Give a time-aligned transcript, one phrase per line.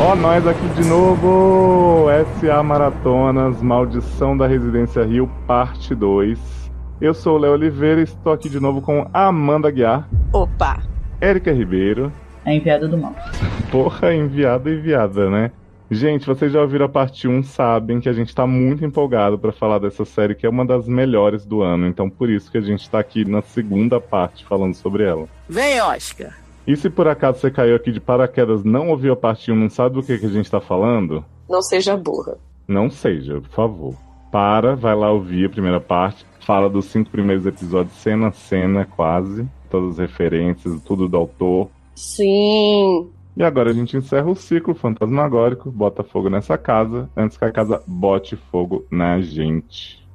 [0.00, 2.06] Ó, nós aqui de novo!
[2.38, 6.38] SA Maratonas, Maldição da Residência Rio, parte 2.
[7.00, 10.80] Eu sou o Léo Oliveira e estou aqui de novo com a Amanda Guiar, Opa!
[11.20, 12.12] Érica Ribeiro.
[12.44, 13.12] A enviada do mal.
[13.72, 15.50] Porra, enviada e enviada, né?
[15.90, 19.50] Gente, vocês já ouviram a parte 1, sabem que a gente tá muito empolgado para
[19.50, 21.88] falar dessa série, que é uma das melhores do ano.
[21.88, 25.26] Então, por isso que a gente tá aqui na segunda parte falando sobre ela.
[25.48, 26.47] Vem, Oscar!
[26.68, 29.70] E se por acaso você caiu aqui de paraquedas, não ouviu a parte 1, não
[29.70, 31.24] sabe do que, que a gente tá falando?
[31.48, 32.36] Não seja burra.
[32.68, 33.94] Não seja, por favor.
[34.30, 36.26] Para, vai lá ouvir a primeira parte.
[36.40, 39.48] Fala dos cinco primeiros episódios, cena a cena, quase.
[39.70, 41.70] Todas as referências, tudo do autor.
[41.94, 43.08] Sim.
[43.34, 47.50] E agora a gente encerra o ciclo fantasmagórico, bota fogo nessa casa, antes que a
[47.50, 50.06] casa bote fogo na gente.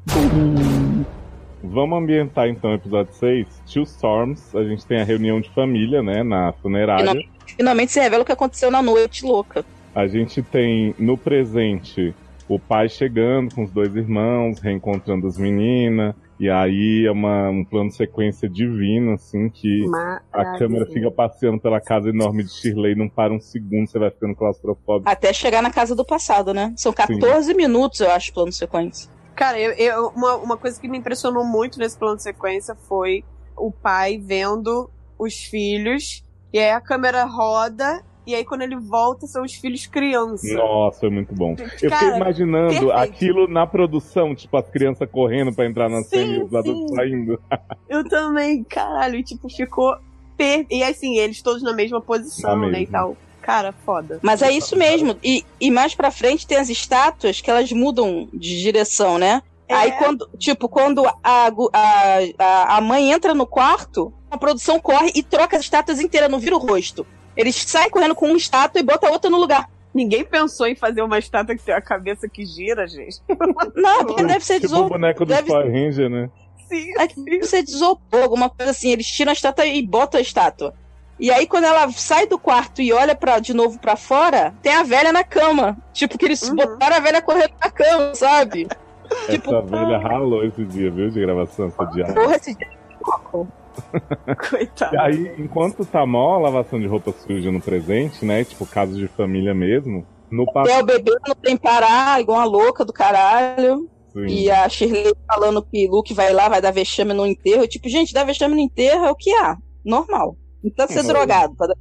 [1.64, 4.54] Vamos ambientar então o episódio 6, Two Storms.
[4.54, 7.14] A gente tem a reunião de família, né, na funerária.
[7.56, 9.64] Finalmente se revela o que aconteceu na noite louca.
[9.96, 12.14] A gente tem no presente
[12.50, 16.14] o pai chegando com os dois irmãos, reencontrando as meninas.
[16.40, 19.86] E aí é uma, um plano de sequência divino, assim, que
[20.34, 24.10] a câmera fica passeando pela casa enorme de Shirley, não para um segundo, você vai
[24.10, 25.10] ficando claustrofóbico.
[25.10, 26.74] Até chegar na casa do passado, né?
[26.76, 29.10] São 14 minutos, eu acho, plano de sequência.
[29.36, 33.24] Cara, eu, eu- uma, uma coisa que me impressionou muito nesse plano de sequência foi
[33.58, 39.26] o pai vendo os filhos, e aí a câmera roda, e aí quando ele volta
[39.28, 40.52] são os filhos crianças.
[40.54, 41.56] Nossa, foi muito bom.
[41.58, 42.92] Eu fiquei Cara, imaginando perfeito.
[42.92, 46.96] aquilo na produção, tipo, as crianças correndo pra entrar na Sim, cena e os adultos
[46.96, 47.40] saindo.
[47.90, 49.94] Eu também, caralho, e, tipo, ficou
[50.38, 50.66] per...
[50.72, 53.00] E assim, eles todos na mesma posição, Na né, e mesma.
[53.00, 53.18] tal.
[53.44, 54.20] Cara, foda.
[54.22, 55.18] Mas é isso mesmo.
[55.22, 59.44] E, e mais pra frente tem as estátuas que elas mudam de direção, né?
[59.68, 59.76] É.
[59.76, 65.22] Aí quando, tipo, quando a, a, a, mãe entra no quarto, a produção corre e
[65.22, 67.06] troca as estátuas inteiras, não vira o rosto.
[67.36, 69.70] Eles saem correndo com uma estátua e botam a outra no lugar.
[69.94, 73.22] Ninguém pensou em fazer uma estátua que tem a cabeça que gira, gente.
[73.76, 76.30] Não, porque deve ser Tipo o boneco do deve- Power Ranger, né?
[76.70, 76.94] Sim,
[77.26, 78.92] deve ser desopor, alguma coisa assim.
[78.92, 80.74] Eles tiram a estátua e botam a estátua.
[81.20, 84.74] E aí, quando ela sai do quarto e olha pra, de novo pra fora, tem
[84.74, 85.78] a velha na cama.
[85.94, 86.56] Tipo, que eles Uhum.
[86.56, 88.68] botaram a velha correndo na cama, sabe?
[89.30, 92.16] Tipo, Essa velha ralou esse dia, viu, de gravação, essa diária.
[92.16, 94.96] Porra, esse dia é coitado.
[94.96, 98.44] E aí, enquanto tá mó lavação de roupa suja no presente, né?
[98.44, 100.82] Tipo, casos de família mesmo, no passado.
[100.82, 103.88] o bebê não tem parar, igual uma louca do caralho.
[104.28, 107.68] E a Shirley falando que Luke vai lá, vai dar vexame no enterro.
[107.68, 109.58] Tipo, gente, dar vexame no enterro é o que há.
[109.84, 110.36] Normal.
[110.64, 111.14] Não precisa ser Uhum.
[111.14, 111.76] drogado pra dar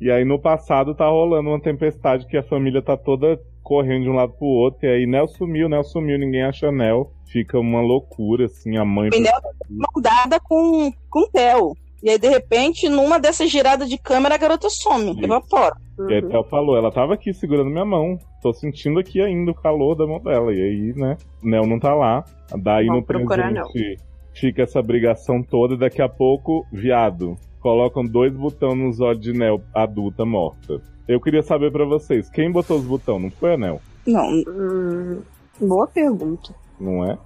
[0.00, 4.10] E aí no passado tá rolando uma tempestade que a família tá toda correndo de
[4.10, 4.86] um lado pro outro.
[4.86, 7.12] E aí Nel sumiu, Nel sumiu, ninguém acha Nel.
[7.26, 9.10] Fica uma loucura, assim, a mãe.
[9.14, 11.74] O Nel tá de mão dada com, com o Theo.
[12.02, 15.24] E aí, de repente, numa dessas giradas de câmera, a garota some, Isso.
[15.24, 15.74] evapora.
[16.08, 18.16] E aí Theo falou, ela tava aqui segurando minha mão.
[18.40, 20.54] Tô sentindo aqui ainda o calor da mão dela.
[20.54, 22.24] E aí, né, Nel não tá lá.
[22.56, 23.98] Daí Vamos no procurar presente
[24.38, 25.74] fica essa brigação toda.
[25.74, 27.36] E daqui a pouco, viado,
[27.68, 30.80] colocam dois botões nos olhos de Nel adulta morta.
[31.06, 33.22] Eu queria saber pra vocês, quem botou os botões?
[33.22, 33.82] Não foi a Nel?
[34.06, 35.20] Não, Hum,
[35.60, 36.54] boa pergunta.
[36.80, 37.18] Não é?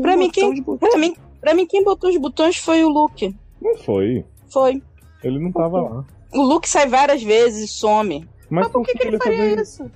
[0.00, 3.36] pra mim, quem, pra, mim, pra mim, quem botou os botões foi o Luke.
[3.60, 4.24] Não foi.
[4.50, 4.82] Foi.
[5.22, 6.04] Ele não tava lá.
[6.32, 8.26] O Luke sai várias vezes e some.
[8.48, 9.90] Mas, Mas por que, que ele ia faria isso?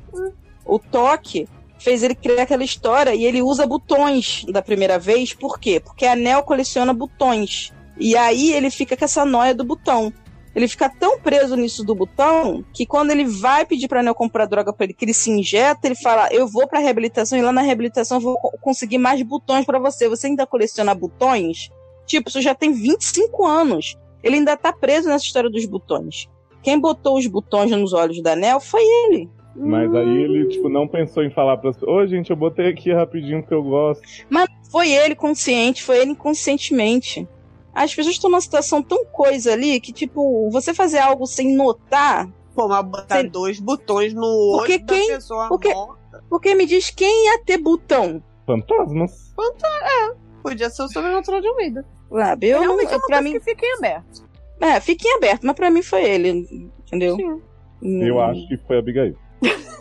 [0.66, 5.32] O toque fez ele criar aquela história e ele usa botões da primeira vez.
[5.32, 5.80] Por quê?
[5.80, 7.72] Porque a Nel coleciona botões.
[7.98, 10.12] E aí ele fica com essa noia do botão.
[10.54, 14.46] Ele fica tão preso nisso do botão que quando ele vai pedir pra Nel comprar
[14.46, 17.52] droga pra ele, que ele se injeta, ele fala: Eu vou pra reabilitação e lá
[17.52, 20.08] na reabilitação eu vou co- conseguir mais botões pra você.
[20.08, 21.68] Você ainda coleciona botões?
[22.06, 23.96] Tipo, isso já tem 25 anos.
[24.22, 26.26] Ele ainda tá preso nessa história dos botões.
[26.62, 29.28] Quem botou os botões nos olhos da Nel foi ele.
[29.54, 33.40] Mas aí ele, tipo, não pensou em falar pra Ô, gente, eu botei aqui rapidinho
[33.42, 34.02] porque eu gosto.
[34.30, 37.28] Mas foi ele consciente, foi ele inconscientemente.
[37.84, 42.28] As pessoas estão numa situação tão coisa ali que, tipo, você fazer algo sem notar.
[42.54, 43.28] Pô, mas botar Sim.
[43.28, 46.24] dois botões no olho Porque da quem- pessoa porque- morta.
[46.28, 48.22] Porque me diz quem ia ter botão.
[48.46, 49.32] Fantasmas?
[50.42, 51.84] Podia ser o sobrenatural de Almeida.
[52.10, 52.48] Sabe?
[52.48, 53.32] Eu, não, Realmente é uma pra coisa mim.
[53.38, 54.28] que fica em aberto.
[54.60, 56.70] É, fique em aberto, mas pra mim foi ele.
[56.86, 57.16] Entendeu?
[57.16, 57.42] Sim.
[57.82, 59.14] Eu Hum, acho que foi a Abigail.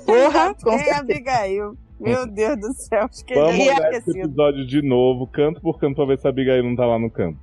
[0.06, 1.00] Porra, com É certeza.
[1.00, 1.78] Abigail.
[2.00, 5.80] Meu Deus do céu, acho que Vamos ele é esse episódio de novo, canto por
[5.80, 7.40] canto, pra ver se a Abigail não tá lá no canto.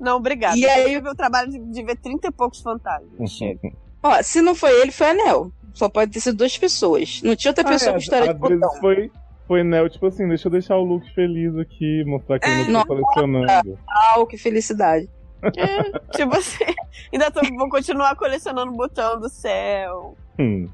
[0.00, 0.56] Não, obrigado.
[0.56, 3.30] E aí- o trabalho de, de ver 30 e poucos fantasmas.
[3.30, 3.72] Chega.
[4.02, 5.50] Ó, se não foi ele, foi a Nel.
[5.72, 7.20] Só pode ter sido duas pessoas.
[7.22, 8.58] Não tinha outra pessoa Ah, com é, história às de botão.
[8.58, 9.10] vezes foi,
[9.48, 12.82] foi Nel, tipo assim, deixa eu deixar o Luke feliz aqui, mostrar que eu não
[12.82, 13.78] tô colecionando.
[13.88, 15.08] Ah, que felicidade.
[16.12, 16.64] Tipo assim,
[17.12, 20.16] ainda tô, vou continuar colecionando botão do céu.
[20.38, 20.68] Hum.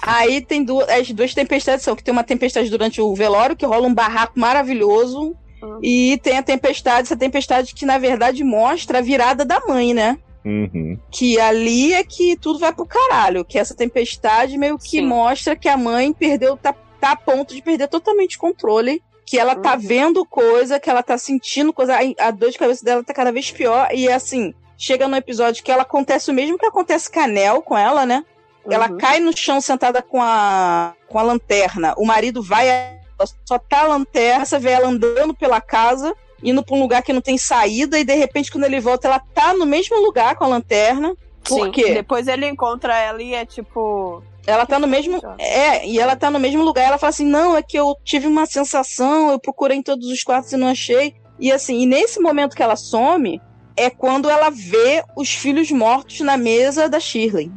[0.00, 3.66] Aí tem duas, as duas tempestades são que tem uma tempestade durante o velório, que
[3.66, 5.36] rola um barraco maravilhoso.
[5.62, 5.80] Uhum.
[5.82, 10.18] E tem a tempestade, essa tempestade que na verdade mostra a virada da mãe, né?
[10.44, 10.98] Uhum.
[11.10, 13.44] Que ali é que tudo vai pro caralho.
[13.44, 15.06] Que essa tempestade meio que Sim.
[15.06, 19.02] mostra que a mãe perdeu, tá, tá a ponto de perder totalmente o controle.
[19.26, 19.80] Que ela tá uhum.
[19.80, 21.96] vendo coisa, que ela tá sentindo coisa.
[21.96, 23.88] A, a dor de cabeça dela tá cada vez pior.
[23.92, 27.60] E assim, chega no episódio que ela acontece o mesmo que acontece com a Nel,
[27.60, 28.24] com ela, né?
[28.64, 28.72] Uhum.
[28.72, 31.94] Ela cai no chão sentada com a, com a lanterna.
[31.98, 32.97] O marido vai,
[33.44, 37.12] só tá a lanterna, você vê ela andando pela casa, indo pra um lugar que
[37.12, 40.44] não tem saída, e de repente, quando ele volta, ela tá no mesmo lugar com
[40.44, 41.14] a lanterna.
[41.46, 41.94] Por Sim, quê?
[41.94, 44.22] Depois ele encontra ela e é tipo.
[44.46, 45.20] Ela tá no mesmo.
[45.38, 46.86] É, e ela tá no mesmo lugar.
[46.86, 50.22] Ela fala assim: não, é que eu tive uma sensação, eu procurei em todos os
[50.22, 51.14] quartos e não achei.
[51.40, 53.40] E assim, e nesse momento que ela some,
[53.76, 57.50] é quando ela vê os filhos mortos na mesa da Shirley.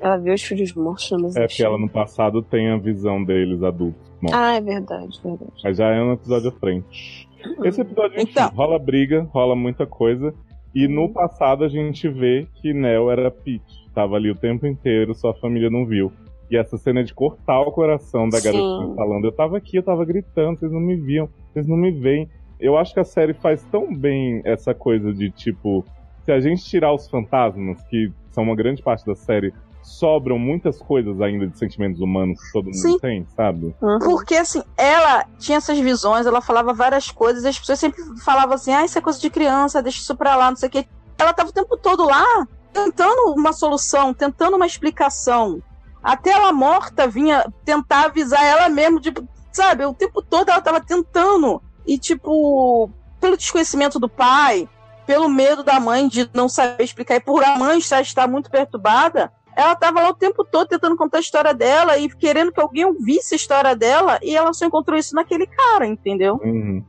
[0.00, 3.22] Ela vê os filhos mortos na mesa É porque ela no passado tem a visão
[3.22, 4.05] deles adultos.
[4.32, 5.52] Ah, é verdade, verdade.
[5.62, 7.28] Mas já é um episódio à frente.
[7.64, 8.48] Esse episódio, enfim, então.
[8.50, 10.34] rola briga, rola muita coisa.
[10.74, 13.88] E no passado a gente vê que Nel era Pete.
[13.94, 16.12] Tava ali o tempo inteiro, sua família não viu.
[16.50, 20.04] E essa cena de cortar o coração da garotinha falando: Eu tava aqui, eu tava
[20.04, 22.28] gritando, vocês não me viam, vocês não me veem.
[22.60, 25.84] Eu acho que a série faz tão bem essa coisa de tipo,
[26.24, 29.52] se a gente tirar os fantasmas, que são uma grande parte da série,
[29.86, 32.98] sobram muitas coisas ainda de sentimentos humanos que todo mundo Sim.
[32.98, 33.74] tem, sabe?
[34.00, 38.56] Porque, assim, ela tinha essas visões, ela falava várias coisas, e as pessoas sempre falavam
[38.56, 40.86] assim, ah, isso é coisa de criança, deixa isso pra lá, não sei o quê.
[41.16, 45.62] Ela tava o tempo todo lá, tentando uma solução, tentando uma explicação.
[46.02, 50.80] Até ela morta vinha tentar avisar ela mesmo, tipo, sabe, o tempo todo ela tava
[50.80, 51.62] tentando.
[51.86, 52.90] E, tipo,
[53.20, 54.68] pelo desconhecimento do pai,
[55.06, 58.50] pelo medo da mãe de não saber explicar, e por a mãe estar, estar muito
[58.50, 62.60] perturbada, ela tava lá o tempo todo tentando contar a história dela e querendo que
[62.60, 66.38] alguém ouvisse a história dela e ela só encontrou isso naquele cara, entendeu?
[66.44, 66.84] Uhum.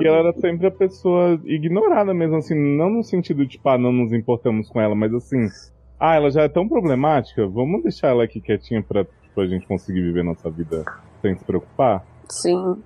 [0.00, 3.78] E ela era sempre a pessoa ignorada mesmo, assim, não no sentido de, tipo, ah,
[3.78, 5.48] não nos importamos com ela, mas assim,
[5.98, 10.02] ah, ela já é tão problemática, vamos deixar ela aqui quietinha pra, pra gente conseguir
[10.02, 10.84] viver nossa vida
[11.22, 12.04] sem se preocupar?
[12.28, 12.76] Sim.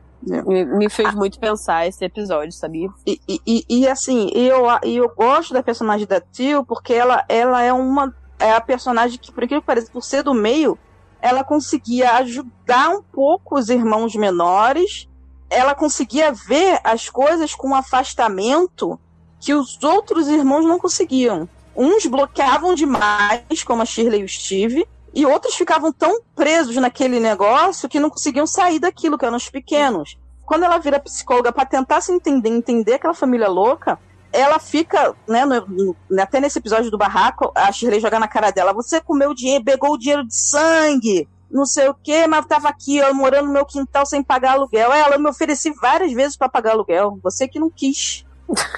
[0.46, 2.88] Me, me, fez muito pensar esse episódio, sabia?
[3.06, 7.72] E, e, e assim, eu, eu gosto da personagem da Tio porque ela, ela é
[7.72, 10.78] uma é a personagem que, por aquilo que parece, por ser do meio,
[11.20, 15.08] ela conseguia ajudar um pouco os irmãos menores,
[15.48, 18.98] ela conseguia ver as coisas com um afastamento
[19.40, 21.48] que os outros irmãos não conseguiam.
[21.76, 27.20] Uns bloqueavam demais, como a Shirley e o Steve, e outros ficavam tão presos naquele
[27.20, 30.18] negócio que não conseguiam sair daquilo, que eram os pequenos.
[30.44, 33.98] Quando ela vira psicóloga para tentar se entender, entender aquela família louca,
[34.34, 38.50] ela fica, né, no, no, até nesse episódio do barraco, a Shirley joga na cara
[38.50, 42.46] dela, você comeu o dinheiro, pegou o dinheiro de sangue, não sei o quê, mas
[42.46, 44.92] tava aqui, eu morando no meu quintal sem pagar aluguel.
[44.92, 48.24] Ela me ofereci várias vezes para pagar aluguel, você que não quis.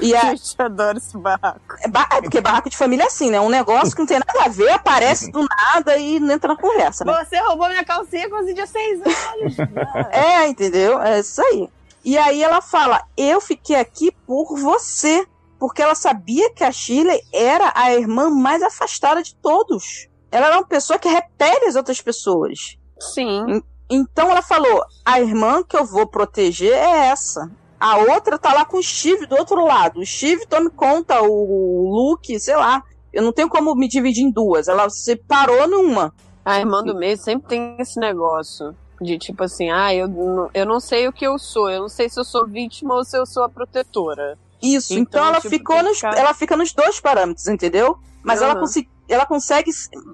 [0.01, 0.35] E a...
[0.59, 1.75] Eu adoro esse barraco.
[1.81, 2.07] É, ba...
[2.13, 3.41] é, porque barraco de família é assim, né?
[3.41, 6.57] Um negócio que não tem nada a ver, aparece do nada e não entra na
[6.61, 7.05] conversa.
[7.05, 7.25] Né?
[7.25, 9.57] Você roubou minha calcinha quando tinha seis anos.
[10.13, 11.01] é, entendeu?
[11.01, 11.69] É isso aí.
[12.05, 15.27] E aí ela fala: Eu fiquei aqui por você
[15.59, 20.09] porque ela sabia que a Shirley era a irmã mais afastada de todos.
[20.31, 22.77] Ela era uma pessoa que repele as outras pessoas.
[22.99, 23.63] Sim.
[23.89, 27.51] Então ela falou: a irmã que eu vou proteger é essa.
[27.79, 30.01] A outra tá lá com o Steve do outro lado.
[30.01, 32.83] O Steve tome conta, o Luke, sei lá.
[33.13, 34.69] Eu não tenho como me dividir em duas.
[34.69, 36.13] Ela separou numa.
[36.45, 38.75] A irmã do meio sempre tem esse negócio.
[39.01, 40.09] De tipo assim, ah, eu,
[40.55, 41.69] eu não sei o que eu sou.
[41.69, 44.39] Eu não sei se eu sou vítima ou se eu sou a protetora.
[44.63, 46.17] Isso, então, então ela tipo, ficou nos, ficar...
[46.17, 47.99] ela fica nos dois parâmetros, entendeu?
[48.23, 48.47] Mas uhum.
[48.47, 49.71] ela, consegue, ela consegue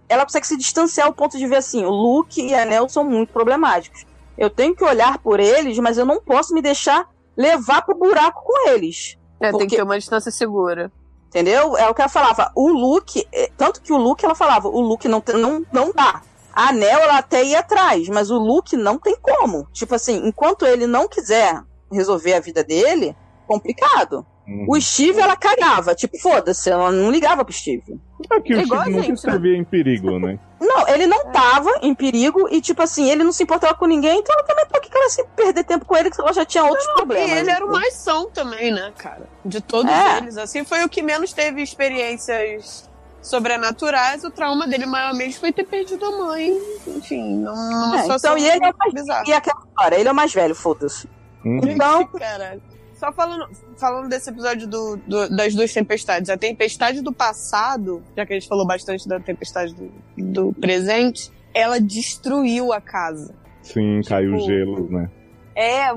[0.08, 3.04] ela consegue se distanciar ao ponto de ver assim, o Luke e a Nell são
[3.04, 4.04] muito problemáticos.
[4.36, 8.42] Eu tenho que olhar por eles, mas eu não posso me deixar levar pro buraco
[8.44, 9.16] com eles.
[9.40, 9.58] É, porque...
[9.58, 10.90] tem que ter uma distância segura.
[11.28, 11.76] Entendeu?
[11.76, 12.52] É o que ela falava.
[12.54, 16.22] O Luke, é, tanto que o Luke, ela falava, o Luke não, não, não dá.
[16.52, 19.66] A Nell, ela até ia atrás, mas o Luke não tem como.
[19.72, 24.26] Tipo assim, enquanto ele não quiser resolver a vida dele, complicado.
[24.46, 24.66] Uhum.
[24.68, 25.94] O Steve, ela cagava.
[25.94, 27.98] Tipo, foda-se, ela não ligava pro Steve.
[28.30, 30.38] É que o é Steve nunca esteve em perigo, né?
[30.62, 34.20] Não, ele não tava em perigo e, tipo assim, ele não se importava com ninguém,
[34.20, 36.62] então ela também, por que ela se perder tempo com ele, que ela já tinha
[36.62, 37.30] outros não, problemas.
[37.30, 39.28] E ele era o mais são também, né, cara?
[39.44, 40.18] De todos é.
[40.18, 42.88] eles, assim, foi o que menos teve experiências
[43.20, 46.56] sobrenaturais, o trauma dele maior mesmo foi ter perdido a mãe,
[46.86, 49.24] enfim, numa é, situação então, e ele é mais, bizarra.
[49.26, 51.08] E aquela história, ele é o mais velho, foda-se.
[51.44, 51.60] Hum.
[51.64, 52.62] Então, Caralho.
[53.02, 56.30] Só falando, falando desse episódio do, do, das duas tempestades.
[56.30, 61.32] A tempestade do passado, já que a gente falou bastante da tempestade do, do presente,
[61.52, 63.34] ela destruiu a casa.
[63.60, 65.10] Sim, tipo, caiu gelo, né?
[65.52, 65.88] É,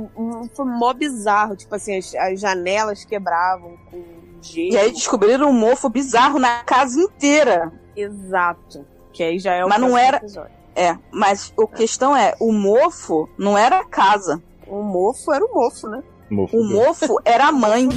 [0.56, 1.56] foi mó bizarro.
[1.56, 4.04] Tipo assim, as, as janelas quebravam com
[4.42, 4.74] gelo.
[4.74, 7.72] E aí descobriram um mofo bizarro na casa inteira.
[7.96, 8.84] Exato.
[9.14, 10.18] Que aí já é o Mas não era.
[10.18, 10.52] Episódio.
[10.76, 14.42] É, mas a questão é, o mofo não era a casa.
[14.66, 16.04] O mofo era o mofo, né?
[16.30, 17.90] Mofo o mofo era a mãe.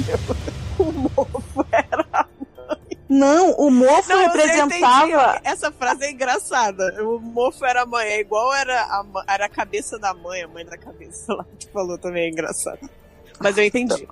[0.77, 2.25] o mofo era a
[3.09, 5.41] não, o mofo não, representava.
[5.43, 7.03] Essa frase é engraçada.
[7.03, 10.47] O mofo era a mãe, é igual era a, era a cabeça da mãe, a
[10.47, 12.87] mãe da cabeça lá que falou também é engraçado.
[13.39, 14.07] Mas eu entendi.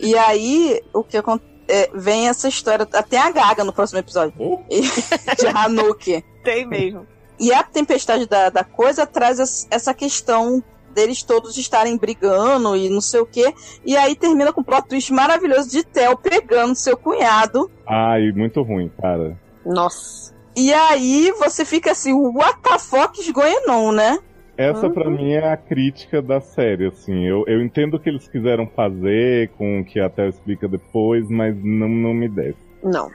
[0.00, 1.48] E aí, o que acontece?
[1.68, 4.34] É, vem essa história, até a Gaga no próximo episódio.
[4.36, 4.58] Oh.
[4.68, 6.24] de Hanuki.
[6.42, 7.06] Tem mesmo.
[7.38, 10.60] E a tempestade da, da coisa traz essa questão
[10.92, 13.52] deles todos estarem brigando e não sei o quê.
[13.84, 17.70] E aí termina com um plot twist maravilhoso de Theo pegando seu cunhado.
[17.86, 19.38] Ai, muito ruim, cara.
[19.64, 20.34] Nossa.
[20.56, 24.18] E aí você fica assim, what the fuck is going on, né?
[24.56, 24.92] Essa uhum.
[24.92, 27.24] para mim é a crítica da série, assim.
[27.24, 31.26] Eu, eu entendo o que eles quiseram fazer, com o que a Theo explica depois,
[31.30, 32.58] mas não, não me desce.
[32.82, 33.10] Não.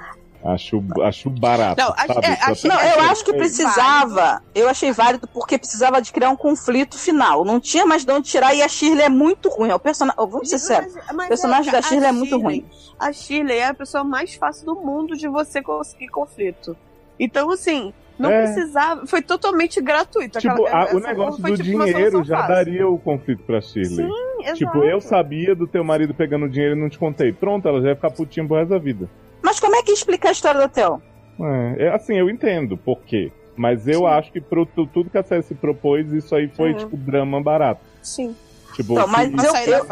[0.45, 1.81] Acho, acho barato.
[1.81, 4.43] Não, acho, é, acho, não eu acho que precisava.
[4.53, 7.43] Eu achei válido porque precisava de criar um conflito final.
[7.43, 9.71] Não tinha mais de onde tirar e a Shirley é muito ruim.
[9.71, 10.93] O personagem, vamos ser sérios.
[10.93, 12.63] O personagem é, da Shirley, é muito ruim.
[12.99, 16.77] A Shirley é a pessoa mais fácil do mundo de você conseguir conflito.
[17.19, 18.43] Então, assim, não é.
[18.43, 19.07] precisava.
[19.07, 20.37] Foi totalmente gratuito.
[20.37, 22.55] Tipo, Aquela, a, o negócio do tipo dinheiro já fácil.
[22.55, 23.95] daria o conflito pra Shirley.
[23.95, 24.57] Sim, exato.
[24.57, 27.33] Tipo, eu sabia do teu marido pegando dinheiro e não te contei.
[27.33, 29.09] Pronto, ela já ia ficar putinha pro resto da vida.
[29.45, 30.99] Mas como é que explica a história do hotel?
[31.39, 33.31] É, é assim, eu entendo por quê.
[33.55, 34.05] Mas eu Sim.
[34.07, 36.77] acho que pro, tudo que a série se propôs, isso aí foi, uhum.
[36.79, 37.81] tipo, drama barato.
[38.01, 38.35] Sim.
[38.73, 39.85] Tipo, então, mas eu, eu,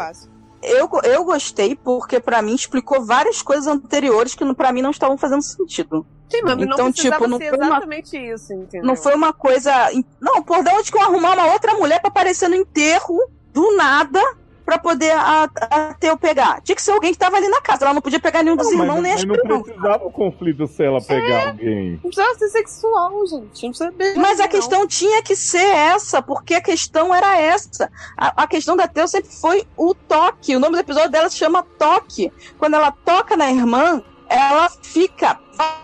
[0.62, 5.16] eu, eu gostei porque para mim explicou várias coisas anteriores que para mim não estavam
[5.16, 6.04] fazendo sentido.
[6.28, 8.86] Sim, mas então, não tipo, não foi exatamente uma, isso, entendeu?
[8.86, 9.72] Não foi uma coisa.
[10.20, 13.16] Não, por de onde que eu arrumar uma outra mulher para aparecer no enterro
[13.52, 14.20] do nada
[14.64, 16.60] para poder a, a Teu pegar.
[16.62, 17.84] Tinha que ser alguém que tava ali na casa.
[17.84, 20.10] Ela não podia pegar nenhum dos não, irmãos mas, nem as Mas não precisava o
[20.10, 21.90] conflito se ela pegar é, alguém.
[21.92, 23.62] Não precisava ser sexual, gente.
[23.62, 27.90] Não precisa beijar, Mas a questão tinha que ser essa, porque a questão era essa.
[28.16, 30.56] A, a questão da Teu sempre foi o toque.
[30.56, 32.32] O nome do episódio dela se chama Toque.
[32.58, 35.38] Quando ela toca na irmã, ela fica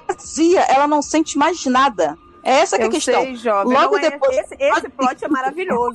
[0.09, 2.17] vazia, ela não sente mais nada.
[2.43, 3.23] É essa que é a questão.
[3.23, 3.75] Sei, jovem.
[3.75, 4.39] Logo não é depois.
[4.39, 5.93] Esse, esse plot é maravilhoso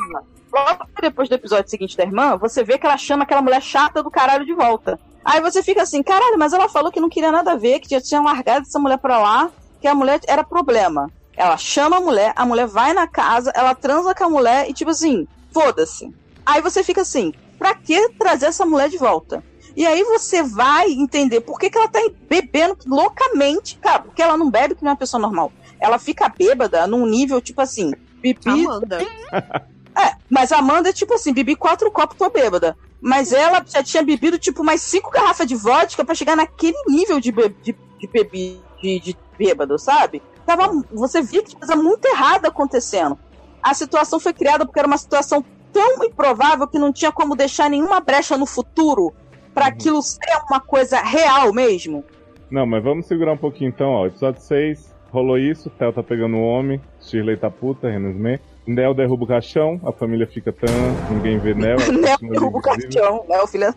[0.56, 4.02] logo depois do episódio seguinte da irmã, você vê que ela chama aquela mulher chata
[4.02, 4.98] do caralho de volta.
[5.24, 7.90] Aí você fica assim, caralho, mas ela falou que não queria nada a ver, que
[7.90, 11.12] já tinha largado essa mulher pra lá, que a mulher era problema.
[11.36, 14.74] Ela chama a mulher, a mulher vai na casa, ela transa com a mulher e
[14.74, 16.14] tipo assim, foda-se.
[16.46, 19.44] Aí você fica assim, pra que trazer essa mulher de volta?
[19.76, 24.38] E aí você vai entender por que, que ela tá bebendo loucamente, cara, porque ela
[24.38, 25.52] não bebe é uma pessoa normal.
[25.82, 28.48] Ela fica bêbada num nível, tipo assim, pipi.
[28.50, 29.00] Amanda.
[29.98, 32.78] É, mas a Amanda, tipo assim, bebi quatro copos, tô bêbada.
[33.02, 37.20] Mas ela já tinha bebido, tipo, mais cinco garrafas de vodka para chegar naquele nível
[37.20, 40.22] de, be de, de, bebi, de, de bêbado, sabe?
[40.46, 43.18] Tava, você via que tinha coisa muito errada acontecendo.
[43.62, 47.70] A situação foi criada porque era uma situação tão improvável que não tinha como deixar
[47.70, 49.14] nenhuma brecha no futuro
[49.54, 49.72] para uhum.
[49.72, 52.04] aquilo ser uma coisa real mesmo.
[52.50, 54.06] Não, mas vamos segurar um pouquinho então, ó.
[54.06, 58.42] Episódio 6, rolou isso, Theo tá pegando o um homem, Shirley tá puta, Renan Smith.
[58.68, 60.74] Nel derruba o caixão, a família fica tão.
[61.10, 61.78] ninguém vê Nel.
[61.92, 63.74] Nel derruba o caixão, Nel, filha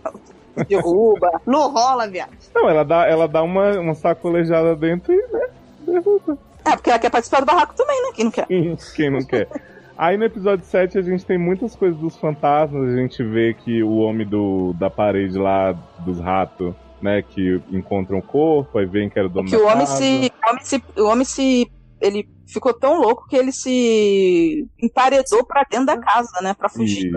[0.64, 1.40] derruba.
[1.46, 2.32] Não rola, viado.
[2.54, 5.48] Não, ela dá, ela dá uma, uma sacolejada dentro e, né,
[5.86, 6.38] derruba.
[6.64, 8.08] É, porque ela quer participar do barraco também, né?
[8.14, 8.46] Quem não quer?
[8.94, 9.48] Quem não quer.
[9.96, 13.82] Aí no episódio 7 a gente tem muitas coisas dos fantasmas, a gente vê que
[13.82, 19.08] o homem do, da parede lá, dos ratos, né, que encontram o corpo, aí vem
[19.08, 22.28] que era o dono que o homem, se, o homem se o homem se ele
[22.46, 27.12] ficou tão louco que ele se emparedou para dentro da casa, né, para fugir.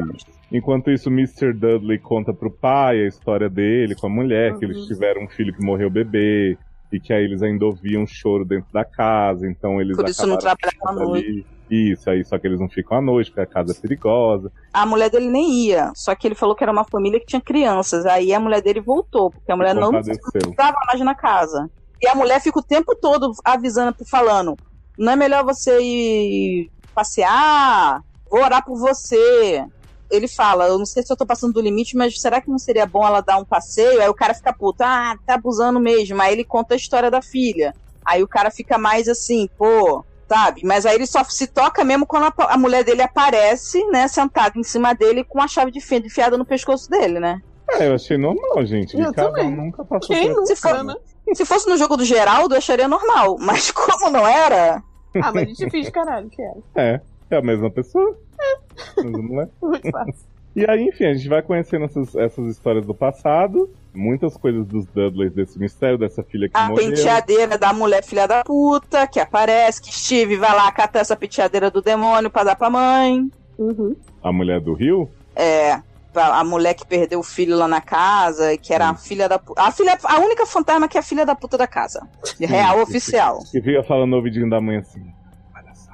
[0.51, 1.53] E, enquanto isso, Mr.
[1.53, 4.59] Dudley conta pro pai a história dele com a mulher, uhum.
[4.59, 4.87] que eles uhum.
[4.87, 6.57] tiveram um filho que morreu bebê
[6.91, 10.37] e que aí eles ainda ouviam choro dentro da casa, então eles Por isso não
[10.37, 11.45] trabalhavam à noite.
[11.69, 14.51] Isso, aí só que eles não ficam à noite, porque a casa é perigosa.
[14.73, 17.41] A mulher dele nem ia, só que ele falou que era uma família que tinha
[17.41, 18.05] crianças.
[18.05, 21.69] Aí a mulher dele voltou, porque a mulher não estava mais na casa.
[22.01, 24.57] E a mulher fica o tempo todo avisando, falando:
[25.01, 28.03] não é melhor você ir passear?
[28.29, 29.65] Vou orar por você.
[30.11, 32.59] Ele fala, eu não sei se eu tô passando do limite, mas será que não
[32.59, 33.99] seria bom ela dar um passeio?
[33.99, 36.21] Aí o cara fica puto, ah, tá abusando mesmo.
[36.21, 37.73] Aí ele conta a história da filha.
[38.05, 40.61] Aí o cara fica mais assim, pô, sabe?
[40.63, 44.59] Mas aí ele só se toca mesmo quando a, a mulher dele aparece, né, sentada
[44.59, 47.41] em cima dele com a chave de fenda enfiada no pescoço dele, né?
[47.71, 48.99] É, eu achei normal, gente.
[48.99, 50.95] Eu Ricardo nunca passou Quem por se for, né?
[51.33, 53.37] Se fosse no jogo do Geraldo, eu acharia normal.
[53.39, 54.83] Mas como não era.
[55.15, 56.57] Ah, mas a gente finge caralho que era.
[56.75, 57.01] É.
[57.29, 58.17] É a mesma pessoa.
[58.39, 59.01] É.
[59.03, 59.49] Mesma mulher.
[59.61, 60.31] Muito fácil.
[60.53, 64.85] E aí, enfim, a gente vai conhecendo essas, essas histórias do passado, muitas coisas dos
[64.87, 66.87] Dudleys, desse mistério, dessa filha que a morreu.
[66.87, 71.15] A penteadeira da mulher filha da puta, que aparece, que Steve vai lá catar essa
[71.15, 73.31] penteadeira do demônio pra dar pra mãe.
[73.57, 73.95] Uhum.
[74.21, 75.09] A mulher do Rio?
[75.33, 75.81] É,
[76.13, 79.61] a mulher que perdeu o filho lá na casa, que era a filha da puta.
[79.61, 82.07] A, filha, a única fantasma que é a filha da puta da casa.
[82.39, 83.39] Real oficial.
[83.51, 85.13] Que fica falando no ouvidinho da mãe assim.
[85.55, 85.91] Olha só.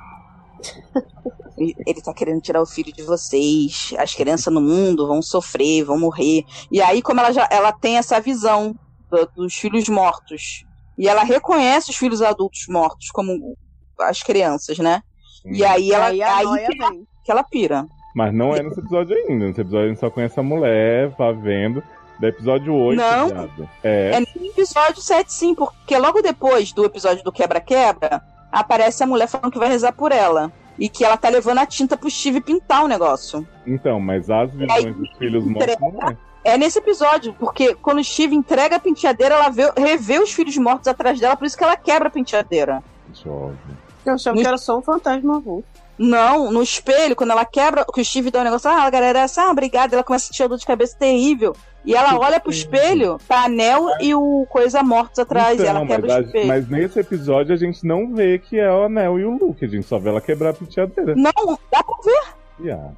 [1.58, 3.94] Ele tá querendo tirar o filho de vocês.
[3.98, 6.44] As crianças no mundo vão sofrer, vão morrer.
[6.72, 8.76] E aí, como ela já ela tem essa visão
[9.10, 10.66] do, dos filhos mortos.
[10.98, 13.56] E ela reconhece os filhos adultos mortos como
[14.00, 15.04] as crianças, né?
[15.46, 15.54] Hum.
[15.54, 16.92] E aí ela aí, aí que, ela,
[17.26, 17.88] que ela pira.
[18.18, 19.46] Mas não é nesse episódio ainda.
[19.46, 21.84] Nesse episódio a gente só conhece a mulher, vai vendo.
[22.18, 23.70] Do episódio 8, Não, viado.
[23.84, 24.14] é.
[24.14, 29.28] É no episódio 7, sim, porque logo depois do episódio do Quebra-Quebra, aparece a mulher
[29.28, 30.52] falando que vai rezar por ela.
[30.80, 33.48] E que ela tá levando a tinta pro Steve pintar o negócio.
[33.68, 36.18] Então, mas as visões aí, dos filhos mortos não é.
[36.44, 40.58] É nesse episódio, porque quando o Steve entrega a penteadeira, ela vê, revê os filhos
[40.58, 42.84] mortos atrás dela, por isso que ela quebra a penteadeira.
[43.14, 43.78] Jovem.
[44.04, 44.42] Eu achava no...
[44.42, 45.68] que era só um fantasma avulso.
[45.98, 49.20] Não, no espelho, quando ela quebra, que o Steve dá um negócio, ah, a galera,
[49.20, 51.56] essa, ah, obrigada, ela começa a sentir dor de cabeça terrível.
[51.84, 55.88] E ela olha pro espelho, tá anel e o coisa mortos atrás, então, e ela
[55.88, 56.48] quebra mas, o espelho.
[56.48, 59.68] Mas nesse episódio a gente não vê que é o anel e o Luke, a
[59.68, 61.16] gente só vê ela quebrar a penteadeira.
[61.16, 62.38] Não, dá pra ver.
[62.60, 62.92] Yeah.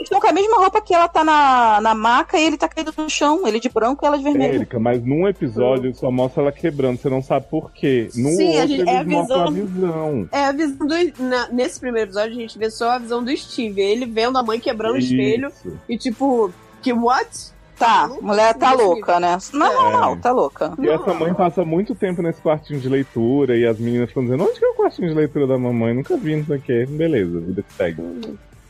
[0.00, 2.66] Eles estão com a mesma roupa que ela tá na, na maca e ele tá
[2.66, 3.46] caído no chão.
[3.46, 4.54] Ele de branco e ela de vermelho.
[4.54, 8.08] Érica, mas num episódio só mostra ela quebrando, você não sabe por quê.
[8.14, 10.28] No Sim, outro, a gente, é a visão, a visão.
[10.32, 11.22] É a visão do.
[11.22, 13.82] Na, nesse primeiro episódio, a gente vê só a visão do Steve.
[13.82, 15.12] Ele vendo a mãe quebrando Isso.
[15.12, 15.52] o espelho.
[15.86, 17.52] E tipo, que what?
[17.78, 19.38] Tá, mulher tá louca, né?
[19.54, 20.74] Não é normal, tá louca.
[20.78, 24.44] E essa mãe passa muito tempo nesse quartinho de leitura e as meninas ficam dizendo:
[24.44, 25.94] onde que é o quartinho de leitura da mamãe?
[25.94, 26.86] Nunca vi, não sei o quê.
[26.86, 28.02] Beleza, vida que segue.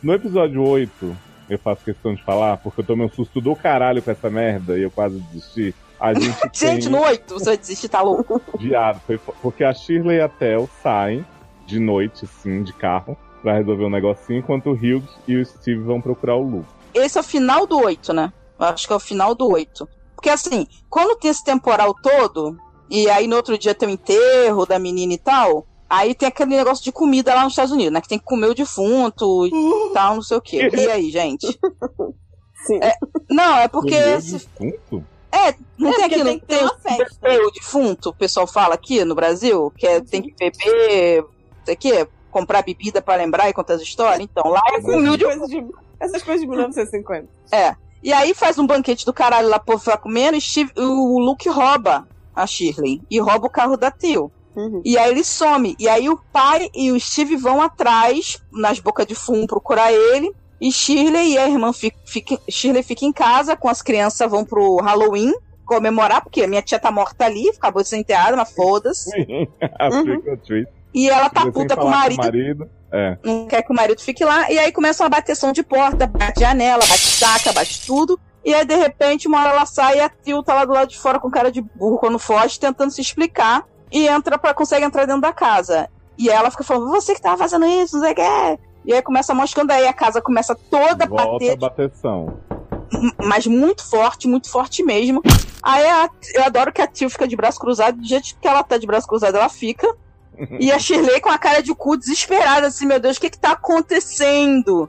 [0.03, 1.17] No episódio 8,
[1.51, 4.79] eu faço questão de falar, porque eu tomei um susto do caralho com essa merda
[4.79, 5.75] e eu quase desisti.
[5.99, 6.89] A gente, gente tem...
[6.89, 8.41] no 8 você vai desistir, tá louco?
[8.59, 11.25] Viado, foi porque a Shirley e a Tel saem
[11.67, 15.83] de noite, sim, de carro, pra resolver um negocinho, enquanto o Hugh e o Steve
[15.83, 16.69] vão procurar o Luke.
[16.95, 18.33] Esse é o final do 8, né?
[18.59, 19.87] Eu acho que é o final do 8.
[20.15, 22.59] Porque assim, quando tem esse temporal todo,
[22.89, 26.55] e aí no outro dia tem o enterro da menina e tal, Aí tem aquele
[26.57, 28.01] negócio de comida lá nos Estados Unidos, né?
[28.01, 29.91] Que tem que comer o defunto e uhum.
[29.93, 30.71] tal, não sei o quê.
[30.73, 31.47] E aí, gente?
[32.65, 32.79] Sim.
[32.81, 32.95] É,
[33.29, 33.97] não, é porque.
[33.97, 34.47] Esse...
[34.61, 35.05] Defunto?
[35.33, 36.25] É, não é, tem aquilo.
[36.25, 37.19] Tem, tem uma festa.
[37.45, 41.25] o defunto, o pessoal fala aqui no Brasil, que é, tem que beber,
[41.65, 44.21] sei que, comprar bebida para lembrar e contar as histórias.
[44.21, 45.49] Então, lá é comer o defunto.
[45.49, 45.67] De,
[45.99, 47.29] essas coisas de 1950.
[47.51, 47.75] É.
[48.03, 51.49] E aí faz um banquete do caralho lá, povo vai comendo, e Steve, o Luke
[51.49, 54.33] rouba a Shirley e rouba o carro da Tio.
[54.55, 54.83] Uhum.
[54.85, 55.77] E aí ele some.
[55.79, 60.33] E aí o pai e o Steve vão atrás, nas bocas de fumo, procurar ele.
[60.61, 64.45] E Shirley e a irmã fica, fica, Shirley fica em casa, com as crianças vão
[64.45, 65.33] pro Halloween
[65.65, 69.09] comemorar, porque a minha tia tá morta ali, acabou de ser enterrada, mas foda-se.
[69.23, 70.67] uhum.
[70.93, 72.17] E ela tá puta com o marido.
[72.17, 72.71] Com o marido.
[72.93, 73.17] É.
[73.23, 74.51] Não quer que o marido fique lá.
[74.51, 78.19] E aí começa uma bateção de porta, bate janela, bate saca, bate tudo.
[78.45, 80.89] E aí, de repente, uma hora ela sai e a Tio tá lá do lado
[80.89, 84.85] de fora com cara de burro quando foge, tentando se explicar e entra para consegue
[84.85, 85.89] entrar dentro da casa.
[86.19, 88.61] E ela fica falando, você que tava fazendo isso, não sei o que.
[88.85, 91.53] E aí começa moscando aí, a casa começa toda a bater.
[91.53, 92.39] A bateção.
[93.19, 95.23] Mas muito forte, muito forte mesmo.
[95.63, 98.63] Aí a, eu adoro que a Tio fica de braço cruzado, do jeito que ela
[98.63, 99.87] tá de braço cruzado, ela fica.
[100.59, 103.39] e a Shirley com a cara de cu desesperada, assim, meu Deus, o que que
[103.39, 104.89] tá acontecendo?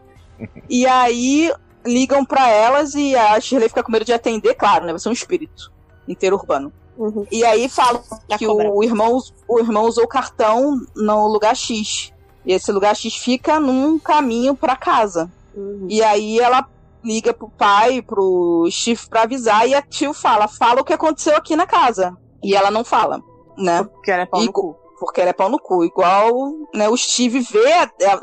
[0.70, 1.52] e aí
[1.86, 4.92] ligam para elas e a Shirley fica com medo de atender, claro, né?
[4.92, 5.72] Vai ser um espírito
[6.08, 6.72] inteiro urbano.
[6.98, 7.26] Uhum.
[7.32, 8.02] E aí falam
[8.38, 12.12] que o irmão, o irmão usou o cartão no lugar X.
[12.46, 15.32] E esse lugar X fica num caminho para casa.
[15.56, 15.88] Uhum.
[15.90, 16.68] E aí ela
[17.04, 21.36] liga pro pai, pro Steve pra avisar, e a tio fala, fala o que aconteceu
[21.36, 22.16] aqui na casa.
[22.44, 23.20] E ela não fala,
[23.58, 23.84] né?
[23.84, 24.76] Porque ela é pau e, no cu.
[25.00, 25.84] Porque ela é pau no cu.
[25.84, 26.32] Igual,
[26.74, 27.74] né, o Steve vê,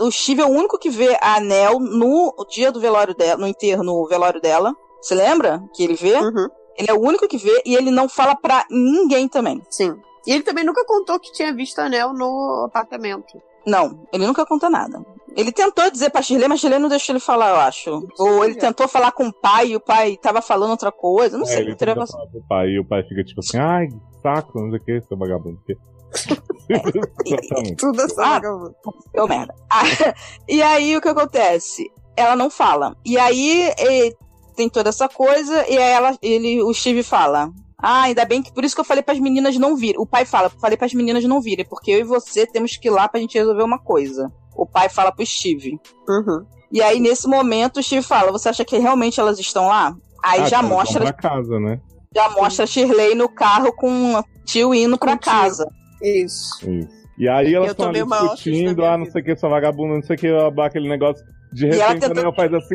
[0.01, 3.47] o Steve é o único que vê a Anel no dia do velório dela, no
[3.47, 4.75] enterro, no velório dela.
[5.01, 6.15] Você lembra que ele vê?
[6.15, 6.49] Uhum.
[6.79, 9.61] Ele é o único que vê e ele não fala pra ninguém também.
[9.69, 9.97] Sim.
[10.27, 13.41] E ele também nunca contou que tinha visto anel no apartamento.
[13.67, 15.05] Não, ele nunca conta nada.
[15.37, 18.09] Ele tentou dizer pra Shirley, mas Shirley não deixou ele falar, eu acho.
[18.19, 21.37] Ou ele tentou falar com o pai e o pai tava falando outra coisa.
[21.37, 21.61] Não é, sei.
[21.61, 23.89] Ele tenta falar com o pai e o pai fica tipo assim, ai,
[24.23, 25.61] saco, não sei o que, seu vagabundo.
[26.71, 28.75] é, Tudo assim, ah, vagabundo.
[29.13, 29.55] Deu merda.
[29.71, 29.83] Ah,
[30.49, 31.91] e aí o que acontece?
[32.17, 32.97] Ela não fala.
[33.05, 33.73] E aí
[34.59, 37.51] tem toda essa coisa, e aí ela, ele, o Steve fala.
[37.81, 40.01] Ah, ainda bem que por isso que eu falei para as meninas não virem.
[40.01, 42.89] O pai fala, falei para as meninas não virem, porque eu e você temos que
[42.89, 44.33] ir lá pra gente resolver uma coisa.
[44.57, 45.79] O pai fala pro Steve.
[46.09, 46.45] Uhum.
[46.73, 49.95] E aí, nesse momento, o Steve fala: Você acha que realmente elas estão lá?
[50.25, 51.81] Aí Ah, já elas vão mostra, Pra casa, né?
[52.13, 55.19] já mostra a Shirley no carro com o tio indo tio.
[55.21, 55.69] casa.
[56.03, 56.69] Isso.
[56.69, 56.89] Isso.
[57.17, 59.13] E aí elas Eu estão discutindo, ah, não vida.
[59.13, 61.25] sei o que, sua vagabunda, não sei o que, blá, aquele negócio.
[61.53, 62.75] De ela repente a tentando- Nel faz assim.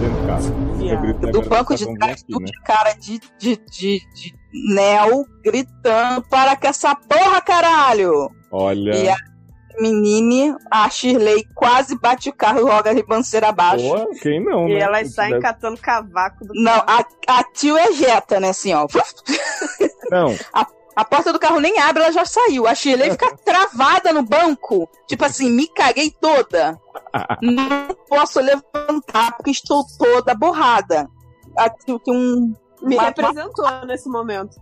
[0.00, 0.66] dentro do carro.
[0.88, 2.46] Eu grito, Do agora banco de trás, tudo né?
[2.46, 4.34] de cara de, de, de, de
[4.74, 8.30] Nel gritando: Para com essa porra, caralho!
[8.52, 8.94] Olha.
[8.94, 9.16] E a
[9.80, 13.84] menine, a Shirley quase bate o carro e joga a ribanceira abaixo.
[13.88, 14.80] Pô, quem não, E né?
[14.80, 17.06] elas saem tivesse- catando cavaco do Não, carro.
[17.28, 18.86] a, a tio ejeta, né, assim, ó.
[20.10, 20.64] Não, A
[21.04, 22.66] porta do carro nem abre, ela já saiu.
[22.66, 24.88] A Shirley fica travada no banco.
[25.06, 26.80] Tipo assim, me caguei toda.
[27.42, 31.08] Não posso levantar porque estou toda borrada.
[31.56, 32.54] A tio tem um.
[32.82, 34.56] Me representou nesse momento.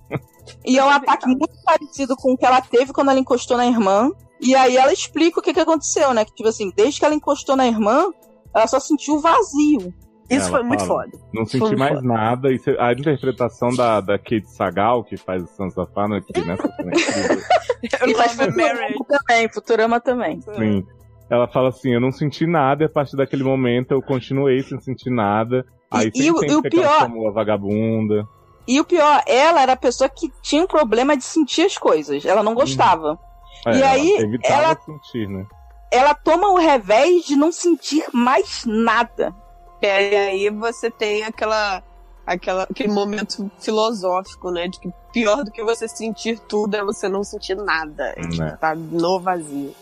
[0.64, 3.66] E é um ataque muito parecido com o que ela teve quando ela encostou na
[3.66, 4.10] irmã.
[4.40, 6.24] E aí ela explica o que, que aconteceu, né?
[6.24, 8.10] Que, tipo assim, desde que ela encostou na irmã,
[8.54, 9.92] ela só sentiu vazio.
[10.30, 11.02] Isso Ela foi muito fala.
[11.04, 11.18] foda.
[11.34, 12.06] não Foi senti mais foda.
[12.08, 12.48] nada.
[12.50, 16.54] E a interpretação da, da Kate Sagal, que faz o Sansa of Anarchy, né?
[16.54, 18.00] essa cena é.
[18.04, 18.32] Eu E faz.
[18.32, 20.40] Futurama também, Futurama também.
[20.40, 20.86] Sim.
[21.30, 24.80] Ela fala assim: eu não senti nada, e a partir daquele momento eu continuei sem
[24.80, 25.64] sentir nada.
[25.90, 28.24] Aí E- e o- e o pior- chamou a vagabunda.
[28.66, 32.24] E o pior, ela era a pessoa que tinha um problema de sentir as coisas.
[32.24, 33.18] Ela não gostava.
[33.66, 35.44] É, E ela aí, ela- sentir, né?
[35.92, 39.34] Ela toma o revés de não sentir mais nada.
[39.82, 41.82] E aí você tem aquela,
[42.26, 44.68] aquela, aquele momento filosófico, né?
[44.68, 48.14] De que pior do que você sentir tudo é você não sentir nada.
[48.16, 48.56] É, tipo, Né.
[48.60, 49.74] tá no vazio.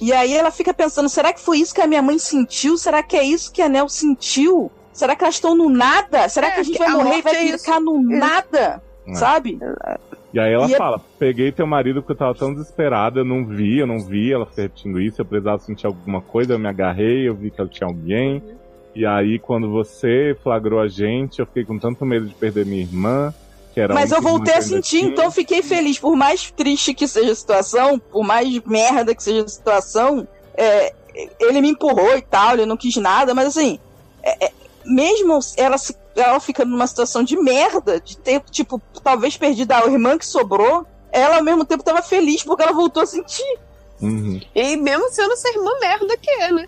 [0.00, 2.76] E aí ela fica pensando: será que foi isso que a minha mãe sentiu?
[2.76, 4.70] Será que é isso que a Nel sentiu?
[4.92, 6.28] Será que elas estão no nada?
[6.28, 7.64] Será É, que a gente que vai a morrer e vai é isso.
[7.64, 8.10] ficar no Isso.
[8.20, 8.82] nada?
[9.06, 9.14] É.
[9.14, 9.58] Sabe?
[10.34, 13.24] E aí ela E é- fala: peguei teu marido porque eu tava tão desesperada, eu
[13.24, 16.66] não vi, eu não vi, ela repetindo isso, eu precisava sentir alguma coisa, eu me
[16.68, 18.42] agarrei, eu vi que ela tinha alguém.
[18.96, 22.80] E aí, quando você flagrou a gente, eu fiquei com tanto medo de perder minha
[22.80, 23.34] irmã.
[23.74, 25.10] Que era Mas a eu voltei a sentir, tinha.
[25.10, 25.98] então eu fiquei feliz.
[25.98, 30.94] Por mais triste que seja a situação, por mais merda que seja a situação, é,
[31.38, 33.78] ele me empurrou e tal, ele não quis nada, mas assim,
[34.22, 39.36] é, é, mesmo ela, se, ela ficando numa situação de merda, de ter, tipo, talvez
[39.36, 43.06] perdido a irmã que sobrou, ela ao mesmo tempo tava feliz porque ela voltou a
[43.06, 43.58] sentir.
[44.00, 44.40] Uhum.
[44.54, 46.66] E mesmo sendo essa irmã merda que é, né?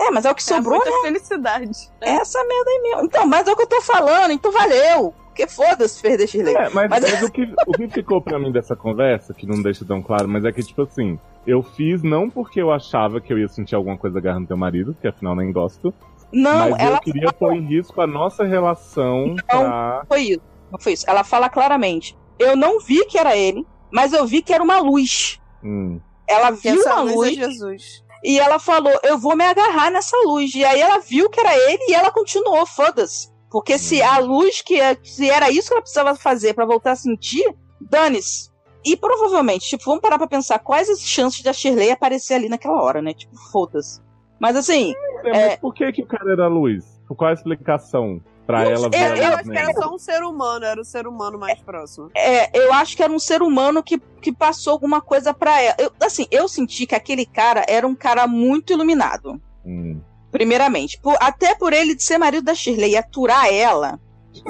[0.00, 0.90] É, mas é o que sobrou, é né?
[0.90, 1.70] muita felicidade.
[2.00, 3.04] É essa merda aí mesmo.
[3.04, 5.14] Então, mas é o que eu tô falando, então valeu.
[5.26, 6.54] Porque foda-se perder Shirley.
[6.54, 9.62] É, mas, Mas- mas o, que, o que ficou pra mim dessa conversa, que não
[9.62, 13.32] deixa tão claro, mas é que, tipo assim, eu fiz não porque eu achava que
[13.32, 15.94] eu ia sentir alguma coisa agarrando teu marido, que afinal nem gosto,
[16.32, 20.02] Não, mas ela eu queria pôr em risco a nossa relação pra.
[20.08, 20.40] foi isso.
[20.70, 21.04] Não foi isso.
[21.08, 22.16] Ela fala claramente.
[22.38, 25.40] Eu não vi que era ele, mas eu vi que era uma luz.
[25.62, 28.04] Hum, Ela viu essa uma luz luz é Jesus.
[28.24, 30.54] E ela falou: Eu vou me agarrar nessa luz.
[30.54, 33.28] E aí ela viu que era ele e ela continuou, foda-se.
[33.50, 34.06] Porque se Hum.
[34.06, 37.44] a luz que é- se era isso que ela precisava fazer pra voltar a sentir,
[37.80, 38.48] dane-se.
[38.84, 42.80] E provavelmente, tipo, vamos parar pra pensar quais as chances da Shirley aparecer ali naquela
[42.82, 43.12] hora, né?
[43.12, 44.00] Tipo, foda-se.
[44.38, 46.84] Mas assim, é, mas por que, que o cara era luz?
[47.14, 50.22] Qual a explicação pra Não ela ver eu- Eu acho que era só um ser
[50.22, 52.10] humano, era o ser humano mais próximo.
[52.14, 55.76] é, eu acho que era um ser humano que, que passou alguma coisa pra ela.
[55.78, 59.40] Eu, assim, eu senti que aquele cara era um cara muito iluminado.
[59.64, 60.00] Hum.
[60.30, 60.98] Primeiramente.
[61.00, 63.98] Por- até por ele de ser marido da Shirley e aturar ela.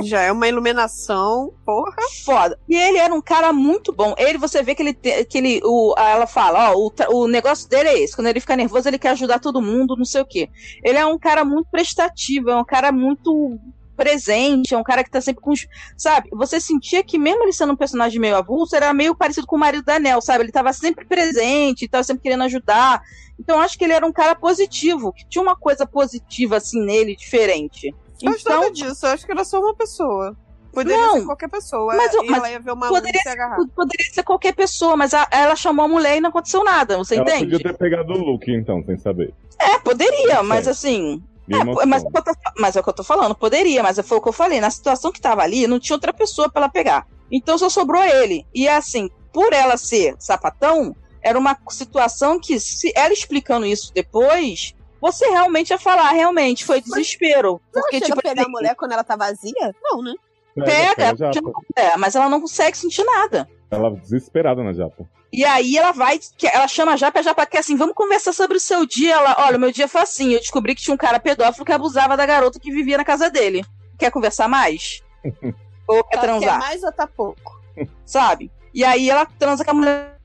[0.05, 1.97] Já é uma iluminação, porra.
[2.25, 2.59] Foda.
[2.69, 4.15] E ele era um cara muito bom.
[4.19, 4.93] Ele, você vê que ele.
[4.93, 8.15] te- Que ele o, ela fala: ó, o, o negócio dele é esse.
[8.15, 10.51] Quando ele fica nervoso, ele quer ajudar todo mundo, não sei o quê.
[10.85, 13.59] Ele é um cara muito prestativo, é um cara muito
[14.05, 15.51] presente, é um cara que tá sempre com.
[15.51, 16.31] os- Sabe?
[16.33, 19.59] Você sentia que, mesmo ele sendo um personagem meio avulso, era meio parecido com o
[19.59, 20.45] marido da Nel, sabe?
[20.45, 23.03] Ele tava sempre presente, tava sempre querendo ajudar.
[23.39, 26.83] Então, eu acho que ele era um cara positivo, que tinha uma coisa positiva, assim,
[26.85, 27.95] nele, diferente.
[28.23, 30.37] Eu Então, disso, eu acho que era só uma pessoa.
[30.73, 31.97] Poderia Não, ser qualquer pessoa.
[31.97, 33.57] mas eu- e mas ela ia ver uma poderia se agarrar.
[33.75, 37.17] Poderia ser qualquer pessoa, mas a- ela chamou a mulher e não aconteceu nada, você
[37.17, 37.51] Ela entende?
[37.53, 39.35] podia ter pegado o Luke, então, sem saber.
[39.59, 41.21] É, poderia, mas assim.
[41.53, 43.83] É, mas, é o que eu tô, mas é o que eu tô falando, poderia,
[43.83, 44.61] mas foi o que eu falei.
[44.61, 47.07] Na situação que tava ali, não tinha outra pessoa pra ela pegar.
[47.31, 48.47] Então só sobrou ele.
[48.55, 54.75] E assim, por ela ser sapatão, era uma situação que, se ela explicando isso depois,
[55.01, 57.61] você realmente ia falar, realmente, foi desespero.
[57.73, 59.75] Porque, Chega tipo, pegar assim, a mulher quando ela tá vazia?
[59.83, 60.15] Não, né?
[60.57, 61.41] pega, já, já-
[61.77, 63.49] é, mas ela não consegue sentir nada.
[63.71, 65.09] Ela desesperada na japa.
[65.33, 68.33] E aí ela vai, que- ela chama a Japa, a Japa quer assim, vamos conversar
[68.33, 69.15] sobre o seu dia.
[69.15, 72.17] Ela, olha, meu dia foi assim, eu descobri que tinha um cara pedófilo que abusava
[72.17, 73.65] da garota que vivia na casa dele.
[73.97, 75.03] Quer conversar mais?
[75.87, 76.59] Ou quer Ela quer transar?
[76.59, 77.61] mais ou tá pouco?
[78.05, 78.51] Sabe?
[78.73, 80.21] E aí ela transa com a mulher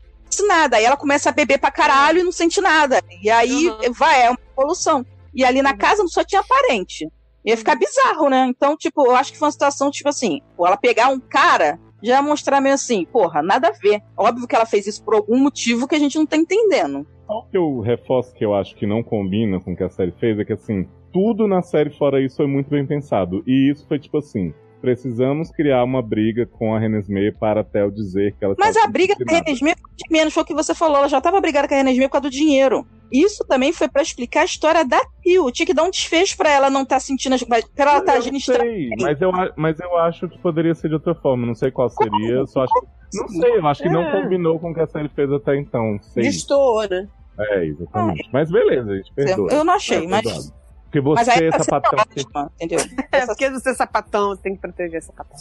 [0.47, 0.77] nada.
[0.77, 3.01] Aí ela começa a beber pra caralho e não sente nada.
[3.21, 3.93] E aí uhum.
[3.93, 5.05] vai, é uma evolução.
[5.33, 5.77] E ali na uhum.
[5.77, 7.07] casa só tinha parente.
[7.43, 8.45] Ia ficar bizarro, né?
[8.47, 12.21] Então, tipo, eu acho que foi uma situação, tipo assim, ela pegar um cara já
[12.21, 14.01] mostrar meio assim, porra, nada a ver.
[14.17, 17.05] Óbvio que ela fez isso por algum motivo que a gente não tá entendendo.
[17.27, 20.11] O que eu reforço que eu acho que não combina com o que a série
[20.11, 23.43] fez é que, assim, tudo na série fora isso foi muito bem pensado.
[23.47, 27.91] E isso foi tipo assim: precisamos criar uma briga com a Renesmee para até eu
[27.91, 30.73] dizer que ela Mas a briga com a Renesmee de menos foi o que você
[30.73, 32.85] falou, ela já estava brigada com a Renesmee por causa do dinheiro.
[33.11, 35.51] Isso também foi para explicar a história da Tio.
[35.51, 37.35] Tinha que dar um desfecho para ela não estar tá sentindo.
[37.45, 38.89] Pra ela estar tá agindo estranho.
[38.99, 41.45] Mas eu, mas eu acho que poderia ser de outra forma.
[41.45, 42.35] Não sei qual seria.
[42.35, 42.47] Como?
[42.47, 42.73] Só acho,
[43.13, 43.91] não sei, eu acho que é.
[43.91, 45.97] não combinou com o que a série fez até então.
[46.15, 47.07] Destoou, né?
[47.39, 48.25] É, exatamente.
[48.25, 48.29] É.
[48.31, 49.51] Mas beleza, a gente perdoa.
[49.51, 50.53] Eu não achei, é, mas.
[50.95, 51.99] Porque você, mas é sapatão.
[51.99, 52.79] Ótima, entendeu?
[53.11, 55.37] É, porque você é sapatão, tem que proteger sapatão.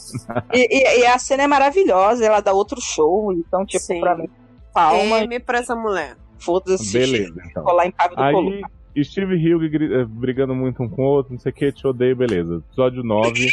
[0.53, 4.01] e, e, e, a cena é maravilhosa, ela dá outro show, então, tipo, Sim.
[4.01, 4.29] pra mim,
[4.73, 5.21] palma.
[5.21, 6.17] M pra essa mulher.
[6.39, 6.93] Foda-se.
[6.93, 7.63] Beleza, então.
[7.63, 8.53] Colar em do Aí, colo.
[9.03, 12.15] Steve Hugh eh, brigando muito um com o outro, não sei o que, te odeio,
[12.15, 12.57] beleza.
[12.57, 13.49] Episódio 9.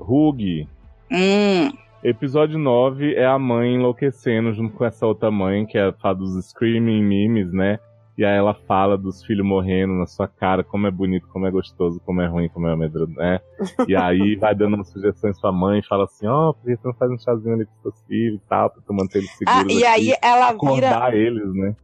[0.00, 0.68] Hugh.
[1.10, 1.70] Hum.
[2.02, 6.46] Episódio 9 é a mãe enlouquecendo junto com essa outra mãe, que é a dos
[6.46, 7.78] Screaming Memes, né?
[8.16, 11.50] E aí ela fala dos filhos morrendo na sua cara, como é bonito, como é
[11.50, 13.40] gostoso, como é ruim, como é medroso, né?
[13.88, 16.86] E aí vai dando umas sugestões pra mãe, fala assim, ó, oh, por que você
[16.86, 19.64] não faz um chazinho ali com seus filhos e tal, pra tu manter eles seguros
[19.66, 21.16] ah, E aí ela vira...
[21.16, 21.74] eles, né?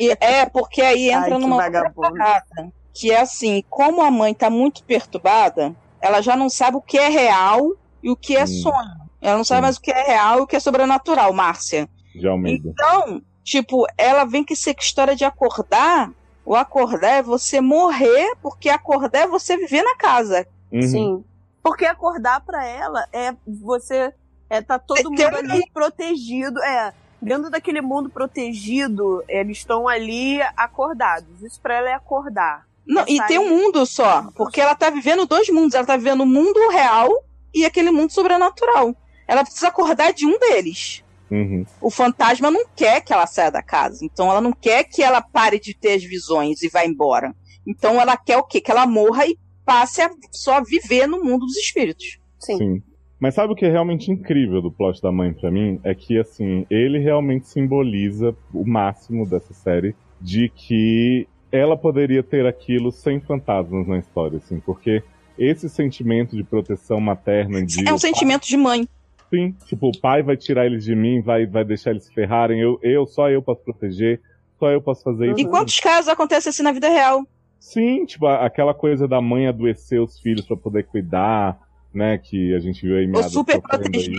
[0.00, 4.48] E, é, porque aí entra Ai, numa parada, que é assim, como a mãe tá
[4.48, 8.46] muito perturbada, ela já não sabe o que é real e o que é hum.
[8.46, 9.00] sonho.
[9.20, 9.62] Ela não sabe Sim.
[9.62, 11.88] mais o que é real e o que é sobrenatural, Márcia.
[12.14, 12.70] De Almeida.
[12.70, 16.12] Então, Tipo, ela vem que ser história de acordar.
[16.46, 20.46] O acordar é você morrer, porque acordar é você viver na casa.
[20.72, 20.82] Uhum.
[20.82, 21.24] Sim.
[21.60, 24.14] Porque acordar para ela é você.
[24.48, 26.62] É, tá todo é, mundo ali protegido.
[26.62, 31.42] É, dentro daquele mundo protegido, eles estão ali acordados.
[31.42, 32.64] Isso pra ela é acordar.
[32.86, 34.30] Não, e tem um mundo só.
[34.36, 35.74] Porque ela tá vivendo dois mundos.
[35.74, 37.10] Ela tá vivendo o mundo real
[37.52, 38.94] e aquele mundo sobrenatural.
[39.26, 41.02] Ela precisa acordar de um deles.
[41.30, 41.64] Uhum.
[41.80, 44.04] O fantasma não quer que ela saia da casa.
[44.04, 47.34] Então ela não quer que ela pare de ter as visões e vá embora.
[47.66, 48.60] Então ela quer o quê?
[48.60, 52.18] Que ela morra e passe a só viver no mundo dos espíritos.
[52.38, 52.58] Sim.
[52.58, 52.82] Sim.
[53.20, 55.78] Mas sabe o que é realmente incrível do plot da mãe para mim?
[55.84, 62.46] É que, assim, ele realmente simboliza o máximo dessa série de que ela poderia ter
[62.46, 65.02] aquilo sem fantasmas na história, assim, porque
[65.38, 68.88] esse sentimento de proteção materna de é um sentimento de mãe.
[69.30, 72.60] Sim, tipo, o pai vai tirar eles de mim, vai, vai deixar eles se ferrarem,
[72.60, 74.20] eu, eu, só eu posso proteger,
[74.58, 75.40] só eu posso fazer isso.
[75.40, 77.24] E quantos casos acontecem assim na vida real?
[77.60, 81.58] Sim, tipo, aquela coisa da mãe adoecer os filhos para poder cuidar,
[81.94, 84.18] né, que a gente viu aí Ou super proteger,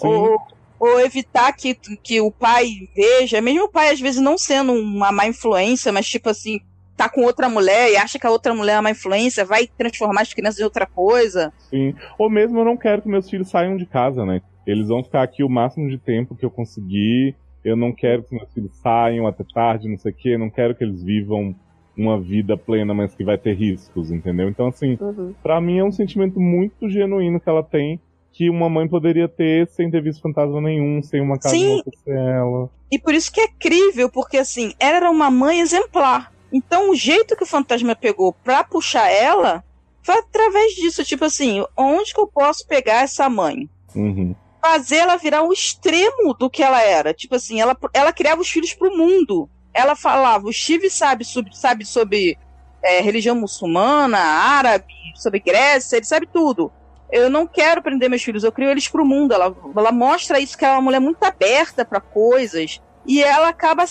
[0.00, 0.38] ou,
[0.78, 5.12] ou evitar que, que o pai veja, mesmo o pai às vezes não sendo uma
[5.12, 6.60] má influência, mas tipo assim,
[7.02, 10.22] tá com outra mulher e acha que a outra mulher é uma influência, vai transformar
[10.22, 11.52] as crianças em outra coisa.
[11.70, 11.94] Sim.
[12.18, 14.40] Ou mesmo eu não quero que meus filhos saiam de casa, né?
[14.66, 17.34] Eles vão ficar aqui o máximo de tempo que eu conseguir.
[17.64, 20.38] Eu não quero que meus filhos saiam até tarde, não sei o quê.
[20.38, 21.54] Não quero que eles vivam
[21.96, 24.48] uma vida plena, mas que vai ter riscos, entendeu?
[24.48, 25.34] Então, assim, uhum.
[25.42, 28.00] para mim é um sentimento muito genuíno que ela tem
[28.32, 31.82] que uma mãe poderia ter sem ter visto fantasma nenhum, sem uma casa Sim.
[32.06, 32.70] ela.
[32.90, 36.32] E por isso que é crível, porque assim, ela era uma mãe exemplar.
[36.52, 39.64] Então, o jeito que o fantasma pegou pra puxar ela
[40.02, 41.04] foi através disso.
[41.04, 43.68] Tipo assim, onde que eu posso pegar essa mãe?
[43.94, 44.34] Uhum.
[44.60, 47.14] Fazer ela virar o extremo do que ela era.
[47.14, 49.48] Tipo assim, ela, ela criava os filhos pro mundo.
[49.72, 52.38] Ela falava, o Steve sabe, sobre, sabe sobre
[52.82, 56.70] é, religião muçulmana, árabe, sobre Grécia, ele sabe tudo.
[57.10, 59.32] Eu não quero prender meus filhos, eu crio eles pro mundo.
[59.32, 62.80] Ela, ela mostra isso, que ela é uma mulher muito aberta para coisas.
[63.06, 63.84] E ela acaba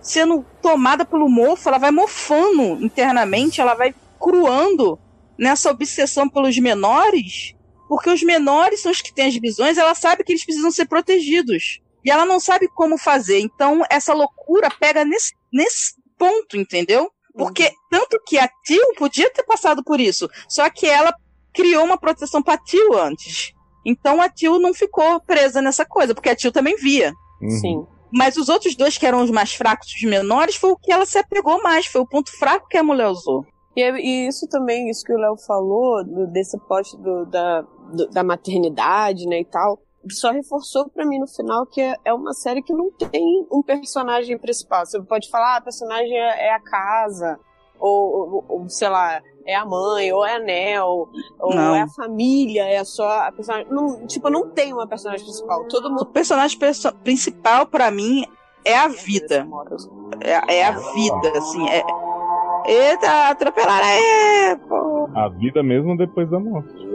[0.00, 4.98] sendo tomada pelo mofo, ela vai mofando internamente, ela vai cruando
[5.38, 7.54] nessa obsessão pelos menores,
[7.88, 10.86] porque os menores são os que têm as visões, ela sabe que eles precisam ser
[10.86, 11.80] protegidos.
[12.04, 13.40] E ela não sabe como fazer.
[13.40, 17.10] Então, essa loucura pega nesse, nesse ponto, entendeu?
[17.34, 17.70] Porque uhum.
[17.90, 21.14] tanto que a Tio podia ter passado por isso, só que ela
[21.52, 23.52] criou uma proteção pra Tio antes.
[23.84, 27.12] Então a Tio não ficou presa nessa coisa, porque a Tio também via.
[27.40, 27.50] Uhum.
[27.50, 27.86] Sim.
[28.12, 31.06] Mas os outros dois, que eram os mais fracos, os menores, foi o que ela
[31.06, 33.44] se apegou mais, foi o ponto fraco que a mulher usou.
[33.76, 38.08] E, e isso também, isso que o Léo falou, do, desse pote do, da, do,
[38.08, 42.32] da maternidade, né, e tal, só reforçou para mim no final que é, é, uma
[42.32, 44.86] série que não tem um personagem principal.
[44.86, 47.38] Você pode falar, ah, a personagem é, é a casa,
[47.80, 51.74] ou, ou, ou, sei lá, é a mãe, ou é a Nel, ou não.
[51.74, 53.66] é a família, é só a personagem.
[53.70, 55.64] Não, tipo, não tem uma personagem principal.
[55.64, 56.02] Todo mundo.
[56.02, 58.24] O personagem perso principal, para mim,
[58.64, 59.46] é a vida.
[60.20, 61.68] É, é a vida, assim.
[61.68, 61.82] É,
[62.66, 64.52] Eita, atropelar é.
[65.14, 66.88] A vida mesmo depois da morte.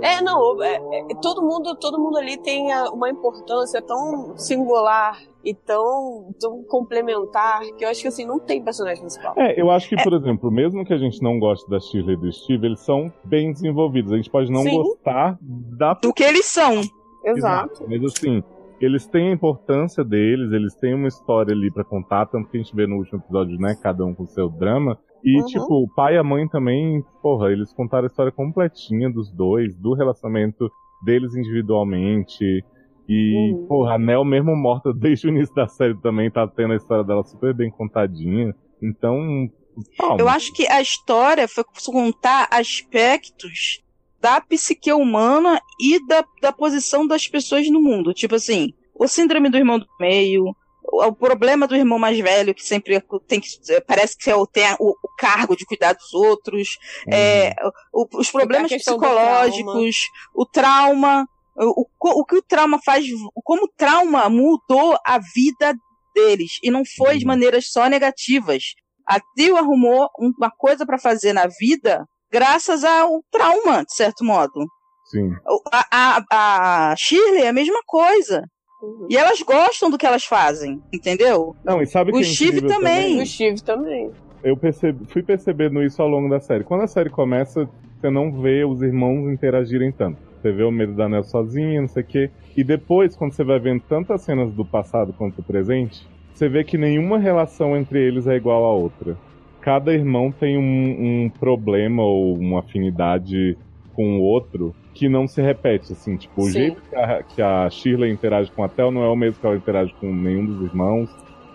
[0.00, 5.54] É, não, é, é, todo mundo, todo mundo ali tem uma importância tão singular e
[5.54, 9.34] tão, tão complementar que eu acho que assim não tem personagem principal.
[9.36, 12.18] É, eu acho que, por exemplo, mesmo que a gente não goste da Shirley e
[12.18, 14.12] do Steve, eles são bem desenvolvidos.
[14.12, 14.76] A gente pode não Sim.
[14.76, 16.80] gostar da do que eles são.
[17.24, 17.72] Exato.
[17.72, 17.84] Exato.
[17.88, 18.42] Mas assim,
[18.80, 22.60] eles têm a importância deles, eles têm uma história ali para contar, tanto que a
[22.60, 24.98] gente vê no último episódio, né, cada um com seu drama.
[25.24, 25.46] E, uhum.
[25.46, 29.76] tipo, o pai e a mãe também, porra, eles contaram a história completinha dos dois,
[29.76, 30.68] do relacionamento
[31.04, 32.64] deles individualmente.
[33.08, 33.66] E, uhum.
[33.66, 37.04] porra, a Nel, mesmo morta desde o início da série, também tá tendo a história
[37.04, 38.54] dela super bem contadinha.
[38.82, 39.50] Então.
[39.98, 40.20] Calma.
[40.20, 43.82] Eu acho que a história foi contar aspectos
[44.20, 48.12] da psique humana e da, da posição das pessoas no mundo.
[48.12, 52.54] Tipo assim, o síndrome do irmão do meio, o, o problema do irmão mais velho,
[52.54, 53.48] que sempre tem que.
[53.86, 57.14] Parece que tem o, o cargo de cuidar dos outros, uhum.
[57.14, 57.54] é,
[57.92, 60.32] o, os problemas psicológicos, trauma.
[60.34, 61.28] o trauma.
[61.56, 63.06] O, o, que o trauma faz,
[63.44, 65.74] como o trauma mudou a vida
[66.14, 67.18] deles, e não foi uhum.
[67.18, 68.74] de maneiras só negativas.
[69.06, 74.66] A Tio arrumou uma coisa para fazer na vida graças ao trauma, de certo modo.
[75.06, 75.30] Sim.
[75.70, 78.44] A, a, a Shirley é a mesma coisa.
[78.82, 79.06] Uhum.
[79.10, 81.54] E elas gostam do que elas fazem, entendeu?
[81.62, 82.74] Não, e sabe o que é Steve também.
[82.74, 83.22] também.
[83.22, 84.10] O Steve também.
[84.42, 86.64] Eu percebi, fui percebendo isso ao longo da série.
[86.64, 87.68] Quando a série começa,
[88.00, 90.31] você não vê os irmãos interagirem tanto.
[90.42, 92.30] Você vê o medo da Nell sozinha, não sei o quê.
[92.56, 96.64] E depois, quando você vai vendo tantas cenas do passado quanto do presente, você vê
[96.64, 99.16] que nenhuma relação entre eles é igual à outra
[99.62, 103.56] cada irmão tem um, um, problema ou uma afinidade
[103.94, 106.52] com o outro que não se repete, assim, tipo, o Sim.
[106.52, 109.46] jeito que a, que a, Shirley interage com a Tel não é o mesmo que
[109.46, 111.08] ela interage com nenhum dos irmãos,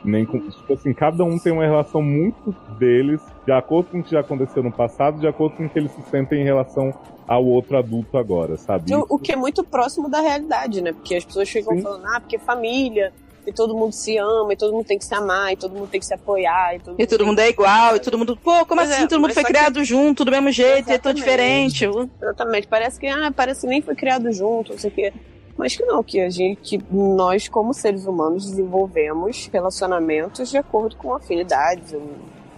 [0.03, 4.03] nem com, tipo assim, cada um tem uma relação muito deles, de acordo com o
[4.03, 6.93] que já aconteceu no passado, de acordo com o que eles se sentem em relação
[7.27, 8.95] ao outro adulto agora, sabe?
[8.95, 10.93] O, o que é muito próximo da realidade, né?
[10.93, 11.81] Porque as pessoas ficam Sim.
[11.81, 13.11] falando, ah, porque família,
[13.45, 15.87] e todo mundo se ama, e todo mundo tem que se amar, e todo mundo
[15.87, 16.75] tem que se apoiar.
[16.75, 19.03] E todo mundo, e todo mundo é igual, e todo mundo, pô, como pois assim?
[19.03, 19.85] É, todo mundo foi criado que...
[19.85, 21.85] junto, do mesmo jeito, e é tão diferente.
[22.21, 22.67] Exatamente.
[22.67, 25.13] Parece que, ah, parece que nem foi criado junto, não sei o quê.
[25.57, 30.95] Mas que não, que a gente, que nós, como seres humanos, desenvolvemos relacionamentos de acordo
[30.97, 31.93] com afinidades,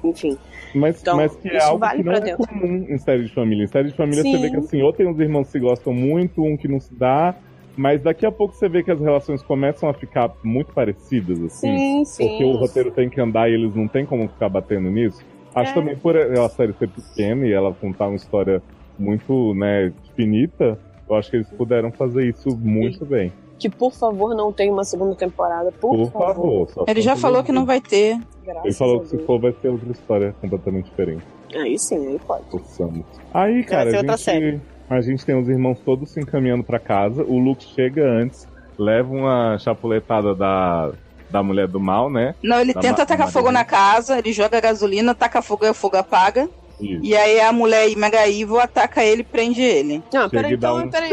[0.03, 0.37] enfim.
[0.73, 2.47] Mas, então, mas que é algo vale que não é dentro.
[2.47, 3.63] comum em série de família.
[3.63, 4.31] Em série de família Sim.
[4.31, 6.79] você vê que assim, ou tem uns irmãos que se gostam muito, um que não
[6.79, 7.35] se dá,
[7.75, 11.77] mas daqui a pouco você vê que as relações começam a ficar muito parecidas, assim.
[11.77, 12.27] Sim, sim.
[12.27, 15.23] Porque o roteiro tem que andar e eles não tem como ficar batendo nisso.
[15.55, 15.73] Acho é.
[15.73, 18.61] também por a série ser pequena e ela contar uma história
[18.97, 20.77] muito, né, finita,
[21.09, 23.31] eu acho que eles puderam fazer isso muito bem.
[23.59, 26.67] Que por favor não tenha uma segunda temporada, por, por favor.
[26.67, 28.17] favor Ele já falou que não vai ter.
[28.43, 31.23] Graças Ele falou que se for vai ser outra história completamente diferente.
[31.53, 32.45] Aí sim, aí pode.
[32.45, 33.05] Possamos.
[33.33, 37.23] Aí, cara, a gente a gente tem os irmãos todos se encaminhando para casa.
[37.23, 40.91] O Luke chega antes, leva uma chapuletada da,
[41.29, 42.33] da mulher do mal, né?
[42.41, 45.73] Não, ele da tenta tacar fogo na casa, ele joga gasolina, taca fogo e o
[45.75, 46.49] fogo apaga.
[46.81, 47.03] Isso.
[47.03, 50.01] E aí a mulher Mega Evil ataca ele e prende ele.
[50.11, 50.89] Não, peraí, então, um...
[50.89, 51.11] peraí.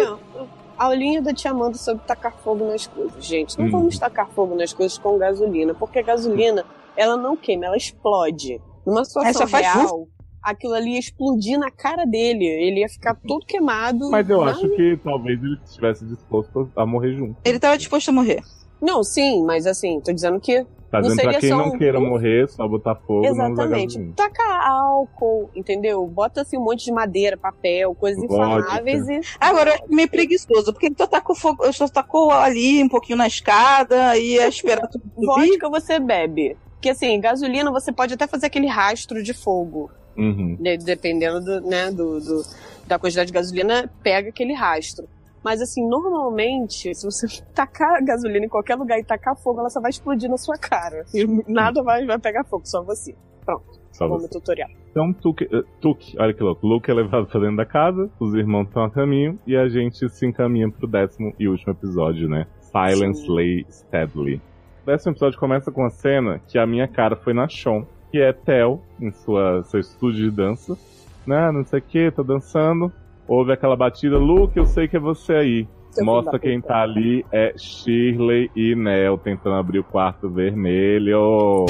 [0.78, 3.24] Aulinha da Tia Amanda sobre tacar fogo nas coisas.
[3.24, 3.70] Gente, não hum.
[3.70, 6.64] vamos tacar fogo nas coisas com gasolina, porque a gasolina,
[6.96, 8.60] ela não queima, ela explode.
[8.86, 10.08] Numa situação real,
[10.42, 12.44] aquilo ali ia explodir na cara dele.
[12.46, 14.10] Ele ia ficar todo queimado.
[14.10, 17.36] Mas eu acho que talvez ele estivesse disposto a morrer junto.
[17.44, 18.42] Ele estava disposto a morrer.
[18.80, 20.64] Não, sim, mas assim, tô dizendo que.
[20.90, 21.78] Tá dizendo pra quem não um...
[21.78, 24.12] queira morrer, só botar fogo Exatamente.
[24.14, 26.06] Taca álcool, entendeu?
[26.06, 29.20] Bota assim um monte de madeira, papel, coisas inflamáveis e.
[29.40, 34.16] Agora, meio preguiçoso, porque ele só tacou fogo, só tacou ali um pouquinho na escada
[34.16, 35.04] e ia esperar tudo.
[35.16, 36.56] Vodka você bebe.
[36.74, 39.90] Porque assim, gasolina você pode até fazer aquele rastro de fogo.
[40.16, 40.56] Uhum.
[40.84, 42.42] Dependendo do, né, do, do,
[42.86, 45.08] da quantidade de gasolina, pega aquele rastro.
[45.46, 49.80] Mas assim, normalmente, se você tacar gasolina em qualquer lugar e tacar fogo, ela só
[49.80, 51.04] vai explodir na sua cara.
[51.14, 53.14] E nada vai, vai pegar fogo, só você.
[53.44, 53.80] Pronto.
[53.92, 54.28] Só Como você.
[54.28, 54.68] tutorial.
[54.90, 56.66] Então, Tuk, uh, Tuk, olha que louco.
[56.66, 60.08] Luke é levado pra dentro da casa, os irmãos estão a caminho e a gente
[60.08, 62.48] se encaminha pro décimo e último episódio, né?
[62.60, 63.32] Silence Sim.
[63.32, 64.40] Lay Steadily.
[64.82, 68.18] O décimo episódio começa com a cena que a minha cara foi na Sean que
[68.18, 70.76] é Tel, em sua, seu estúdio de dança.
[71.24, 72.92] Né, não sei o que, tá dançando.
[73.28, 75.68] Ouve aquela batida, Luke, eu sei que é você aí.
[75.98, 81.66] Mostra quem tá ali é Shirley e Nel tentando abrir o quarto vermelho.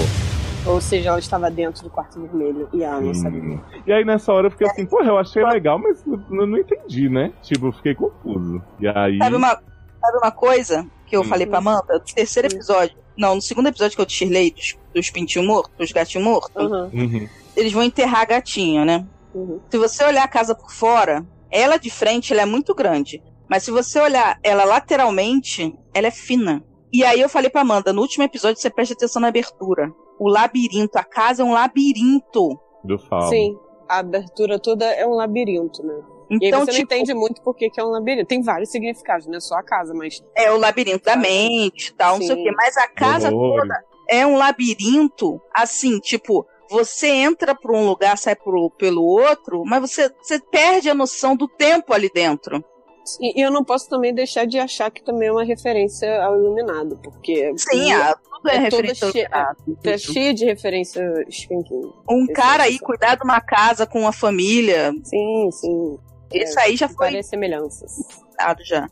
[0.66, 3.61] Ou seja, ela estava dentro do quarto vermelho e ela não sabia.
[3.86, 7.09] E aí nessa hora eu fiquei assim, porra, eu achei legal, mas não, não entendi,
[7.09, 7.32] né?
[7.42, 8.61] Tipo, eu fiquei confuso.
[8.80, 9.18] E aí.
[9.18, 11.24] Sabe uma, sabe uma coisa que eu hum.
[11.24, 11.94] falei pra Amanda?
[11.94, 12.96] No terceiro episódio.
[13.16, 16.70] Não, no segundo episódio que eu te Shirley, dos, dos pintinhos mortos, dos gatinhos mortos.
[16.70, 16.90] Uhum.
[16.92, 17.28] Uhum.
[17.57, 19.07] Eles vão enterrar gatinho, né?
[19.32, 19.61] Uhum.
[19.70, 23.22] Se você olhar a casa por fora, ela de frente ela é muito grande.
[23.49, 26.64] Mas se você olhar ela lateralmente, ela é fina.
[26.92, 29.92] E aí eu falei pra Amanda, no último episódio você presta atenção na abertura.
[30.18, 32.59] O labirinto, a casa é um labirinto.
[32.82, 33.28] Do Fauno.
[33.28, 33.57] Sim,
[33.88, 35.94] a abertura toda é um labirinto, né?
[36.30, 38.26] Então, aí você tipo, não entende muito por que é um labirinto.
[38.26, 40.24] Tem vários significados, não é só a casa, mas.
[40.34, 42.20] É o labirinto da mente e tal, Sim.
[42.20, 42.53] não sei o quê.
[42.57, 48.36] Mas a casa toda é um labirinto, assim, tipo, você entra por um lugar, sai
[48.36, 52.64] por, pelo outro, mas você, você perde a noção do tempo ali dentro.
[53.20, 56.98] E, eu não posso também deixar de achar que também é uma referência ao Iluminado,
[57.02, 57.52] porque.
[57.56, 59.30] Sim, a, tudo é, é referência cheia,
[59.84, 61.92] é, é cheia de referência Stephen King.
[62.10, 64.92] Um cara aí cuidar de uma casa com uma família.
[65.04, 65.98] Sim, sim.
[66.32, 67.06] Isso é, aí já foi.
[67.06, 67.92] Várias semelhanças.
[68.64, 68.88] já.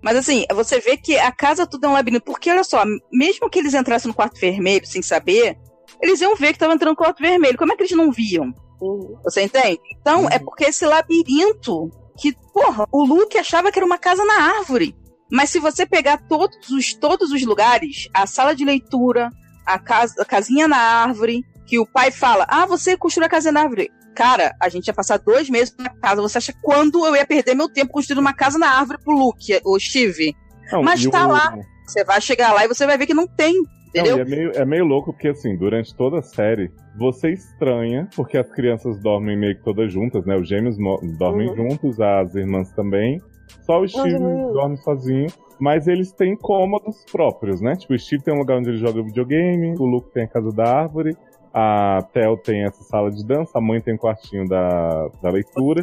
[0.00, 2.24] Mas assim, você vê que a casa tudo é um labirinto.
[2.24, 5.58] Porque olha só, mesmo que eles entrassem no quarto vermelho sem saber,
[6.00, 7.58] eles iam ver que estavam entrando no quarto vermelho.
[7.58, 8.52] Como é que eles não viam?
[8.80, 9.18] Uhum.
[9.24, 9.80] Você entende?
[10.00, 10.30] Então, uhum.
[10.30, 14.94] é porque esse labirinto que, porra, o Luke achava que era uma casa na árvore.
[15.30, 19.30] Mas se você pegar todos os, todos os lugares, a sala de leitura,
[19.66, 23.52] a, casa, a casinha na árvore, que o pai fala: Ah, você construiu a casa
[23.52, 23.90] na árvore.
[24.14, 26.22] Cara, a gente ia passar dois meses na casa.
[26.22, 29.60] Você acha quando eu ia perder meu tempo construindo uma casa na árvore pro Luke,
[29.64, 30.34] o Steve?
[30.72, 31.30] Não, Mas tá o...
[31.30, 31.56] lá.
[31.86, 33.54] Você vai chegar lá e você vai ver que não tem.
[33.88, 34.16] Entendeu?
[34.16, 38.36] Não, é, meio, é meio louco porque, assim, durante toda a série, você estranha, porque
[38.36, 40.36] as crianças dormem meio que todas juntas, né?
[40.36, 40.76] Os gêmeos
[41.18, 41.56] dormem uhum.
[41.56, 43.20] juntos, as irmãs também.
[43.62, 44.52] Só o Steve uhum.
[44.52, 45.28] dorme sozinho.
[45.58, 47.74] Mas eles têm cômodos próprios, né?
[47.74, 50.52] Tipo, o Steve tem um lugar onde ele joga videogame, o Luke tem a casa
[50.52, 51.16] da árvore,
[51.52, 55.30] a Tel tem essa sala de dança, a mãe tem o um quartinho da, da
[55.30, 55.82] leitura.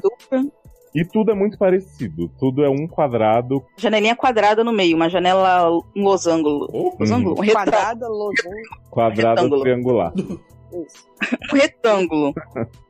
[0.95, 2.31] E tudo é muito parecido.
[2.39, 3.61] Tudo é um quadrado.
[3.77, 6.69] Janelinha quadrada no meio, uma janela um losango.
[6.71, 7.33] Oh, losango?
[7.33, 8.55] Um Quadrada, losango.
[8.89, 9.61] Quadrado retângulo.
[9.61, 10.13] triangular.
[10.71, 12.33] um retângulo.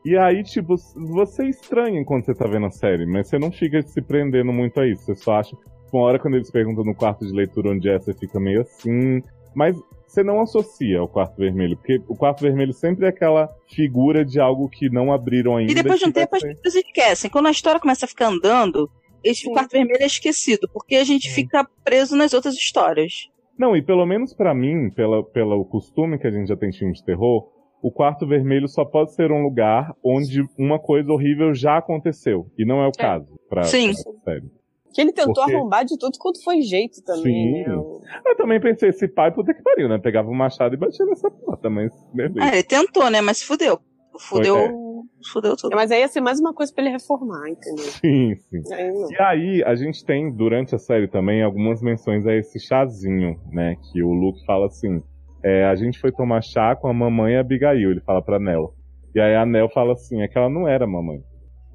[0.06, 3.82] e aí, tipo, você estranha enquanto você tá vendo a série, mas você não fica
[3.82, 5.06] se prendendo muito a isso.
[5.06, 5.58] Você só acha.
[5.91, 9.24] Uma hora quando eles perguntam no quarto de leitura onde é, você fica meio assim.
[9.56, 9.76] Mas
[10.16, 14.39] você não associa ao quarto vermelho, porque o quarto vermelho sempre é aquela figura de
[14.39, 15.72] algo que não abriram ainda.
[15.72, 16.47] E depois de um tempo ser...
[16.47, 17.30] as pessoas esquecem.
[17.30, 18.89] Quando a história começa a ficar andando,
[19.24, 23.30] esse quarto vermelho é esquecido, porque a gente fica preso nas outras histórias.
[23.57, 26.74] Não, e pelo menos para mim, pela, pelo costume que a gente já tem em
[26.74, 27.49] filmes de terror,
[27.82, 32.47] o quarto vermelho só pode ser um lugar onde uma coisa horrível já aconteceu.
[32.57, 32.91] E não é o é.
[32.91, 33.91] caso pra, Sim.
[33.93, 34.51] pra série.
[34.93, 35.53] Que ele tentou Porque...
[35.53, 37.24] arrombar de tudo quanto foi jeito também.
[37.24, 37.70] Sim.
[37.70, 37.95] Né?
[38.26, 39.97] Eu também pensei, esse pai, puta que pariu, né?
[39.97, 41.91] Pegava o um machado e batia nessa porta, mas.
[42.39, 43.22] Ah, ele tentou, né?
[43.22, 43.80] Mas fudeu.
[44.18, 44.56] Fudeu.
[44.56, 44.86] Foi, é.
[45.32, 45.76] Fudeu tudo.
[45.76, 47.84] Mas aí ia ser mais uma coisa pra ele reformar, entendeu?
[47.86, 48.62] Sim, sim.
[48.74, 53.39] Aí e aí, a gente tem, durante a série também, algumas menções a esse chazinho,
[53.51, 53.76] né?
[53.91, 55.01] Que o Luke fala assim:
[55.43, 58.39] é, a gente foi tomar chá com a mamãe e a Abigail, ele fala pra
[58.39, 58.74] Nel.
[59.14, 61.22] E aí a Nel fala assim: é que ela não era mamãe.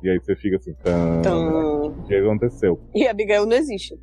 [0.03, 1.83] E aí você fica assim, tan...
[1.83, 2.81] o que aconteceu?
[2.95, 3.99] E a Abigail não existe.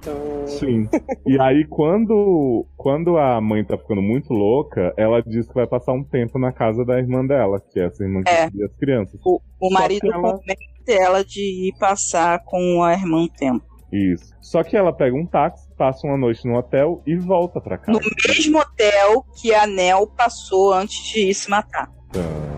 [0.45, 0.87] Sim.
[1.25, 5.91] E aí quando, quando a mãe tá ficando muito louca, ela diz que vai passar
[5.91, 8.45] um tempo na casa da irmã dela, que é essa irmã que é.
[8.45, 9.19] as crianças.
[9.25, 10.21] O, o marido ela...
[10.21, 13.65] convence ela de ir passar com a irmã um tempo.
[13.91, 14.33] Isso.
[14.41, 17.99] Só que ela pega um táxi, passa uma noite no hotel e volta pra casa.
[17.99, 21.91] No mesmo hotel que a Nel passou antes de ir se matar.
[22.11, 22.56] Tan...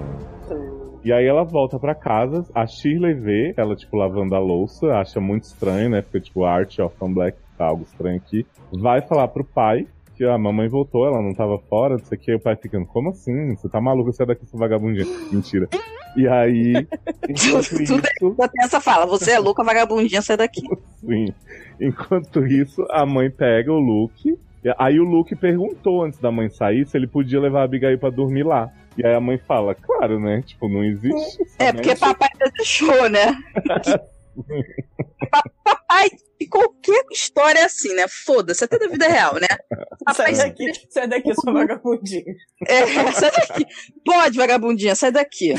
[1.04, 5.20] E aí ela volta para casa, a Shirley vê ela, tipo, lavando a louça, acha
[5.20, 6.02] muito estranho, né?
[6.02, 8.46] Porque, tipo, Art of Black tá algo estranho aqui.
[8.72, 9.88] Vai falar pro pai
[10.20, 12.86] que a mamãe voltou, ela não tava fora, não sei o que, o pai ficando,
[12.86, 13.56] como assim?
[13.56, 15.06] Você tá maluco, você é daqui, sua vagabundinha.
[15.32, 15.70] Mentira.
[16.18, 16.74] E aí,
[17.30, 18.02] enquanto isso...
[18.60, 20.62] essa fala, você é louca, vagabundinha, sai daqui.
[21.00, 21.34] Sim.
[21.80, 24.38] Enquanto isso, a mãe pega o Luke,
[24.78, 28.10] aí o Luke perguntou antes da mãe sair se ele podia levar a Abigail pra
[28.10, 28.70] dormir lá.
[29.00, 30.44] E aí a mãe fala, claro, né?
[30.46, 31.42] Tipo, não existe.
[31.58, 32.28] É, porque papai
[32.58, 33.34] deixou, né?
[35.64, 38.04] papai, e qualquer história é assim, né?
[38.26, 39.48] Foda-se, até da vida real, né?
[40.04, 42.36] Papai, sai daqui, sai daqui, sua vagabundinha.
[42.68, 43.66] É, sai daqui.
[44.06, 45.54] Pode, vagabundinha, sai daqui.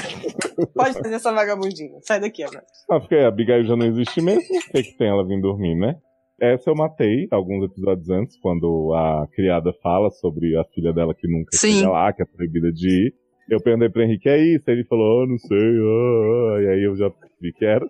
[0.74, 2.62] Pode fazer essa vagabundinha, sai daqui agora.
[2.90, 5.76] Ah, porque a Abigail já não existe mesmo, o que, que tem ela vir dormir,
[5.76, 5.94] né?
[6.38, 11.26] Essa eu matei alguns episódios antes, quando a criada fala sobre a filha dela que
[11.26, 11.72] nunca Sim.
[11.72, 13.29] chega lá, que é proibida de ir.
[13.50, 14.70] Eu perguntei pro Henrique, é isso?
[14.70, 16.60] Ele falou, oh, não sei, oh, oh.
[16.60, 17.84] e aí eu já vi que era.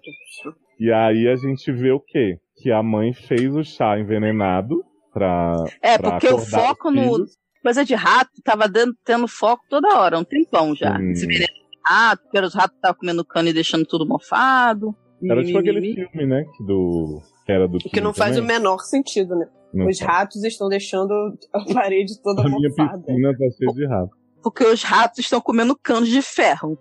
[0.79, 2.39] E aí a gente vê o quê?
[2.57, 4.83] Que a mãe fez o chá envenenado
[5.13, 5.55] pra.
[5.83, 7.27] É, pra porque o foco no.
[7.63, 10.99] Coisa de rato tava dando, tendo foco toda hora, um tempão já.
[10.99, 11.11] Hum.
[11.11, 14.97] Esse veneno de rato, porque os ratos estavam comendo cano e deixando tudo mofado.
[15.23, 16.43] Era tipo aquele filme, né?
[16.67, 19.47] Do que era do Que não faz o menor sentido, né?
[19.75, 21.13] Não Os ratos estão deixando
[21.53, 23.03] a parede toda a mofada.
[23.07, 24.20] minha piscina tá cheia de ratos.
[24.43, 26.79] Porque os ratos estão comendo canos de ferro.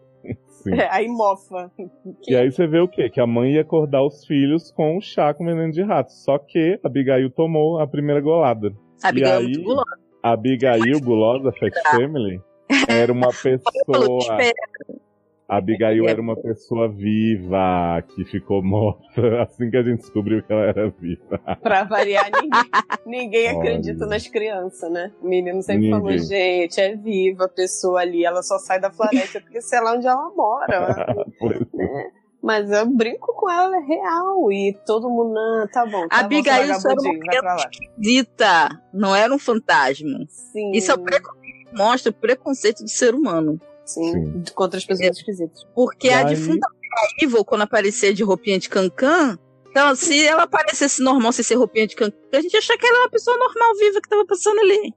[0.63, 0.73] Sim.
[0.73, 1.71] É, aí mofa.
[2.27, 3.09] E aí você vê o quê?
[3.09, 6.11] Que a mãe ia acordar os filhos com o chá com veneno de rato.
[6.11, 8.73] Só que a Abigail tomou a primeira golada.
[9.01, 9.99] Abigail e é aí, gulosa.
[10.21, 12.41] Abigail, gulosa, Fat Family,
[12.89, 14.37] era uma pessoa.
[15.49, 19.01] A Abigail era uma pessoa viva que ficou morta
[19.41, 21.39] assim que a gente descobriu que ela era viva.
[21.59, 22.61] Pra variar, ninguém,
[23.03, 25.11] ninguém acredita nas crianças, né?
[25.19, 25.99] O menino sempre ninguém.
[25.99, 29.95] falou: gente, é viva a pessoa ali, ela só sai da floresta porque sei lá
[29.95, 31.15] onde ela mora.
[31.79, 32.19] é.
[32.43, 34.51] Mas eu brinco com ela, é real.
[34.51, 36.07] E todo mundo, não, tá bom.
[36.07, 40.19] Tá Abigail só era uma esquisita, não era um fantasma.
[40.29, 40.71] Sim.
[40.73, 41.03] Isso é o
[41.73, 43.59] mostra o preconceito do ser humano.
[43.93, 44.43] Sim, Sim.
[44.53, 45.11] contra as pessoas é.
[45.11, 45.65] esquisitas.
[45.75, 46.67] Porque e a defunta
[47.21, 49.37] Evil, quando aparecer de roupinha de cancan,
[49.69, 52.95] então, se ela aparecesse normal sem ser roupinha de cancan, a gente achar que ela
[52.95, 54.93] era uma pessoa normal, viva, que tava passando ali.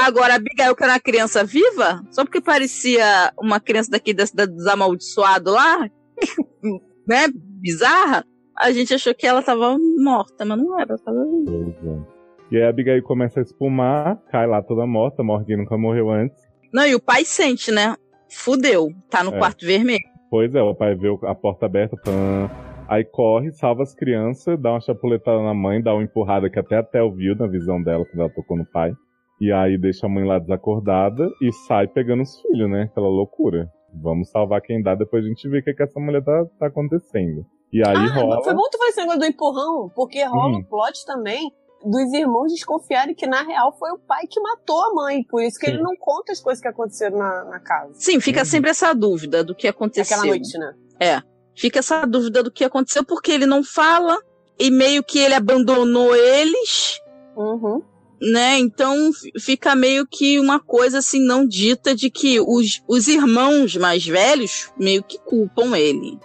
[0.00, 4.24] Agora, a Abigail, que era uma criança viva, só porque parecia uma criança daqui da
[4.24, 5.90] cidade desamaldiçoado lá,
[7.06, 8.24] né, bizarra,
[8.58, 12.08] a gente achou que ela tava morta, mas não era, ela tava viva.
[12.08, 12.22] É.
[12.52, 16.10] E aí a Abigail começa a espumar, cai lá toda morta, morre quem nunca morreu
[16.10, 16.38] antes.
[16.72, 17.94] Não, e o pai sente, né?
[18.32, 19.38] Fudeu, tá no é.
[19.38, 20.02] quarto vermelho.
[20.30, 22.50] Pois é, o pai vê a porta aberta, pã,
[22.88, 26.78] aí corre, salva as crianças, dá uma chapuletada na mãe, dá uma empurrada que até
[26.78, 28.92] a Tel viu na visão dela quando ela tocou no pai.
[29.40, 32.84] E aí deixa a mãe lá desacordada e sai pegando os filhos, né?
[32.84, 33.68] Aquela loucura.
[33.92, 36.66] Vamos salvar quem dá, depois a gente vê o que, que essa mulher tá, tá
[36.68, 37.44] acontecendo.
[37.72, 38.42] E aí ah, rola.
[38.42, 40.58] Foi bom tu falar esse negócio do empurrão, porque rola hum.
[40.60, 41.52] um plot também
[41.84, 45.24] dos irmãos desconfiarem que, na real, foi o pai que matou a mãe.
[45.24, 45.72] Por isso que Sim.
[45.72, 47.92] ele não conta as coisas que aconteceram na, na casa.
[47.94, 48.46] Sim, fica uhum.
[48.46, 50.16] sempre essa dúvida do que aconteceu.
[50.16, 50.74] Aquela noite, né?
[51.00, 51.22] É.
[51.54, 54.18] Fica essa dúvida do que aconteceu, porque ele não fala
[54.58, 57.00] e meio que ele abandonou eles.
[57.36, 57.82] Uhum.
[58.20, 58.58] Né?
[58.58, 59.10] Então
[59.40, 64.70] fica meio que uma coisa assim não dita de que os, os irmãos mais velhos
[64.78, 66.18] meio que culpam ele.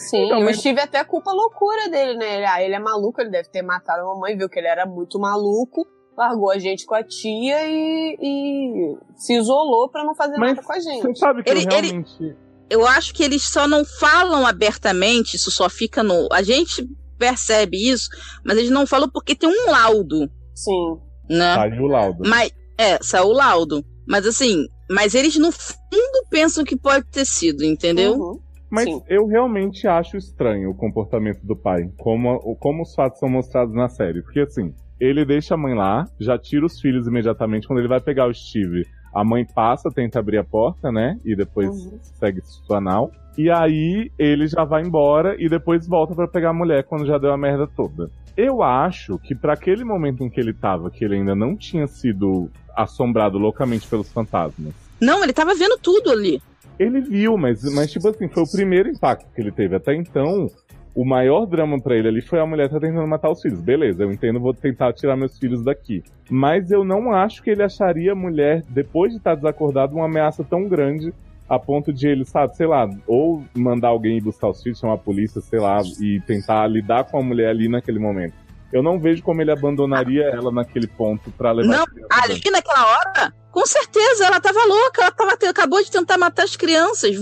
[0.00, 0.56] Sim, então, mas...
[0.56, 2.36] eu tive até culpa loucura dele, né?
[2.36, 4.86] Ele, ah, ele é maluco, ele deve ter matado a mamãe, viu que ele era
[4.86, 5.86] muito maluco,
[6.16, 10.66] largou a gente com a tia e, e se isolou para não fazer mas nada
[10.66, 11.02] com a gente.
[11.02, 12.16] Você sabe que ele, eu realmente...
[12.18, 12.36] Ele,
[12.70, 16.28] eu acho que eles só não falam abertamente, isso só fica no...
[16.32, 16.88] A gente
[17.18, 18.08] percebe isso,
[18.44, 20.30] mas eles não falam porque tem um laudo.
[20.54, 20.98] Sim.
[21.28, 21.54] Né?
[21.54, 22.22] Saiu o laudo.
[22.26, 23.84] Mas, é, saiu o laudo.
[24.08, 28.14] Mas assim, mas eles no fundo pensam que pode ter sido, entendeu?
[28.14, 28.40] Uhum.
[28.70, 29.02] Mas Sim.
[29.08, 33.88] eu realmente acho estranho o comportamento do pai, como, como os fatos são mostrados na
[33.88, 34.22] série.
[34.22, 37.66] Porque assim, ele deixa a mãe lá, já tira os filhos imediatamente.
[37.66, 41.18] Quando ele vai pegar o Steve, a mãe passa, tenta abrir a porta, né?
[41.24, 41.98] E depois uhum.
[42.00, 43.10] segue o anal.
[43.36, 47.18] E aí ele já vai embora e depois volta para pegar a mulher quando já
[47.18, 48.10] deu a merda toda.
[48.36, 51.86] Eu acho que para aquele momento em que ele tava, que ele ainda não tinha
[51.86, 54.74] sido assombrado loucamente pelos fantasmas.
[55.00, 56.40] Não, ele tava vendo tudo ali.
[56.80, 59.76] Ele viu, mas, mas tipo assim, foi o primeiro impacto que ele teve.
[59.76, 60.46] Até então,
[60.94, 63.60] o maior drama para ele ali foi a mulher tá tentando matar os filhos.
[63.60, 66.02] Beleza, eu entendo, vou tentar tirar meus filhos daqui.
[66.30, 70.42] Mas eu não acho que ele acharia a mulher, depois de estar desacordado, uma ameaça
[70.42, 71.12] tão grande
[71.46, 74.94] a ponto de ele, sabe, sei lá, ou mandar alguém ir buscar os filhos, chamar
[74.94, 78.34] a polícia, sei lá, e tentar lidar com a mulher ali naquele momento.
[78.72, 81.78] Eu não vejo como ele abandonaria ela naquele ponto para levar.
[81.78, 86.44] Não, ali naquela hora, com certeza, ela tava louca, ela tava, acabou de tentar matar
[86.44, 87.16] as crianças.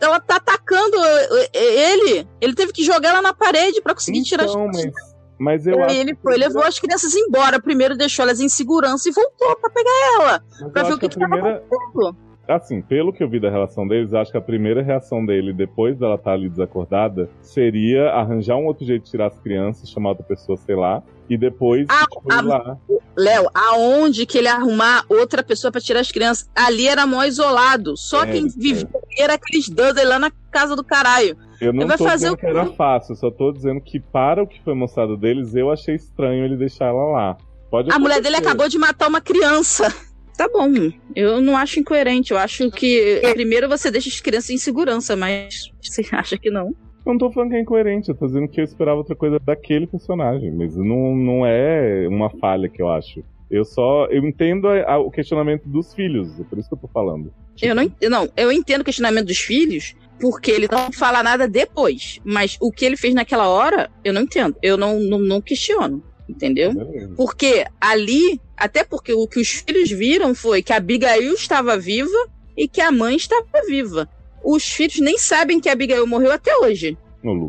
[0.00, 0.96] Ela tá atacando
[1.52, 2.26] ele.
[2.40, 4.84] Ele teve que jogar ela na parede para conseguir então, tirar as crianças.
[5.38, 7.60] Mas, mas eu acho ele foi, levou as crianças embora.
[7.60, 10.42] Primeiro deixou elas em segurança e voltou para pegar ela.
[10.62, 11.60] Mas pra ver o que, que, primeira...
[11.60, 15.24] tava acontecendo assim, pelo que eu vi da relação deles, acho que a primeira reação
[15.24, 19.38] dele, depois dela estar tá ali desacordada, seria arranjar um outro jeito de tirar as
[19.40, 22.78] crianças, chamar outra pessoa, sei lá, e depois ah, a, lá.
[23.16, 26.48] Léo, aonde que ele arrumar outra pessoa para tirar as crianças?
[26.54, 27.96] Ali era mó isolado.
[27.96, 28.88] Só é, quem vivia
[29.18, 29.22] é.
[29.22, 31.36] era aqueles Dudley lá na casa do caralho.
[31.60, 32.36] Eu não ele tô dizendo o...
[32.36, 35.94] que era fácil, só tô dizendo que para o que foi mostrado deles, eu achei
[35.94, 37.36] estranho ele deixar ela lá.
[37.70, 39.92] Pode a mulher dele acabou de matar uma criança.
[40.36, 40.68] Tá bom.
[41.14, 42.32] Eu não acho incoerente.
[42.32, 46.74] Eu acho que primeiro você deixa as crianças em segurança, mas você acha que não?
[47.06, 49.38] Eu não tô falando que é incoerente, eu tô dizendo que eu esperava outra coisa
[49.38, 53.22] daquele personagem, mas não, não é uma falha que eu acho.
[53.48, 54.06] Eu só.
[54.06, 57.32] Eu entendo a, a, o questionamento dos filhos, é por isso que eu tô falando.
[57.54, 57.70] Tipo...
[57.70, 62.20] Eu não, não, eu entendo o questionamento dos filhos, porque ele não fala nada depois.
[62.24, 64.56] Mas o que ele fez naquela hora, eu não entendo.
[64.60, 66.72] Eu não, não, não questiono entendeu?
[67.16, 72.28] Porque ali, até porque o que os filhos viram foi que a Abigail estava viva
[72.56, 74.08] e que a mãe estava viva.
[74.44, 76.96] Os filhos nem sabem que a Abigail morreu até hoje.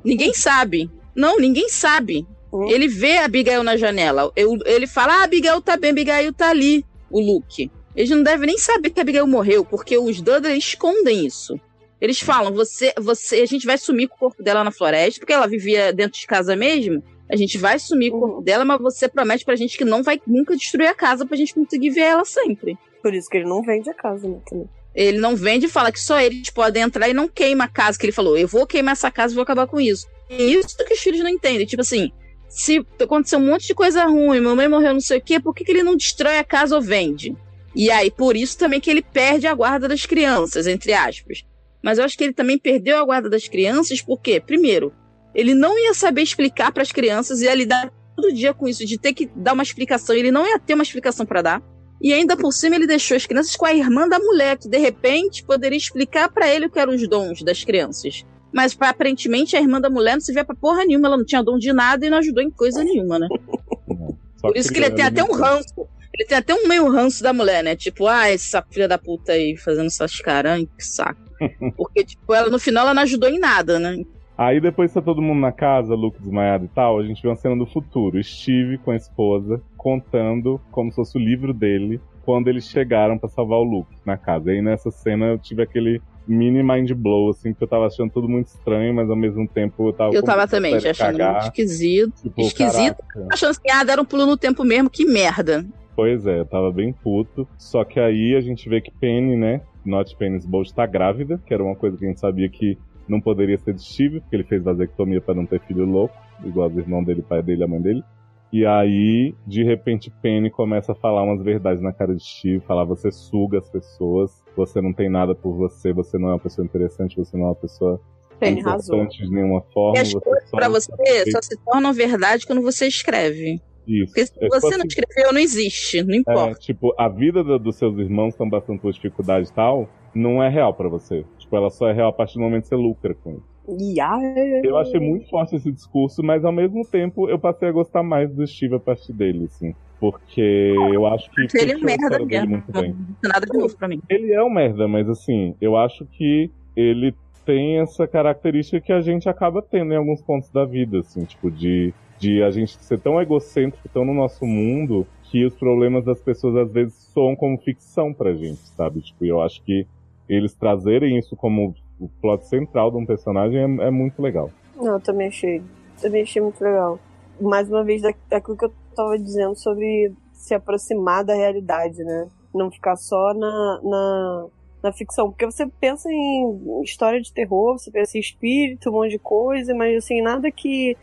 [0.03, 0.89] Ninguém sabe.
[1.15, 2.25] Não, ninguém sabe.
[2.51, 2.69] Uhum.
[2.69, 4.31] Ele vê a Abigail na janela.
[4.35, 6.85] Eu, ele fala: Ah, Abigail tá bem, Abigail tá ali.
[7.09, 7.71] O Luke.
[7.95, 11.59] Eles não devem nem saber que a Abigail morreu, porque os Dudley escondem isso.
[11.99, 15.33] Eles falam: você, você, a gente vai sumir com o corpo dela na floresta, porque
[15.33, 17.03] ela vivia dentro de casa mesmo.
[17.29, 18.43] A gente vai sumir com o corpo uhum.
[18.43, 21.53] dela, mas você promete pra gente que não vai nunca destruir a casa pra gente
[21.53, 22.77] conseguir ver ela sempre.
[23.01, 24.39] Por isso que ele não vende a casa, né?
[24.45, 24.69] Também.
[24.95, 27.99] Ele não vende e fala que só eles podem entrar e não queima a casa,
[27.99, 30.07] que ele falou: eu vou queimar essa casa e vou acabar com isso.
[30.29, 31.67] E isso que os filhos não entendem.
[31.67, 32.11] Tipo assim,
[32.49, 35.63] se aconteceu um monte de coisa ruim, mamãe morreu não sei o quê, por que,
[35.63, 37.35] que ele não destrói a casa ou vende?
[37.75, 41.45] E aí, por isso também que ele perde a guarda das crianças, entre aspas.
[41.83, 44.91] Mas eu acho que ele também perdeu a guarda das crianças porque, primeiro,
[45.33, 48.97] ele não ia saber explicar para as crianças, ia lidar todo dia com isso, de
[48.97, 51.63] ter que dar uma explicação, ele não ia ter uma explicação para dar.
[52.01, 54.77] E ainda por cima ele deixou as crianças com a irmã da mulher, que de
[54.77, 58.23] repente poderia explicar para ele o que eram os dons das crianças.
[58.53, 61.43] Mas aparentemente a irmã da mulher não se vê pra porra nenhuma, ela não tinha
[61.43, 63.27] dom de nada e não ajudou em coisa nenhuma, né?
[64.41, 65.87] Por isso que ele tem até um ranço.
[66.13, 67.75] Ele tem até um meio ranço da mulher, né?
[67.75, 71.21] Tipo, ah, essa filha da puta aí fazendo essas caras, que saco.
[71.75, 73.97] Porque, tipo, ela no final ela não ajudou em nada, né?
[74.37, 77.35] Aí depois tá todo mundo na casa, Luke desmaiado e tal, a gente vê uma
[77.35, 78.23] cena do futuro.
[78.23, 83.29] Steve com a esposa contando como se fosse o livro dele quando eles chegaram para
[83.29, 84.51] salvar o Luke na casa.
[84.51, 88.11] E aí nessa cena eu tive aquele mini mind blow, assim, porque eu tava achando
[88.11, 90.13] tudo muito estranho, mas ao mesmo tempo eu tava.
[90.13, 91.31] Eu tava também, achando cagar.
[91.31, 92.21] muito esquisito.
[92.21, 92.97] Tipo, esquisito.
[93.07, 93.33] Caraca.
[93.33, 95.65] Achando assim, ah, deram um pulo no tempo mesmo, que merda.
[95.95, 97.47] Pois é, eu tava bem puto.
[97.57, 99.61] Só que aí a gente vê que Penny, né?
[99.85, 102.77] Not Penny's Bolt tá grávida, que era uma coisa que a gente sabia que
[103.07, 106.67] não poderia ser de Steve, porque ele fez vasectomia para não ter filho louco, igual
[106.67, 108.03] os irmãos dele, pai dele, a mãe dele.
[108.51, 112.85] E aí, de repente, Penny começa a falar umas verdades na cara de Steve, falar
[112.85, 116.65] você suga as pessoas, você não tem nada por você, você não é uma pessoa
[116.65, 117.99] interessante, você não é uma pessoa
[118.39, 119.29] Penny importante razão.
[119.29, 119.97] de nenhuma forma.
[119.97, 123.59] E as coisas pra você só se tornam verdade quando você escreve.
[123.87, 124.07] Isso.
[124.07, 126.51] Porque se é, você não escreveu, não existe, não é, importa.
[126.51, 130.43] É, tipo, a vida do, dos seus irmãos estão passando por dificuldade e tal, não
[130.43, 131.25] é real para você.
[131.47, 133.57] Tipo, ela só é real a partir do momento que você lucra com isso.
[133.69, 134.21] Yeah.
[134.65, 138.29] Eu achei muito forte esse discurso, mas ao mesmo tempo eu passei a gostar mais
[138.29, 139.73] do Steve a partir dele, assim.
[139.97, 141.47] Porque eu acho que.
[141.57, 142.49] Ele é um merda mesmo.
[142.49, 142.95] Muito bem.
[143.23, 144.01] Nada de novo pra mim.
[144.09, 148.99] Ele é um merda, mas assim, eu acho que ele tem essa característica que a
[148.99, 152.99] gente acaba tendo em alguns pontos da vida, assim, tipo, de, de a gente ser
[152.99, 157.57] tão egocêntrico, tão no nosso mundo, que os problemas das pessoas às vezes soam como
[157.57, 158.99] ficção pra gente, sabe?
[158.99, 159.87] Tipo, eu acho que
[160.29, 164.51] eles trazerem isso como o plot central de um personagem é, é muito legal.
[164.75, 165.61] Não, eu também achei.
[166.01, 166.99] Também achei muito legal.
[167.41, 172.27] Mais uma vez, daquilo que eu tava dizendo sobre se aproximar da realidade, né?
[172.53, 174.45] Não ficar só na, na,
[174.83, 175.29] na ficção.
[175.29, 179.73] Porque você pensa em história de terror, você pensa em espírito, um monte de coisa,
[179.75, 180.95] mas assim, nada que,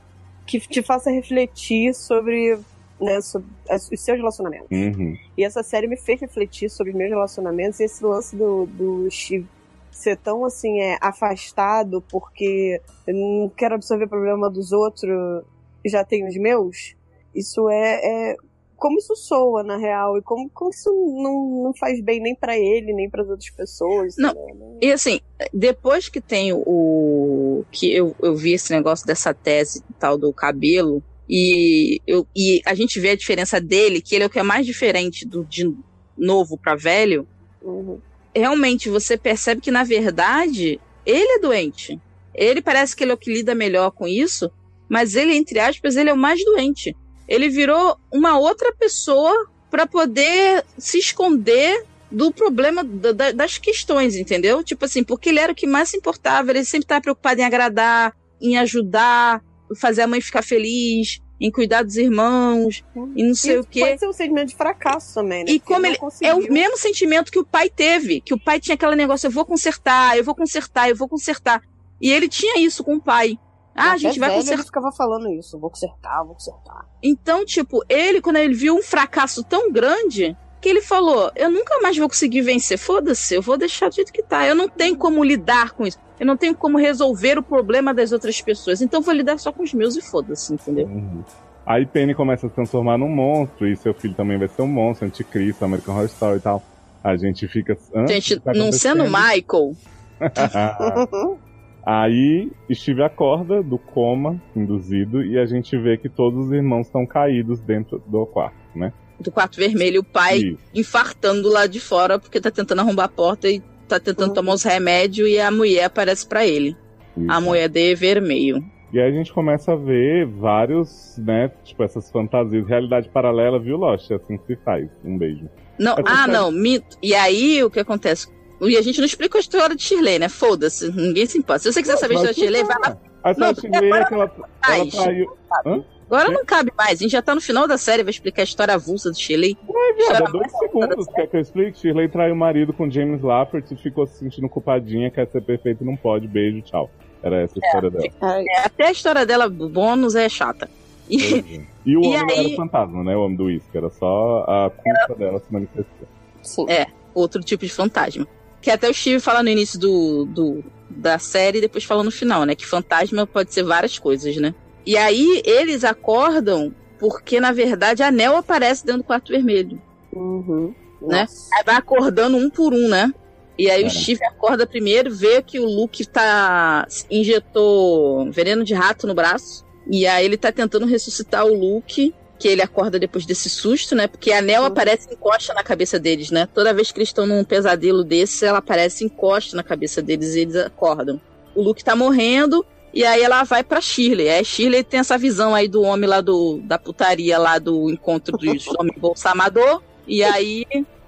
[0.47, 2.59] que te faça refletir sobre
[3.01, 4.69] né, sobre os seus relacionamentos.
[4.71, 5.17] Uhum.
[5.37, 9.47] E essa série me fez refletir sobre meus relacionamentos e esse lance do, do Steve
[9.91, 15.45] ser tão assim é, afastado porque eu não quero absorver o problema dos outros
[15.85, 16.97] e já tenho os meus.
[17.35, 18.37] Isso é, é
[18.77, 22.59] como isso soa na real e como, como isso não, não faz bem nem para
[22.59, 24.17] ele nem para as outras pessoas.
[24.19, 24.35] Não.
[24.35, 24.79] Né?
[24.83, 25.21] E assim,
[25.53, 31.03] depois que tem o que eu, eu vi esse negócio dessa tese tal do cabelo
[31.29, 34.43] e, eu, e a gente vê a diferença dele, que ele é o que é
[34.43, 35.73] mais diferente do de
[36.17, 37.27] novo para velho.
[37.63, 38.01] Uhum
[38.35, 42.01] realmente você percebe que, na verdade, ele é doente.
[42.35, 44.51] Ele parece que ele é o que lida melhor com isso,
[44.89, 46.97] mas ele, entre aspas, ele é o mais doente.
[47.29, 54.63] Ele virou uma outra pessoa para poder se esconder do problema da, das questões, entendeu?
[54.63, 57.45] Tipo assim, porque ele era o que mais se importava, ele sempre estava preocupado em
[57.45, 59.43] agradar, em ajudar,
[59.77, 62.85] fazer a mãe ficar feliz, em cuidar dos irmãos
[63.15, 63.81] e não sei o quê.
[63.81, 65.51] Pode ser um sentimento de fracasso também, né?
[65.51, 68.75] E como ele é o mesmo sentimento que o pai teve, que o pai tinha
[68.75, 71.63] aquele negócio, eu vou consertar, eu vou consertar, eu vou consertar.
[72.01, 73.39] E ele tinha isso com o pai.
[73.75, 74.61] Ah, a gente vai velho, consertar.
[74.61, 76.87] Ele ficava falando isso, vou consertar, vou consertar.
[77.03, 81.79] Então, tipo, ele quando ele viu um fracasso tão grande, que ele falou: Eu nunca
[81.83, 82.79] mais vou conseguir vencer.
[82.79, 84.47] Foda-se, eu vou deixar do jeito que tá.
[84.47, 85.99] Eu não tenho como lidar com isso.
[86.19, 88.81] Eu não tenho como resolver o problema das outras pessoas.
[88.81, 90.87] Então vou lidar só com os meus e foda-se, entendeu?
[90.87, 91.23] Uhum.
[91.67, 94.67] Aí Penny começa a se transformar num monstro, e seu filho também vai ser um
[94.67, 96.63] monstro, anticristo, American Horror Story e tal.
[97.03, 97.77] A gente fica.
[98.09, 99.73] Gente, tá não sendo Michael.
[101.85, 107.05] Aí Steve acorda do coma induzido e a gente vê que todos os irmãos estão
[107.05, 108.95] caídos dentro do quarto, né?
[109.21, 110.59] Do quarto vermelho, o pai Isso.
[110.75, 114.35] infartando lá de fora porque tá tentando arrombar a porta e tá tentando uhum.
[114.35, 116.77] tomar os remédios e a mulher aparece para ele.
[117.17, 117.31] Isso.
[117.31, 118.65] A mulher de vermelho.
[118.93, 123.77] E aí a gente começa a ver vários, né, tipo, essas fantasias, realidade paralela, viu,
[123.77, 124.09] Lost?
[124.11, 124.89] É assim que se faz.
[125.05, 125.49] Um beijo.
[125.79, 126.97] Não, ah, não, mito.
[127.03, 128.29] E aí o que acontece?
[128.61, 130.29] E a gente não explica a história de Shirley, né?
[130.29, 131.61] Foda-se, ninguém se importa.
[131.61, 132.97] Se você quiser saber a história de Shirley, vai lá.
[133.25, 134.33] A história de Shirley é que ela,
[134.69, 135.37] ela traiu.
[135.67, 135.85] Hã?
[136.15, 137.01] Agora não cabe mais.
[137.01, 139.59] A gente já tá no final da série, vai explicar a história avulsa do Shirley.
[139.69, 141.07] Ué, viado, dois segundos.
[141.09, 141.79] Quer que eu explique?
[141.81, 145.83] Shirley traiu o marido com James Lafferty e ficou se sentindo culpadinha, quer ser perfeito
[145.83, 146.29] e não pode.
[146.29, 146.89] Beijo, tchau.
[147.21, 148.47] Era essa a é, história dela.
[148.49, 150.71] É, até a história dela, bônus, é chata.
[151.11, 151.61] E, é.
[151.85, 152.47] e o e homem aí...
[152.47, 153.17] era fantasma, né?
[153.17, 153.77] O homem do uísque.
[153.77, 155.15] Era só a culpa era...
[155.17, 156.07] dela se manifestar.
[156.43, 156.67] Sim.
[156.69, 158.27] É, outro tipo de fantasma.
[158.63, 162.11] Que até o Steve fala no início do, do, da série e depois fala no
[162.11, 162.55] final, né?
[162.55, 164.55] Que fantasma pode ser várias coisas, né?
[164.87, 169.81] E aí eles acordam porque, na verdade, a Nel aparece dentro do quarto vermelho.
[170.13, 170.75] Uhum.
[171.03, 171.27] Né?
[171.53, 173.13] Aí vai acordando um por um, né?
[173.59, 176.87] E aí o Steve acorda primeiro, vê que o Luke tá.
[177.11, 179.65] injetou veneno de rato no braço.
[179.87, 182.15] E aí ele tá tentando ressuscitar o Luke.
[182.37, 184.09] Que ele acorda depois desse susto, né?
[184.09, 184.67] Porque a Nel uhum.
[184.67, 186.49] aparece e encosta na cabeça deles, né?
[186.53, 190.35] Toda vez que eles estão num pesadelo desse, ela aparece e encosta na cabeça deles
[190.35, 191.21] e eles acordam.
[191.55, 194.31] O Luke tá morrendo, e aí ela vai pra Shirley.
[194.31, 198.39] Aí Shirley tem essa visão aí do homem lá do, da putaria lá do encontro
[198.39, 199.83] dos homens bolsa amador.
[200.07, 200.65] E aí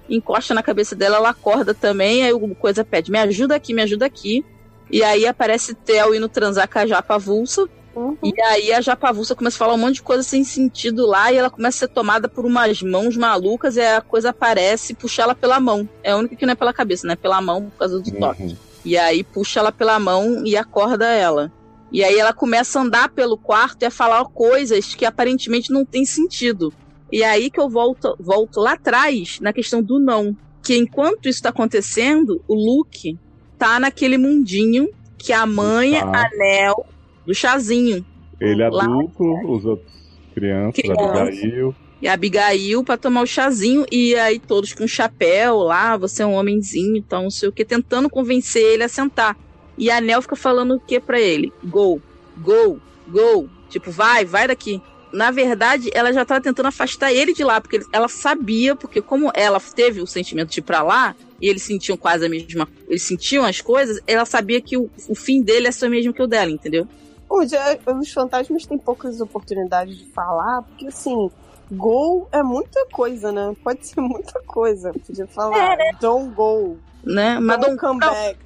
[0.09, 3.81] encosta na cabeça dela, ela acorda também, aí o coisa pede, me ajuda aqui, me
[3.81, 4.43] ajuda aqui.
[4.91, 7.69] E aí aparece Theo indo transar com a Japa Avulsa.
[7.95, 8.17] Uhum.
[8.21, 11.31] E aí a Japa Avulsa começa a falar um monte de coisa sem sentido lá,
[11.31, 14.95] e ela começa a ser tomada por umas mãos malucas, e a coisa aparece e
[14.95, 15.87] puxa ela pela mão.
[16.03, 17.15] É a única que não é pela cabeça, né?
[17.15, 18.19] Pela mão, por causa do uhum.
[18.19, 18.57] toque.
[18.85, 21.51] E aí puxa ela pela mão e acorda ela.
[21.91, 25.85] E aí ela começa a andar pelo quarto e a falar coisas que aparentemente não
[25.85, 26.73] tem sentido.
[27.11, 30.35] E é aí que eu volto, volto lá atrás na questão do não.
[30.63, 33.17] Que enquanto isso está acontecendo, o Luke
[33.57, 36.27] tá naquele mundinho que a mãe, tá.
[36.27, 36.85] anel
[37.25, 38.05] do chazinho.
[38.39, 39.91] Ele é adulto, os outros
[40.33, 41.21] crianças, Criança.
[41.21, 41.75] Abigail.
[41.99, 46.25] E a Abigail para tomar o chazinho, e aí todos com chapéu lá, você é
[46.25, 49.35] um homenzinho, então não sei o que, tentando convencer ele a sentar.
[49.77, 51.53] E a Nel fica falando o que para ele?
[51.63, 52.01] Go,
[52.37, 53.49] go, go.
[53.69, 57.81] Tipo, vai, vai daqui na verdade, ela já estava tentando afastar ele de lá, porque
[57.91, 61.97] ela sabia, porque como ela teve o sentimento de ir pra lá, e eles sentiam
[61.97, 62.67] quase a mesma.
[62.87, 66.21] Eles sentiam as coisas, ela sabia que o, o fim dele é só mesmo que
[66.21, 66.87] o dela, entendeu?
[67.29, 71.29] os fantasmas têm poucas oportunidades de falar, porque assim,
[71.69, 73.53] gol é muita coisa, né?
[73.63, 74.93] Pode ser muita coisa.
[75.05, 75.97] Podia falar, é, né?
[75.99, 76.77] don't go.
[77.03, 77.39] Né?
[77.39, 78.39] Mas don't, don't come back.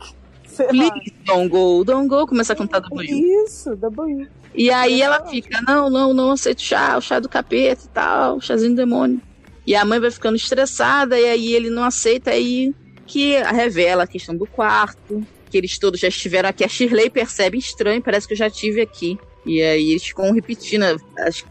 [0.69, 3.43] Please don't go, don't go, começa a contar W.
[3.45, 4.27] Isso, W.
[4.53, 8.37] E aí ela fica, não, não, não aceito chá, o chá do capeta e tal,
[8.37, 9.21] o chazinho do demônio.
[9.65, 12.73] E a mãe vai ficando estressada, e aí ele não aceita, aí
[13.05, 16.63] que revela a questão do quarto, que eles todos já estiveram aqui.
[16.63, 19.19] A Shirley percebe estranho, parece que eu já tive aqui.
[19.45, 20.83] E aí eles ficam repetindo,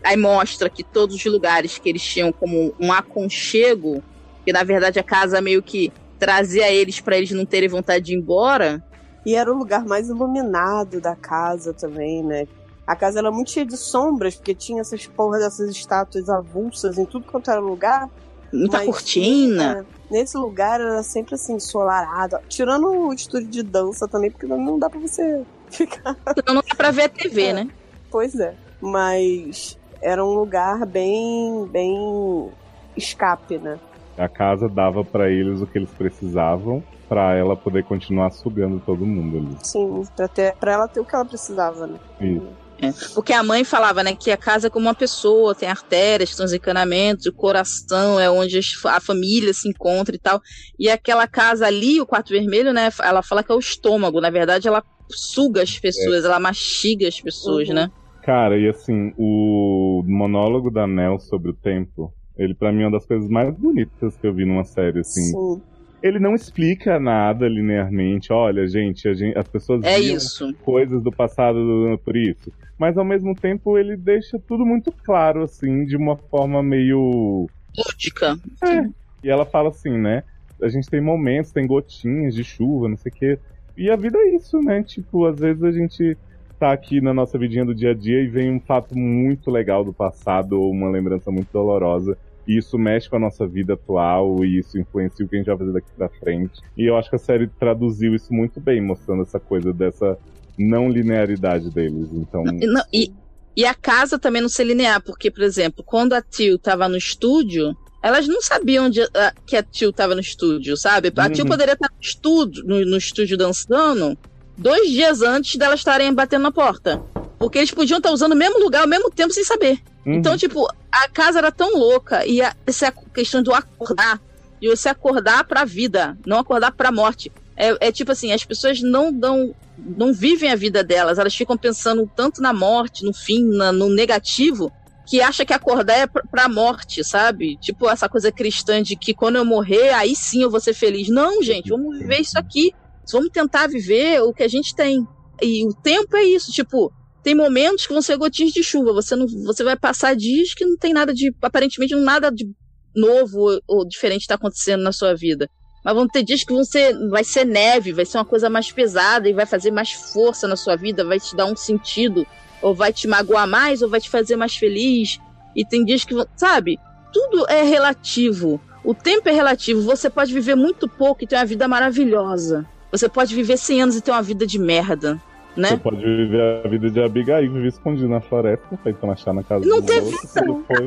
[0.05, 4.03] aí mostra que todos os lugares que eles tinham como um aconchego,
[4.45, 8.13] que na verdade a casa meio que trazia eles para eles não terem vontade de
[8.13, 8.83] ir embora.
[9.25, 12.47] E era o lugar mais iluminado da casa também, né?
[12.87, 17.05] A casa era muito cheia de sombras, porque tinha essas porras dessas estátuas avulsas em
[17.05, 18.09] tudo quanto era lugar.
[18.53, 19.87] Muita Mas, cortina.
[20.11, 22.39] É, nesse lugar era sempre assim, ensolarado.
[22.49, 26.17] Tirando o estúdio de dança também, porque não dá pra você ficar.
[26.37, 27.53] Então não dá pra ver a TV, é.
[27.53, 27.71] né?
[28.11, 28.57] Pois é.
[28.81, 31.67] Mas era um lugar bem.
[31.67, 32.51] bem.
[32.97, 33.79] escape, né?
[34.21, 39.05] A casa dava para eles o que eles precisavam para ela poder continuar sugando todo
[39.07, 39.57] mundo ali.
[39.63, 41.99] Sim, pra, ter, pra ela ter o que ela precisava, né?
[42.21, 42.47] Isso.
[42.83, 42.93] É.
[43.15, 46.45] Porque a mãe falava, né, que a casa é como uma pessoa, tem artérias, tem
[46.45, 50.41] os encanamentos, o coração é onde a família se encontra e tal.
[50.79, 54.21] E aquela casa ali, o quarto vermelho, né, ela fala que é o estômago.
[54.21, 56.27] Na verdade, ela suga as pessoas, é.
[56.27, 57.75] ela mastiga as pessoas, uhum.
[57.75, 57.91] né?
[58.23, 62.13] Cara, e assim, o monólogo da Nel sobre o tempo,
[62.43, 65.23] ele para mim é uma das coisas mais bonitas que eu vi numa série, assim.
[65.23, 65.61] Sim
[66.03, 68.33] ele não explica nada linearmente.
[68.33, 70.53] Olha, gente, gente as pessoas é isso.
[70.65, 71.59] coisas do passado
[72.05, 72.51] por isso.
[72.79, 77.47] Mas ao mesmo tempo ele deixa tudo muito claro, assim, de uma forma meio.
[77.77, 78.39] Lúdica.
[78.65, 78.89] É.
[79.23, 80.25] E ela fala assim, né?
[80.63, 83.39] A gente tem momentos, tem gotinhas de chuva, não sei o quê.
[83.77, 84.83] E a vida é isso, né?
[84.83, 86.17] Tipo, às vezes a gente
[86.59, 89.83] tá aqui na nossa vidinha do dia a dia e vem um fato muito legal
[89.83, 92.17] do passado ou uma lembrança muito dolorosa.
[92.51, 95.47] E isso mexe com a nossa vida atual e isso influencia o que a gente
[95.47, 96.61] vai fazer daqui pra frente.
[96.77, 100.19] E eu acho que a série traduziu isso muito bem, mostrando essa coisa dessa
[100.59, 102.09] não linearidade deles.
[102.13, 102.43] Então.
[102.43, 103.13] Não, e,
[103.57, 106.97] e a casa também não ser linear, porque, por exemplo, quando a Tio tava no
[106.97, 107.73] estúdio,
[108.03, 109.09] elas não sabiam de, uh,
[109.47, 111.13] que a Tio tava no estúdio, sabe?
[111.15, 111.33] A uhum.
[111.33, 114.19] Tio poderia estar no estúdio, no, no estúdio dançando
[114.59, 117.01] dois dias antes delas estarem batendo na porta.
[117.39, 119.79] Porque eles podiam estar usando o mesmo lugar ao mesmo tempo sem saber.
[120.05, 120.15] Uhum.
[120.15, 124.21] Então, tipo, a casa era tão louca e a, essa questão do acordar,
[124.61, 127.31] de você acordar pra vida, não acordar pra morte.
[127.57, 129.55] É, é tipo assim, as pessoas não dão
[129.97, 133.89] não vivem a vida delas, elas ficam pensando tanto na morte, no fim, na, no
[133.89, 134.71] negativo,
[135.07, 137.57] que acha que acordar é pra morte, sabe?
[137.57, 141.09] Tipo essa coisa cristã de que quando eu morrer, aí sim eu vou ser feliz.
[141.09, 142.73] Não, gente, vamos viver isso aqui.
[143.11, 145.07] Vamos tentar viver o que a gente tem.
[145.43, 146.93] E o tempo é isso, tipo,
[147.23, 148.93] tem momentos que vão ser gotinhas de chuva.
[148.93, 152.49] Você não, você vai passar dias que não tem nada de, aparentemente, nada de
[152.95, 155.49] novo ou diferente está acontecendo na sua vida.
[155.85, 158.71] Mas vão ter dias que vão ser, vai ser neve, vai ser uma coisa mais
[158.71, 162.27] pesada e vai fazer mais força na sua vida, vai te dar um sentido,
[162.61, 165.19] ou vai te magoar mais, ou vai te fazer mais feliz.
[165.57, 166.79] E tem dias que, sabe?
[167.13, 168.61] Tudo é relativo.
[168.85, 169.83] O tempo é relativo.
[169.83, 172.67] Você pode viver muito pouco e ter uma vida maravilhosa.
[172.91, 175.21] Você pode viver 100 anos e ter uma vida de merda
[175.57, 175.71] né?
[175.71, 179.43] Você pode viver a vida de Abigail, viver escondido na floresta, pra então achar na
[179.43, 180.39] casa Não teve isso.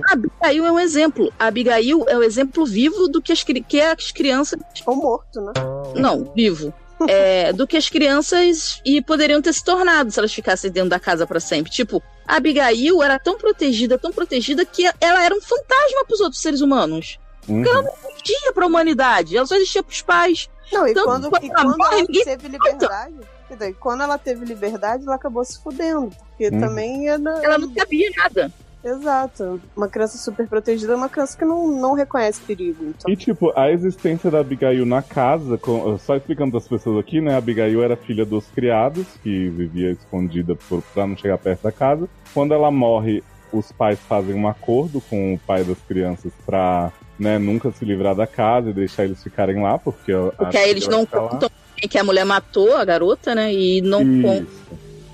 [0.09, 1.34] A Abigail é um exemplo.
[1.38, 4.59] A Abigail é o um exemplo vivo do que as, que as crianças.
[4.86, 5.53] Ou morto, né?
[5.95, 6.74] Não, vivo.
[7.07, 10.99] É, do que as crianças e poderiam ter se tornado se elas ficassem dentro da
[10.99, 11.70] casa para sempre.
[11.70, 16.22] Tipo, a Abigail era tão protegida, tão protegida, que ela era um fantasma para os
[16.22, 17.20] outros seres humanos.
[17.47, 17.55] Uhum.
[17.55, 20.49] Porque ela não existia para a humanidade, ela só existia para os pais.
[20.72, 23.16] Não, e Tanto quando, quando, e quando ela, ela teve liberdade,
[23.54, 26.10] e daí, quando ela teve liberdade, ela acabou se fudendo.
[26.30, 26.60] Porque hum.
[26.60, 27.43] também era...
[27.43, 28.51] Ela não sabia nada.
[28.84, 29.62] Exato.
[29.76, 32.84] Uma criança super protegida é uma criança que não, não reconhece perigo.
[32.84, 33.10] Então.
[33.10, 37.22] E, tipo, a existência da Abigail na casa, com, só explicando para as pessoas aqui,
[37.22, 37.34] né?
[37.34, 41.72] A Abigail era filha dos criados, que vivia escondida por, pra não chegar perto da
[41.72, 42.10] casa.
[42.34, 43.24] Quando ela morre,
[43.54, 48.16] os pais fazem um acordo com o pai das crianças pra né, nunca se livrar
[48.16, 50.12] da casa e deixar eles ficarem lá, porque.
[50.38, 51.49] Porque aí eles não contam
[51.88, 53.54] que a mulher matou a garota, né?
[53.54, 54.64] E não Isso.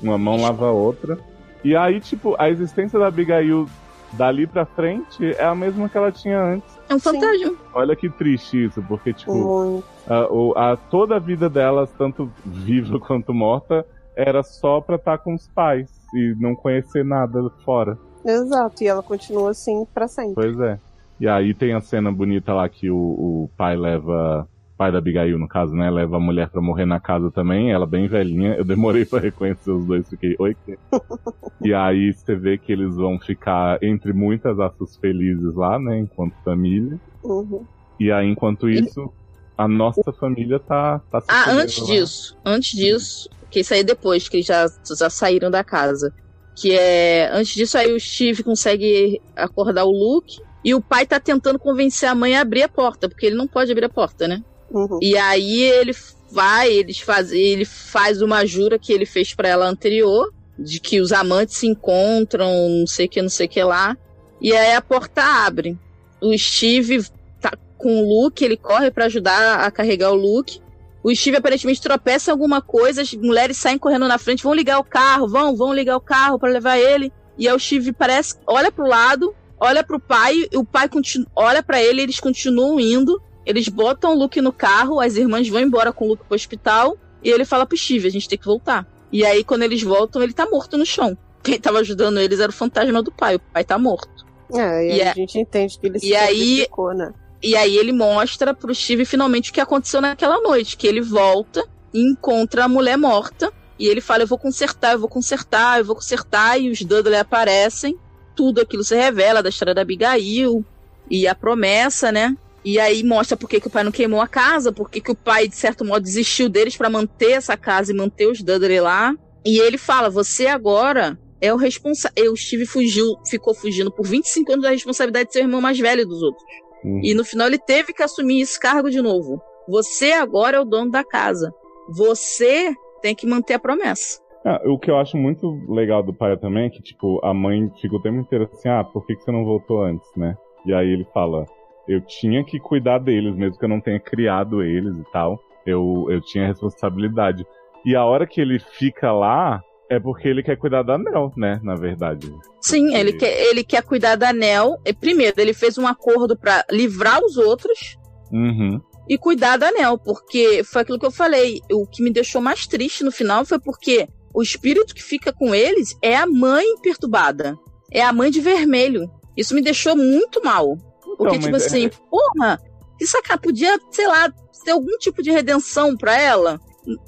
[0.02, 1.18] Uma mão lava a outra.
[1.64, 3.68] E aí, tipo, a existência da Abigail
[4.14, 6.80] dali pra frente é a mesma que ela tinha antes.
[6.88, 7.54] É um fantasma.
[7.74, 13.34] Olha que triste isso, porque, tipo, a, a, toda a vida delas, tanto viva quanto
[13.34, 17.98] morta, era só pra estar tá com os pais e não conhecer nada fora.
[18.26, 20.36] Exato, e ela continua assim pra sempre.
[20.36, 20.80] Pois é.
[21.20, 24.48] E aí tem a cena bonita lá que o, o pai leva
[24.80, 25.92] pai da Abigail, no caso, né?
[25.92, 28.56] Leva a mulher pra morrer na casa também, ela bem velhinha.
[28.56, 30.78] Eu demorei para reconhecer os dois, fiquei, oi, que?
[31.62, 36.00] e aí você vê que eles vão ficar entre muitas aspas felizes lá, né?
[36.00, 36.98] Enquanto família.
[37.22, 37.66] Uhum.
[38.00, 39.12] E aí, enquanto isso,
[39.58, 41.86] a nossa família tá, tá Ah, antes lá.
[41.88, 44.66] disso, antes disso, que isso aí é depois, que eles já,
[44.98, 46.14] já saíram da casa.
[46.56, 47.30] Que é.
[47.34, 50.40] Antes disso, aí o Steve consegue acordar o Luke.
[50.64, 53.48] E o pai tá tentando convencer a mãe a abrir a porta, porque ele não
[53.48, 54.42] pode abrir a porta, né?
[54.72, 55.00] Uhum.
[55.02, 55.94] E aí ele
[56.32, 61.02] vai, eles faz, ele faz uma jura que ele fez para ela anterior, de que
[61.02, 63.98] os amantes se encontram, não sei que, não sei que lá.
[64.42, 65.78] E aí a porta abre.
[66.22, 67.06] O Steve
[67.40, 70.62] tá com o Luke, ele corre para ajudar a carregar o Luke.
[71.02, 74.80] O Steve aparentemente tropeça em alguma coisa, as mulheres saem correndo na frente, vão ligar
[74.80, 77.12] o carro, vão, vão ligar o carro para levar ele.
[77.38, 81.28] E aí o Steve parece, olha pro lado, olha pro pai, e o pai continua,
[81.36, 83.22] olha para ele, eles continuam indo.
[83.50, 86.96] Eles botam o Luke no carro, as irmãs vão embora com o Luke pro hospital,
[87.24, 88.86] e ele fala pro Steve, a gente tem que voltar.
[89.12, 91.18] E aí, quando eles voltam, ele tá morto no chão.
[91.42, 94.24] Quem tava ajudando eles era o fantasma do pai, o pai tá morto.
[94.54, 97.12] É, e, e a, a gente entende que ele se aí, né?
[97.42, 101.66] E aí ele mostra pro Steve finalmente o que aconteceu naquela noite, que ele volta
[101.92, 105.86] e encontra a mulher morta, e ele fala, eu vou consertar, eu vou consertar, eu
[105.86, 107.98] vou consertar, e os Dudley aparecem,
[108.36, 110.64] tudo aquilo se revela da história da Abigail,
[111.10, 112.38] e a promessa, né?
[112.70, 115.10] E aí mostra por que, que o pai não queimou a casa, por que, que
[115.10, 118.80] o pai, de certo modo, desistiu deles para manter essa casa e manter os Dudley
[118.80, 119.16] lá.
[119.44, 122.32] E ele fala: você agora é o responsável.
[122.32, 125.80] O Steve fugiu, ficou fugindo por 25 anos da responsabilidade de ser o irmão mais
[125.80, 126.44] velho dos outros.
[126.84, 127.02] Uhum.
[127.04, 129.42] E no final ele teve que assumir esse cargo de novo.
[129.68, 131.52] Você agora é o dono da casa.
[131.90, 134.20] Você tem que manter a promessa.
[134.46, 137.68] Ah, o que eu acho muito legal do pai também é que, tipo, a mãe
[137.82, 140.38] fica o tempo inteiro assim, ah, por que, que você não voltou antes, né?
[140.68, 141.46] E aí ele fala,
[141.90, 145.40] eu tinha que cuidar deles, mesmo que eu não tenha criado eles e tal.
[145.66, 147.46] Eu, eu tinha responsabilidade.
[147.84, 149.60] E a hora que ele fica lá,
[149.90, 151.60] é porque ele quer cuidar da Nel, né?
[151.64, 152.32] Na verdade.
[152.62, 152.98] Sim, porque...
[152.98, 154.78] ele, quer, ele quer cuidar da Nel.
[155.02, 157.98] Primeiro, ele fez um acordo para livrar os outros.
[158.32, 158.80] Uhum.
[159.08, 161.60] E cuidar da Nel, porque foi aquilo que eu falei.
[161.72, 165.56] O que me deixou mais triste no final foi porque o espírito que fica com
[165.56, 167.58] eles é a mãe perturbada.
[167.92, 169.10] É a mãe de vermelho.
[169.36, 170.78] Isso me deixou muito mal.
[171.20, 171.92] Porque, então, tipo assim, é...
[172.10, 172.58] porra,
[172.98, 176.62] que sacar, podia, sei lá, ter algum tipo de redenção para ela.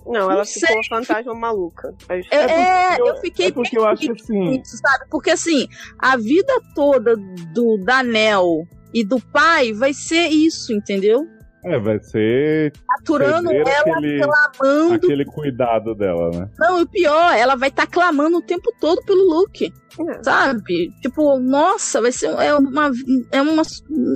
[0.06, 0.90] Não, ela não ficou sei.
[0.90, 1.96] fantasma maluca.
[2.10, 5.06] É, é, eu, eu, fiquei é porque eu acho assim, sabe?
[5.10, 5.66] Porque assim,
[5.98, 11.26] a vida toda do Danel e do pai vai ser isso, entendeu?
[11.64, 12.74] É, vai ser.
[12.90, 14.94] Aturando ela, aquele, clamando.
[14.96, 16.50] Aquele cuidado dela, né?
[16.58, 19.72] Não, e o pior, ela vai estar tá clamando o tempo todo pelo Luke.
[20.00, 20.24] É.
[20.24, 20.92] Sabe?
[21.02, 22.92] Tipo, nossa, vai ser é uma,
[23.32, 23.62] é uma,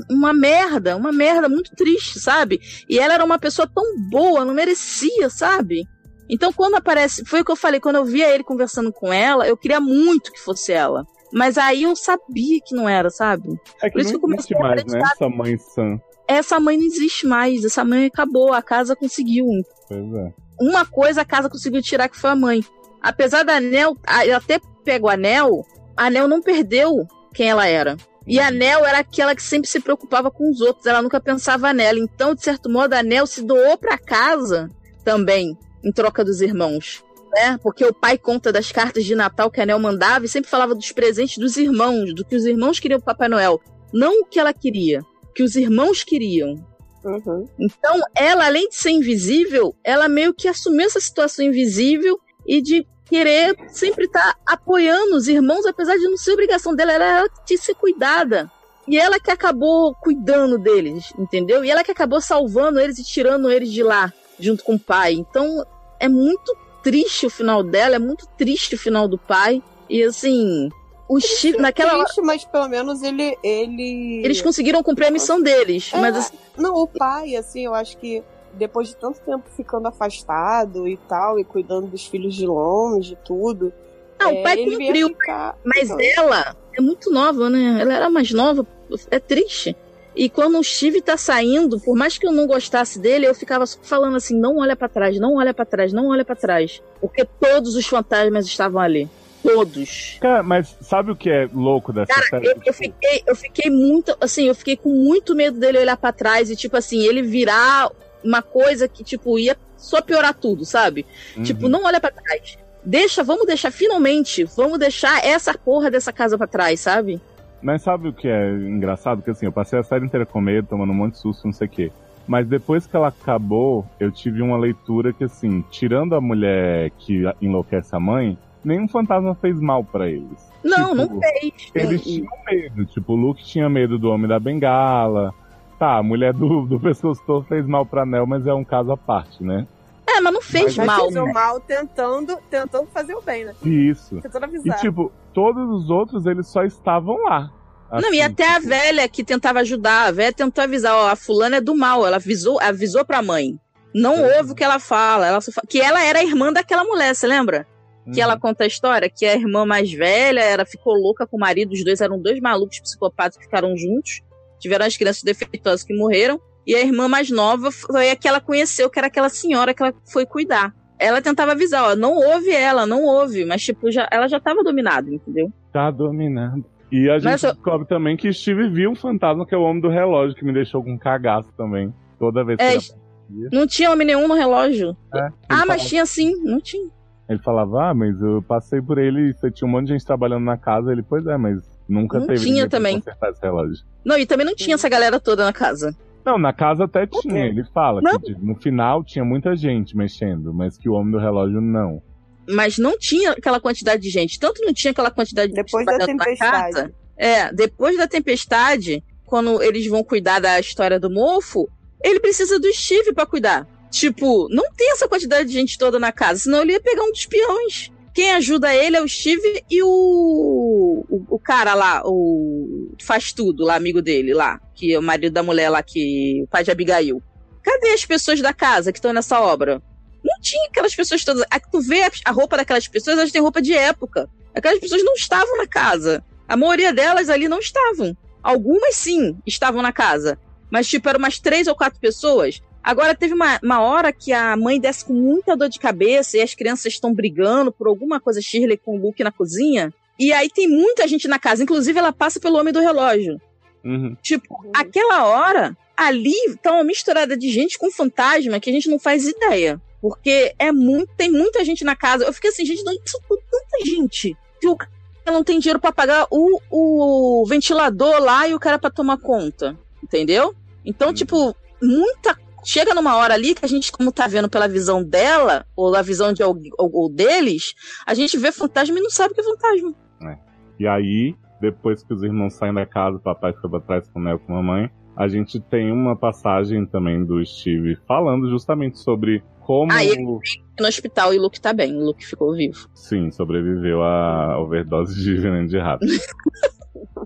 [0.10, 2.60] uma merda, uma merda muito triste, sabe?
[2.90, 5.84] E ela era uma pessoa tão boa, não merecia, sabe?
[6.28, 7.24] Então, quando aparece.
[7.26, 10.32] Foi o que eu falei, quando eu via ele conversando com ela, eu queria muito
[10.32, 11.06] que fosse ela.
[11.32, 13.50] Mas aí eu sabia que não era, sabe?
[13.84, 15.02] É que Por isso não que eu comecei mais, né?
[15.14, 19.46] Essa mãe sã essa mãe não existe mais, essa mãe acabou, a casa conseguiu.
[19.88, 20.34] Pois é.
[20.60, 22.64] Uma coisa a casa conseguiu tirar que foi a mãe.
[23.02, 25.66] Apesar da Anel, ela até pegou a Anel,
[25.96, 27.98] a Anel não perdeu quem ela era.
[28.28, 31.72] E a Nel era aquela que sempre se preocupava com os outros, ela nunca pensava
[31.74, 32.00] nela.
[32.00, 34.70] Então, de certo modo, a Nel se doou para casa
[35.04, 37.04] também, em troca dos irmãos.
[37.32, 37.60] Né?
[37.62, 40.74] Porque o pai conta das cartas de Natal que a Nel mandava e sempre falava
[40.74, 43.62] dos presentes dos irmãos, do que os irmãos queriam pro Papai Noel.
[43.94, 45.02] Não o que ela queria
[45.36, 46.66] que os irmãos queriam.
[47.04, 47.48] Uhum.
[47.60, 52.88] Então, ela, além de ser invisível, ela meio que assumiu essa situação invisível e de
[53.06, 57.30] querer sempre estar tá apoiando os irmãos, apesar de não ser obrigação dela, ela, ela
[57.46, 58.50] tinha que ser cuidada.
[58.88, 61.64] E ela que acabou cuidando deles, entendeu?
[61.64, 65.14] E ela que acabou salvando eles e tirando eles de lá, junto com o pai.
[65.14, 65.66] Então,
[66.00, 69.62] é muito triste o final dela, é muito triste o final do pai.
[69.90, 70.70] E assim,
[71.08, 72.28] o Steve, naquela triste, hora...
[72.28, 74.22] mas pelo menos ele, ele.
[74.24, 75.92] Eles conseguiram cumprir a missão deles.
[75.94, 76.36] É, mas assim...
[76.58, 81.38] Não, o pai, assim, eu acho que depois de tanto tempo ficando afastado e tal,
[81.38, 83.72] e cuidando dos filhos de longe e tudo.
[84.20, 85.10] Não, é, o pai cumpriu.
[85.10, 85.58] Ficar...
[85.64, 87.78] Mas ela é muito nova, né?
[87.82, 88.66] Ela era mais nova.
[89.12, 89.76] É triste.
[90.16, 93.66] E quando o Steve tá saindo, por mais que eu não gostasse dele, eu ficava
[93.68, 96.82] falando assim: não olha para trás, não olha para trás, não olha para trás.
[97.00, 99.08] Porque todos os fantasmas estavam ali
[99.54, 100.18] todos.
[100.20, 102.48] Cara, mas sabe o que é louco dessa Cara, série?
[102.48, 106.12] Eu, eu, fiquei, eu fiquei muito, assim, eu fiquei com muito medo dele olhar para
[106.12, 107.90] trás e, tipo assim, ele virar
[108.24, 111.06] uma coisa que, tipo, ia só piorar tudo, sabe?
[111.38, 111.44] Uhum.
[111.44, 112.58] Tipo, não olha para trás.
[112.84, 117.20] Deixa, vamos deixar, finalmente, vamos deixar essa porra dessa casa para trás, sabe?
[117.62, 119.18] Mas sabe o que é engraçado?
[119.18, 121.54] Porque assim, eu passei a série inteira com medo, tomando um monte de susto, não
[121.54, 121.92] sei o quê.
[122.28, 127.24] Mas depois que ela acabou, eu tive uma leitura que, assim, tirando a mulher que
[127.42, 130.52] enlouquece a mãe, nenhum fantasma fez mal para eles.
[130.64, 131.72] Não, tipo, não fez.
[131.76, 132.86] Eles tinham medo.
[132.86, 135.34] Tipo, o Luke tinha medo do Homem da Bengala.
[135.78, 138.98] Tá, a mulher do, do pescoço fez mal pra Nel, mas é um caso à
[138.98, 139.68] parte, né?
[140.08, 141.02] É, mas não fez mas mal.
[141.02, 143.54] Fez o mal tentando, tentando fazer o bem, né?
[143.64, 144.22] Isso.
[144.22, 144.78] Tentando avisar.
[144.78, 147.52] E tipo, todos os outros, eles só estavam lá.
[147.92, 148.56] Assim, não, e assim, até tipo...
[148.56, 152.06] a velha que tentava ajudar, a velha tentou avisar, ó, a fulana é do mal,
[152.06, 153.60] ela avisou, avisou pra mãe.
[153.94, 154.38] Não é.
[154.38, 157.68] ouve o que ela fala, ela fala, que ela era irmã daquela mulher, você lembra?
[158.14, 158.40] Que ela uhum.
[158.40, 161.84] conta a história que a irmã mais velha era, ficou louca com o marido, os
[161.84, 164.22] dois eram dois malucos psicopatas que ficaram juntos,
[164.60, 168.42] tiveram as crianças defeituosas que morreram, e a irmã mais nova foi a que ela
[168.42, 170.74] conheceu, que era aquela senhora que ela foi cuidar.
[170.98, 174.64] Ela tentava avisar, ó, não ouve ela, não ouve, mas tipo, já, ela já tava
[174.64, 175.52] dominada, entendeu?
[175.72, 176.64] Tá dominada.
[176.92, 179.90] E a gente descobre também que Steve viu um fantasma que é o homem do
[179.90, 181.94] relógio, que me deixou com cagaço também.
[182.18, 184.96] Toda vez que é, Não tinha homem nenhum no relógio.
[185.14, 186.90] É, ah, mas tinha sim, não tinha.
[187.28, 190.06] Ele falava, ah, mas eu passei por ele e você tinha um monte de gente
[190.06, 190.92] trabalhando na casa.
[190.92, 191.60] Ele, pois é, mas
[191.90, 193.00] nunca não teve tinha também.
[193.00, 193.84] consertar esse relógio.
[194.04, 195.96] Não, e também não tinha essa galera toda na casa.
[196.24, 197.46] Não, na casa até tinha.
[197.46, 198.20] Ele fala não.
[198.20, 202.02] que no final tinha muita gente mexendo, mas que o homem do relógio não.
[202.48, 204.40] Mas não tinha aquela quantidade de gente.
[204.40, 206.74] Tanto não tinha aquela quantidade de depois gente da tempestade.
[206.74, 206.94] Casa.
[207.18, 211.68] É, depois da tempestade, quando eles vão cuidar da história do mofo,
[212.04, 213.68] ele precisa do Steve para cuidar.
[213.92, 217.12] Tipo, não tem essa quantidade de gente toda na casa, senão ele ia pegar um
[217.12, 217.92] dos peões.
[218.14, 223.66] Quem ajuda ele é o Steve e o, o, o cara lá, o faz tudo
[223.66, 226.72] lá, amigo dele lá, que é o marido da mulher lá, que o pai de
[226.72, 227.22] Abigail.
[227.62, 229.82] Cadê as pessoas da casa que estão nessa obra?
[230.24, 231.44] Não tinha aquelas pessoas todas.
[231.52, 234.30] A, tu vê a roupa daquelas pessoas, elas têm roupa de época.
[234.54, 236.24] Aquelas pessoas não estavam na casa.
[236.48, 238.16] A maioria delas ali não estavam.
[238.42, 240.40] Algumas sim estavam na casa.
[240.72, 242.62] Mas, tipo, eram umas três ou quatro pessoas.
[242.86, 246.42] Agora, teve uma, uma hora que a mãe desce com muita dor de cabeça e
[246.42, 249.92] as crianças estão brigando por alguma coisa, Shirley com o Luke na cozinha.
[250.20, 253.42] E aí tem muita gente na casa, inclusive ela passa pelo homem do relógio.
[253.84, 254.16] Uhum.
[254.22, 254.72] Tipo, uhum.
[254.72, 259.28] aquela hora, ali tá uma misturada de gente com fantasma que a gente não faz
[259.28, 259.82] ideia.
[260.00, 262.26] Porque é muito, tem muita gente na casa.
[262.26, 264.38] Eu fiquei assim, gente, não isso tanta gente.
[264.62, 264.92] Que o cara
[265.26, 269.76] não tem dinheiro para pagar o, o ventilador lá e o cara para tomar conta.
[270.04, 270.54] Entendeu?
[270.86, 271.14] Então, uhum.
[271.16, 275.66] tipo, muita chega numa hora ali que a gente, como tá vendo pela visão dela,
[275.76, 277.74] ou a visão de ou, ou deles,
[278.06, 279.94] a gente vê fantasma e não sabe que é fantasma.
[280.24, 280.38] É.
[280.80, 284.20] E aí, depois que os irmãos saem da casa, o papai fica pra trás com
[284.20, 289.42] o com a mamãe, a gente tem uma passagem também do Steve falando justamente sobre
[289.62, 289.92] como.
[289.92, 292.90] Ah, ele no hospital e o Luke tá bem, o Luke ficou vivo.
[292.94, 296.06] Sim, sobreviveu à overdose de veneno de rato.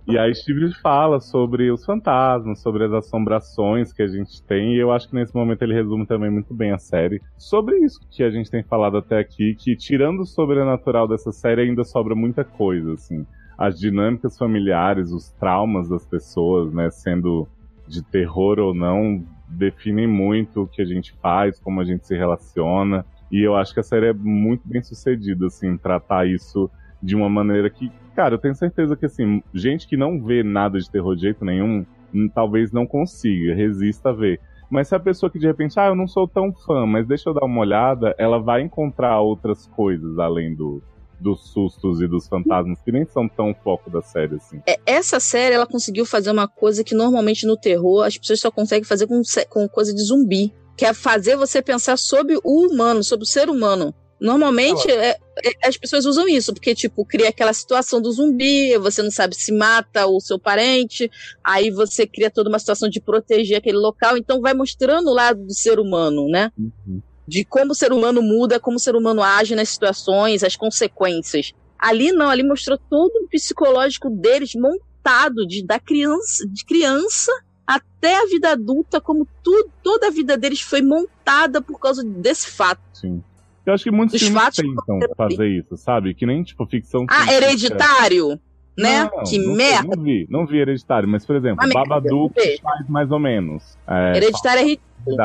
[0.07, 4.79] E aí Steve fala sobre os fantasmas, sobre as assombrações que a gente tem, e
[4.79, 7.21] eu acho que nesse momento ele resume também muito bem a série.
[7.37, 11.61] Sobre isso que a gente tem falado até aqui, que tirando o sobrenatural dessa série
[11.61, 13.25] ainda sobra muita coisa, assim.
[13.57, 17.47] As dinâmicas familiares, os traumas das pessoas, né, sendo
[17.87, 22.15] de terror ou não, definem muito o que a gente faz, como a gente se
[22.15, 23.05] relaciona.
[23.31, 26.69] E eu acho que a série é muito bem sucedida, assim, tratar isso
[27.01, 30.77] de uma maneira que, cara, eu tenho certeza que, assim, gente que não vê nada
[30.79, 34.39] de terror de jeito nenhum, hum, talvez não consiga, resista a ver.
[34.69, 37.29] Mas se a pessoa que de repente, ah, eu não sou tão fã, mas deixa
[37.29, 40.81] eu dar uma olhada, ela vai encontrar outras coisas além do,
[41.19, 44.61] dos sustos e dos fantasmas, que nem são tão foco da série, assim.
[44.67, 48.51] É, essa série, ela conseguiu fazer uma coisa que normalmente no terror as pessoas só
[48.51, 50.53] conseguem fazer com, com coisa de zumbi.
[50.77, 53.93] Que é fazer você pensar sobre o humano, sobre o ser humano.
[54.19, 59.01] Normalmente é, é, as pessoas usam isso, porque, tipo, cria aquela situação do zumbi, você
[59.01, 61.09] não sabe se mata o seu parente,
[61.43, 65.45] aí você cria toda uma situação de proteger aquele local, então vai mostrando o lado
[65.45, 66.51] do ser humano, né?
[66.57, 70.55] Uhum de como o ser humano muda, como o ser humano age nas situações, as
[70.55, 71.53] consequências.
[71.77, 77.31] Ali não, ali mostrou todo o psicológico deles montado de da criança, de criança
[77.65, 82.47] até a vida adulta, como tudo, toda a vida deles foi montada por causa desse
[82.47, 82.81] fato.
[82.93, 83.23] Sim.
[83.69, 86.13] Eu acho que muitos Os filmes tentam fazer isso, sabe?
[86.15, 87.05] Que nem, tipo, ficção...
[87.09, 88.39] Ah, hereditário?
[88.75, 89.03] Né?
[89.03, 89.95] Não, que não merda!
[89.95, 93.77] Não vi, não vi Hereditário, mas, por exemplo, ah, Babadook faz mais ou menos.
[93.85, 95.17] É, hereditário é ridículo.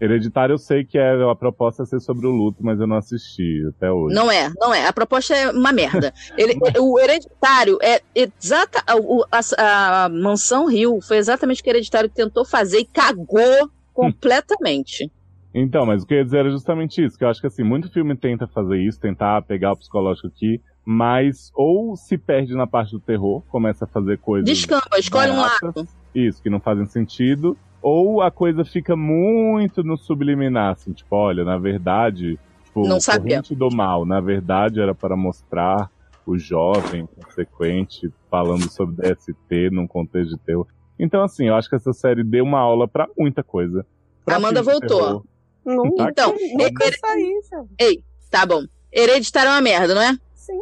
[0.00, 2.96] Hereditário eu sei que é, a proposta é ser sobre o luto, mas eu não
[2.96, 4.14] assisti até hoje.
[4.14, 4.86] Não é, não é.
[4.86, 6.12] A proposta é uma merda.
[6.36, 8.82] Ele, o Hereditário é exata.
[8.86, 8.94] A,
[9.32, 15.10] a, a, Mansão Rio foi exatamente o que o Hereditário tentou fazer e cagou completamente.
[15.60, 17.64] Então, mas o que eu ia dizer era justamente isso, que eu acho que assim,
[17.64, 22.66] muito filme tenta fazer isso, tentar pegar o psicológico aqui, mas ou se perde na
[22.66, 24.48] parte do terror, começa a fazer coisas.
[24.48, 25.88] Descamba, escolhe baratas, um lado.
[26.14, 31.44] Isso, que não fazem sentido, ou a coisa fica muito no subliminar, assim, tipo, olha,
[31.44, 33.42] na verdade, tipo, não sabia.
[33.42, 35.90] do mal, na verdade era para mostrar
[36.24, 40.66] o jovem consequente falando sobre DST num contexto de terror.
[40.98, 43.84] Então, assim, eu acho que essa série deu uma aula para muita coisa.
[44.24, 45.00] Pra Amanda voltou.
[45.00, 45.24] Não,
[46.10, 46.98] então, nunca her...
[46.98, 47.40] saí,
[47.78, 48.62] Ei, tá bom.
[48.92, 50.16] Hereditário é uma merda, não é?
[50.34, 50.60] Sim.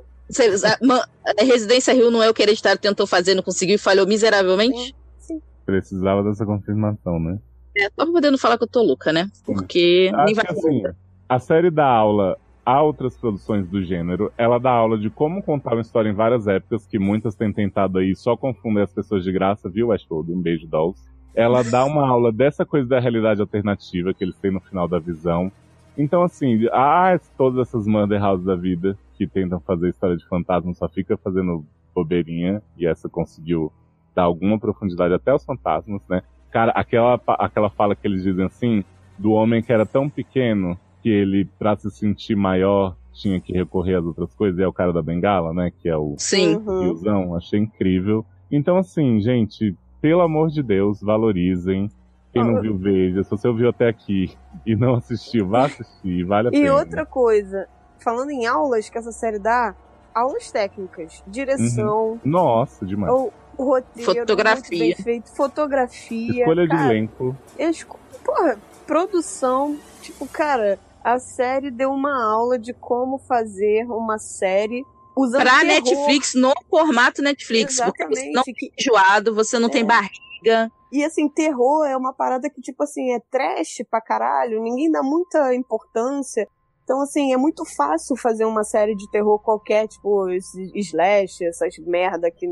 [0.65, 4.07] a, a Residência Rio não é o que Hereditário tentou fazer, não conseguiu e falhou
[4.07, 4.95] miseravelmente?
[5.19, 5.41] Sim.
[5.65, 7.39] Precisava dessa confirmação, né?
[7.77, 9.31] É, só podendo falar que eu tô louca, né?
[9.45, 10.83] Porque nem vai assim,
[11.29, 15.75] A série dá aula a outras produções do gênero, ela dá aula de como contar
[15.75, 19.31] uma história em várias épocas, que muitas têm tentado aí só confundir as pessoas de
[19.31, 20.33] graça, viu, Westworld?
[20.33, 21.01] Um beijo, Dolls.
[21.37, 24.99] Ela dá uma aula dessa coisa da realidade alternativa que eles têm no final da
[24.99, 25.53] visão.
[25.97, 30.73] Então, assim, ah, todas essas Mother House da vida que tentam fazer história de fantasma
[30.75, 31.65] só fica fazendo
[31.95, 33.73] bobeirinha, e essa conseguiu
[34.15, 36.23] dar alguma profundidade até os fantasmas, né?
[36.51, 38.85] Cara, aquela, aquela fala que eles dizem assim,
[39.19, 43.95] do homem que era tão pequeno que ele, pra se sentir maior, tinha que recorrer
[43.95, 45.71] às outras coisas, e é o cara da bengala, né?
[45.81, 46.59] Que é o Sim.
[46.79, 48.25] tiozão, achei incrível.
[48.51, 51.91] Então, assim, gente, pelo amor de Deus, valorizem.
[52.33, 53.23] Quem não viu, veja.
[53.25, 54.37] Se você ouviu até aqui
[54.67, 56.67] e não assistiu, vá assistir, vale a e pena.
[56.67, 57.67] E outra coisa,
[57.99, 59.75] falando em aulas que essa série dá,
[60.15, 62.13] aulas técnicas, direção.
[62.13, 62.21] Uhum.
[62.25, 63.13] Nossa, demais.
[63.13, 64.97] Ou o roteiro fotografia.
[64.97, 66.41] feito, fotografia.
[66.41, 67.37] Escolha cara, de elenco.
[67.59, 67.99] Esco...
[68.23, 69.77] Porra, produção.
[70.03, 74.85] Tipo, cara, a série deu uma aula de como fazer uma série
[75.17, 75.67] usando pra terror.
[75.67, 77.75] Netflix no formato Netflix.
[77.75, 77.97] Exatamente.
[77.97, 78.73] Porque você não que...
[78.79, 79.73] enjoado, você não é.
[79.73, 80.71] tem barriga.
[80.93, 85.03] E assim, terror é uma parada que, tipo assim, é trash pra caralho, ninguém dá
[85.03, 86.47] muita importância.
[86.85, 90.29] Então, assim, é muito fácil fazer uma série de terror qualquer, tipo,
[90.75, 92.47] slash, essas merda que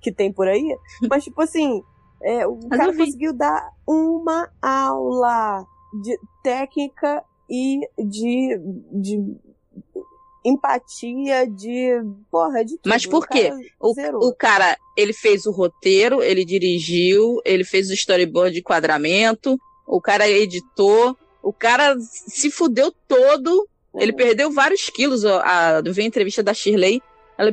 [0.00, 0.76] que tem por aí.
[1.10, 1.82] Mas, tipo assim,
[2.22, 5.64] é, o Mas cara conseguiu dar uma aula
[6.02, 8.60] de técnica e de,
[8.92, 9.36] de
[10.44, 12.02] empatia, de.
[12.30, 12.88] Porra, de tudo.
[12.88, 13.52] Mas por quê?
[13.80, 19.58] O, o, cara, ele fez o roteiro, ele dirigiu, ele fez o storyboard de enquadramento,
[19.86, 23.68] o cara editou, o cara se fudeu todo.
[23.94, 24.18] Ele uhum.
[24.18, 25.24] perdeu vários quilos.
[25.24, 27.02] A, eu vi a entrevista da Shirley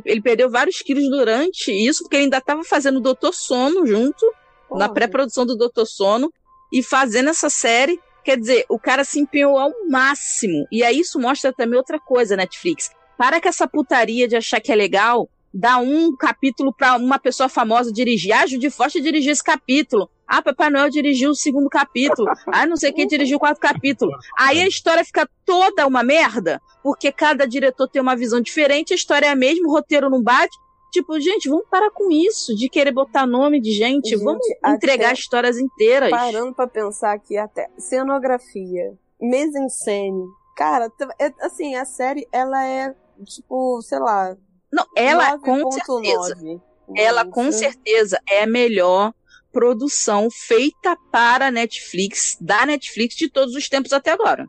[0.03, 4.25] ele perdeu vários quilos durante isso, porque ele ainda estava fazendo o Doutor Sono junto,
[4.67, 4.79] Porra.
[4.79, 6.31] na pré-produção do Doutor Sono.
[6.73, 7.99] e fazendo essa série.
[8.25, 10.65] Quer dizer, o cara se empenhou ao máximo.
[10.71, 12.89] E aí isso mostra também outra coisa, Netflix.
[13.15, 17.47] Para com essa putaria de achar que é legal dar um capítulo para uma pessoa
[17.47, 18.33] famosa dirigir.
[18.33, 20.09] Ah, Judy Foster dirigiu esse capítulo.
[20.27, 22.27] Ah, Papai Noel dirigiu o segundo capítulo.
[22.47, 24.11] Ah, não sei quem dirigiu o quarto capítulo.
[24.37, 28.95] Aí a história fica toda uma merda, porque cada diretor tem uma visão diferente, a
[28.95, 30.57] história é a mesma, o roteiro não bate.
[30.95, 35.13] Tipo, gente, vamos parar com isso, de querer botar nome de gente, gente vamos entregar
[35.13, 36.09] histórias inteiras.
[36.09, 40.89] Parando pra pensar aqui até, cenografia, mise en scène, cara,
[41.19, 42.95] é, assim, a série, ela é,
[43.25, 44.37] tipo, sei lá...
[44.71, 45.43] Não, ela 9.
[45.43, 46.61] com certeza, 9.
[46.95, 49.13] ela com certeza é a melhor
[49.51, 54.45] produção feita para Netflix, da Netflix de todos os tempos até agora.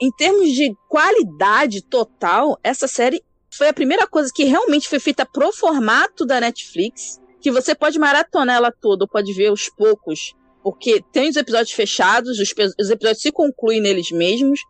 [0.00, 3.20] Em termos de qualidade total, essa série
[3.58, 7.98] foi a primeira coisa que realmente foi feita pro formato da Netflix, que você pode
[7.98, 10.32] maratonar ela toda, ou pode ver aos poucos,
[10.62, 14.60] porque tem os episódios fechados, os, os episódios se concluem neles mesmos,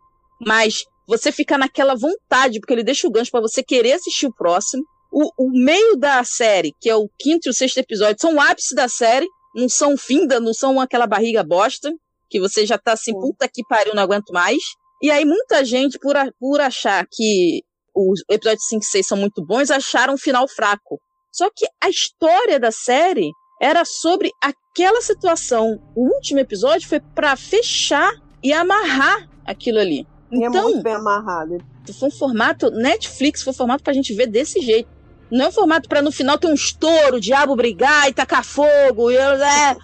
[0.40, 4.34] mas você fica naquela vontade, porque ele deixa o gancho para você querer assistir o
[4.34, 4.82] próximo.
[5.10, 8.40] O, o, meio da série, que é o quinto e o sexto episódio, são o
[8.40, 11.90] ápice da série, não são finda, não são aquela barriga bosta,
[12.30, 14.62] que você já tá assim, puta que pariu, não aguento mais.
[15.02, 17.62] E aí muita gente, por, a, por achar que
[17.98, 21.00] os episódios 5 e 6 são muito bons, acharam um final fraco.
[21.32, 23.30] Só que a história da série
[23.60, 25.80] era sobre aquela situação.
[25.94, 28.12] O último episódio foi para fechar
[28.42, 30.06] e amarrar aquilo ali.
[30.30, 31.58] E é então, é muito bem amarrado.
[31.98, 34.88] Foi um formato Netflix, foi um formato pra gente ver desse jeito.
[35.30, 38.44] Não é um formato para no final ter um estouro, o diabo brigar e tacar
[38.44, 39.10] fogo.
[39.10, 39.76] E, é,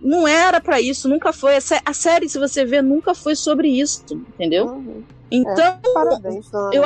[0.00, 1.56] não era para isso, nunca foi.
[1.56, 4.66] A, série, se você ver, nunca foi sobre isso, entendeu?
[4.66, 5.02] Uhum.
[5.30, 6.82] Então, é, parabéns, eu,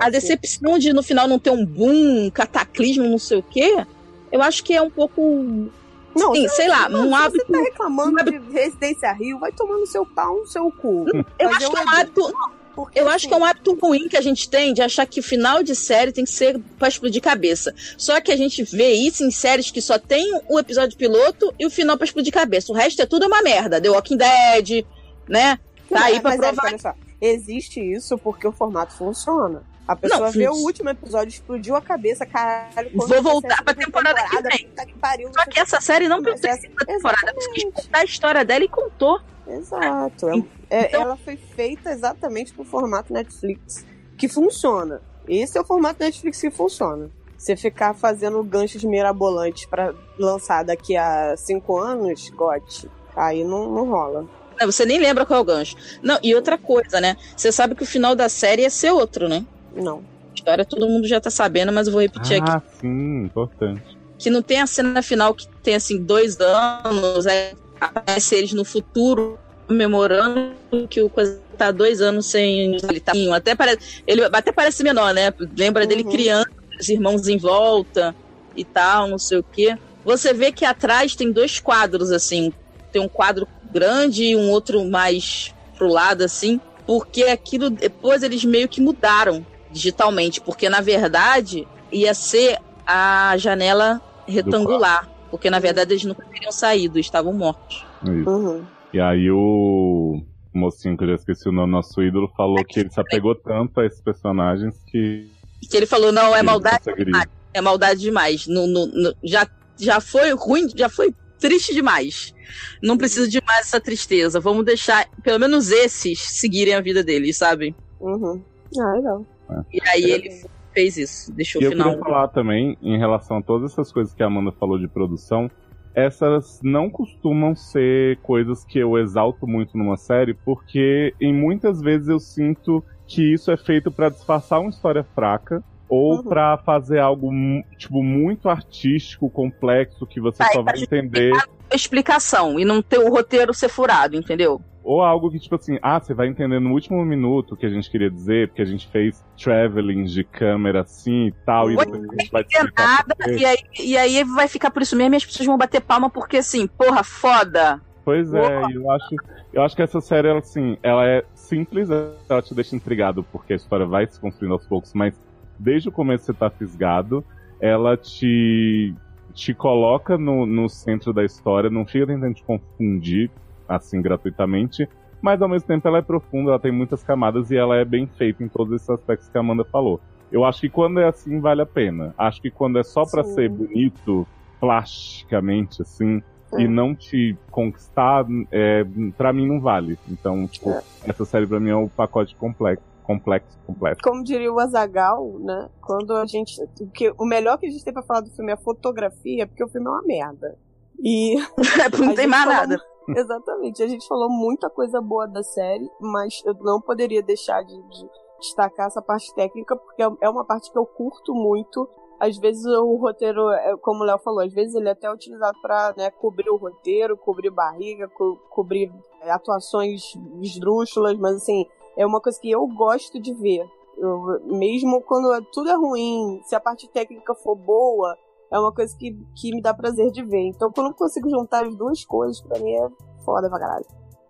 [0.00, 3.84] a decepção de no final não ter um boom, um cataclismo, não sei o quê,
[4.30, 5.70] eu acho que é um pouco.
[6.14, 7.44] Não, Sim, sei lá, não, um hábito.
[7.46, 8.40] Você tá reclamando hábito...
[8.40, 11.06] de Residência Rio, vai tomando seu pau no seu cu.
[11.38, 12.34] Eu acho que é um hábito.
[12.74, 15.06] Porque, eu assim, acho que é um hábito ruim que a gente tem de achar
[15.06, 17.74] que o final de série tem que ser pra explodir cabeça.
[17.98, 21.66] Só que a gente vê isso em séries que só tem o episódio piloto e
[21.66, 22.72] o final pra explodir cabeça.
[22.72, 23.80] O resto é tudo uma merda.
[23.80, 24.86] The Walking Dead,
[25.28, 25.58] né?
[25.88, 26.72] Tá aí pra provar.
[27.20, 29.62] É, existe isso porque o formato funciona.
[29.86, 32.90] A pessoa não, vê o último episódio, explodiu a cabeça, caralho.
[32.94, 34.86] Vou voltar pra temporada, temporada que vem.
[34.86, 37.34] Que pariu, Só que essa série não precisa da temporada.
[37.52, 39.20] Quis contar a história dela e contou.
[39.46, 40.28] Exato.
[40.28, 41.02] É, é, então...
[41.02, 43.84] Ela foi feita exatamente pro formato Netflix,
[44.16, 45.02] que funciona.
[45.28, 47.10] Esse é o formato Netflix que funciona.
[47.36, 53.90] Você ficar fazendo ganchos mirabolantes para lançar daqui a cinco anos, gote, aí não, não
[53.90, 54.28] rola.
[54.64, 55.76] Você nem lembra qual é o gancho.
[56.00, 57.16] Não, e outra coisa, né?
[57.36, 59.44] Você sabe que o final da série ia ser outro, né?
[59.74, 60.02] Não.
[60.34, 62.50] História todo mundo já tá sabendo, mas eu vou repetir ah, aqui.
[62.50, 63.98] Ah, sim, importante.
[64.18, 68.64] Que não tem a cena final que tem assim dois anos, aí aparece eles no
[68.64, 70.52] futuro comemorando
[70.88, 75.14] que o coisa tá dois anos sem ele tá até parece ele até parece menor,
[75.14, 75.32] né?
[75.56, 75.88] Lembra uhum.
[75.88, 78.14] dele criando os irmãos em volta
[78.56, 79.76] e tal, não sei o quê.
[80.04, 82.52] Você vê que atrás tem dois quadros assim,
[82.90, 88.44] tem um quadro grande e um outro mais pro lado assim, porque aquilo depois eles
[88.44, 95.92] meio que mudaram digitalmente, porque na verdade ia ser a janela retangular, porque na verdade
[95.92, 97.84] eles nunca teriam saído, estavam mortos.
[98.06, 98.64] Uhum.
[98.92, 100.22] E aí o
[100.54, 103.80] mocinho, que eu já esqueci o nome, nosso ídolo, falou que ele se apegou tanto
[103.80, 105.30] a esses personagens que.
[105.68, 107.28] Que ele falou, não, é maldade demais.
[107.54, 108.46] É maldade demais.
[108.46, 109.46] No, no, no, já,
[109.78, 112.34] já foi ruim, já foi triste demais.
[112.82, 114.40] Não precisa de mais essa tristeza.
[114.40, 117.74] Vamos deixar, pelo menos esses, seguirem a vida deles, sabe?
[118.00, 118.42] Uhum.
[118.78, 119.26] Ah, legal.
[119.72, 120.42] E aí ele
[120.72, 121.88] fez isso, deixou e o final.
[121.88, 124.88] Eu queria falar também, em relação a todas essas coisas que a Amanda falou de
[124.88, 125.50] produção,
[125.94, 132.08] essas não costumam ser coisas que eu exalto muito numa série, porque em muitas vezes
[132.08, 136.22] eu sinto que isso é feito para disfarçar uma história fraca ou uhum.
[136.22, 137.30] para fazer algo
[137.76, 141.32] tipo muito artístico, complexo que você só vai entender
[141.74, 144.60] explicação e não ter o roteiro ser furado, entendeu?
[144.84, 147.68] Ou algo que, tipo assim, ah, você vai entender no último minuto o que a
[147.68, 152.02] gente queria dizer, porque a gente fez traveling de câmera assim e tal, e depois
[152.02, 152.44] a gente vai
[152.76, 155.80] nada, e aí, e aí vai ficar por isso mesmo e as pessoas vão bater
[155.80, 157.80] palma porque assim, porra, foda.
[158.04, 159.16] Pois é, eu acho,
[159.52, 161.88] eu acho que essa série, ela, assim, ela é simples,
[162.28, 165.14] ela te deixa intrigado porque a história vai se construindo aos poucos, mas
[165.56, 167.24] desde o começo você tá fisgado,
[167.60, 168.92] ela te
[169.32, 173.30] te coloca no, no centro da história, não fica tentando te confundir
[173.76, 174.88] assim gratuitamente,
[175.20, 178.06] mas ao mesmo tempo ela é profunda, ela tem muitas camadas e ela é bem
[178.06, 180.00] feita em todos esses aspectos que a Amanda falou.
[180.30, 182.14] Eu acho que quando é assim vale a pena.
[182.16, 184.26] Acho que quando é só para ser bonito,
[184.58, 186.22] plasticamente assim,
[186.58, 188.84] e não te conquistar, é,
[189.16, 189.98] pra mim não vale.
[190.08, 190.82] Então, tipo, é.
[191.06, 194.02] essa série pra mim é o pacote complexo complexo, completo.
[194.02, 195.68] Como diria o Azagal, né?
[195.80, 196.54] Quando a gente.
[196.94, 199.62] Que, o melhor que a gente tem pra falar do filme é a fotografia, porque
[199.62, 200.56] o filme é uma merda.
[201.02, 201.36] E.
[201.98, 202.80] não tem mais nada.
[203.16, 203.82] Exatamente.
[203.82, 208.08] A gente falou muita coisa boa da série, mas eu não poderia deixar de, de
[208.40, 211.88] destacar essa parte técnica, porque é uma parte que eu curto muito.
[212.18, 215.58] Às vezes o roteiro, é, como o Léo falou, às vezes ele é até utilizado
[215.60, 218.92] para né, cobrir o roteiro, cobrir barriga, co cobrir
[219.22, 221.66] é, atuações esdrúxulas, mas assim,
[221.96, 223.68] é uma coisa que eu gosto de ver.
[223.98, 228.16] Eu, mesmo quando tudo é ruim, se a parte técnica for boa,
[228.52, 230.48] é uma coisa que, que me dá prazer de ver.
[230.48, 232.88] Então, quando eu consigo juntar as duas coisas, pra mim é
[233.24, 233.86] foda pra caralho.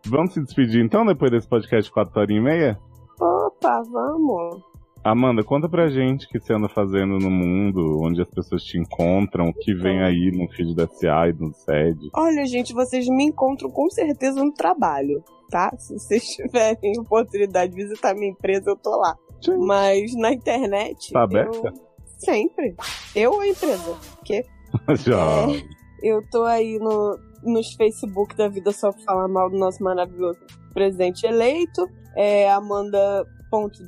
[0.06, 2.78] Vamos se despedir então, depois desse podcast 4 horas e meia?
[3.20, 4.72] Opa, vamos!
[5.04, 8.78] Amanda, conta pra gente o que você anda fazendo no mundo, onde as pessoas te
[8.78, 12.10] encontram, o que vem aí no feed da SA e no SED.
[12.14, 15.20] Olha, gente, vocês me encontram com certeza no trabalho,
[15.50, 15.72] tá?
[15.76, 19.16] Se vocês tiverem oportunidade de visitar minha empresa, eu tô lá.
[19.40, 19.56] Sim.
[19.66, 21.12] Mas na internet.
[21.12, 21.68] Tá aberta?
[21.74, 21.91] Eu...
[22.24, 22.76] Sempre.
[23.14, 23.96] Eu ou a empresa?
[24.24, 24.44] Que?
[25.04, 25.50] Já.
[25.50, 25.62] É,
[26.02, 30.40] eu tô aí no, nos Facebook da vida só pra falar mal do nosso maravilhoso
[30.72, 31.86] presidente eleito.
[32.16, 33.26] É Amanda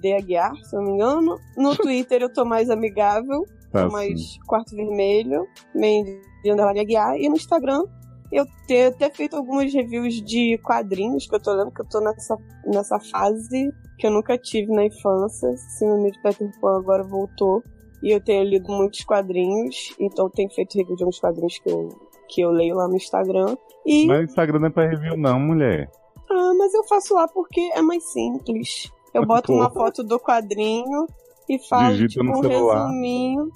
[0.01, 1.39] de Aguiar, se não me engano.
[1.57, 4.39] No Twitter eu tô mais amigável, tô ah, mais sim.
[4.47, 7.17] quarto vermelho, Mendy Underline Aguiar.
[7.17, 7.85] E no Instagram
[8.31, 12.01] eu tenho até feito algumas reviews de quadrinhos, que eu tô lendo que eu tô
[12.01, 12.37] nessa,
[12.67, 15.57] nessa fase que eu nunca tive na infância.
[15.79, 17.63] Síndrome de Peter Pan agora voltou.
[18.05, 21.89] E eu tenho lido muitos quadrinhos, então tenho feito review de alguns quadrinhos que eu,
[22.29, 23.57] que eu leio lá no Instagram.
[23.87, 24.07] E...
[24.07, 25.91] Mas o Instagram não é pra review não, mulher.
[26.31, 28.93] Ah, mas eu faço lá porque é mais simples.
[29.15, 31.07] Eu boto uma foto do quadrinho
[31.49, 32.89] e faço tipo, um celular.
[32.89, 33.49] resuminho.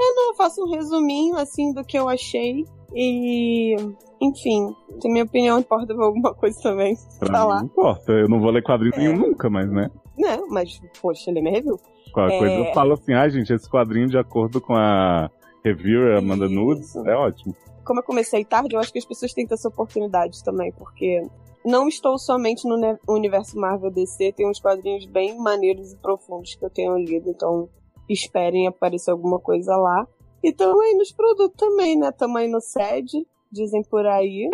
[0.00, 2.64] É, não, eu faço um resuminho assim do que eu achei.
[2.92, 3.76] E,
[4.20, 6.96] enfim, se minha opinião importa pra alguma coisa também.
[7.20, 7.58] Pra tá lá.
[7.60, 8.98] Não importa, eu não vou ler quadrinho é.
[8.98, 9.88] nenhum nunca, mas né?
[10.18, 11.78] Não, mas, poxa, lê minha review.
[12.12, 12.38] Qualquer é...
[12.38, 15.30] coisa eu falo assim, ah, gente, esse quadrinho de acordo com a
[15.64, 17.54] reviewer Amanda Nudes, é ótimo.
[17.84, 20.72] Como eu comecei tarde, eu acho que as pessoas têm que ter essa oportunidade também,
[20.72, 21.22] porque
[21.64, 22.76] não estou somente no
[23.08, 27.68] universo Marvel DC, tem uns quadrinhos bem maneiros e profundos que eu tenho lido, então
[28.08, 30.06] esperem aparecer alguma coisa lá.
[30.42, 32.10] E também nos produtos também, né?
[32.10, 34.48] Também no SED, dizem por aí.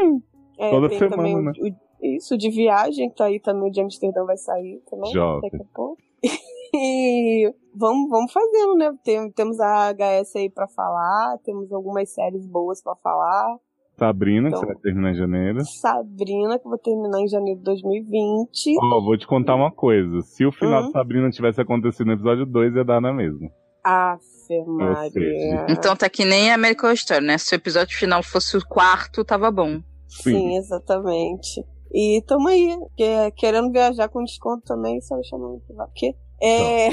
[0.59, 1.52] É, Toda semana, também né?
[1.60, 5.51] o, isso, de viagem, que tá aí também, o de Amsterdã vai sair também, Jovem.
[5.51, 5.97] daqui a pouco.
[6.74, 8.92] e vamos, vamos fazendo, né?
[9.04, 13.56] Tem, temos a HS aí pra falar, temos algumas séries boas pra falar.
[13.98, 15.64] Sabrina, então, que você vai terminar em janeiro.
[15.64, 18.76] Sabrina, que eu vou terminar em janeiro de 2020.
[18.80, 20.20] Ó, oh, vou te contar uma coisa.
[20.20, 23.50] Se o final de Sabrina tivesse acontecido no episódio 2, ia dar na mesma.
[23.82, 25.66] Afe, Maria.
[25.68, 27.38] Então tá que nem American Story, né?
[27.38, 29.80] Se o episódio final fosse o quarto, tava bom.
[30.06, 31.64] Sim, Sim exatamente.
[31.92, 32.78] E tamo aí,
[33.36, 36.14] querendo viajar com desconto também, só me chamando pra quê?
[36.40, 36.89] É...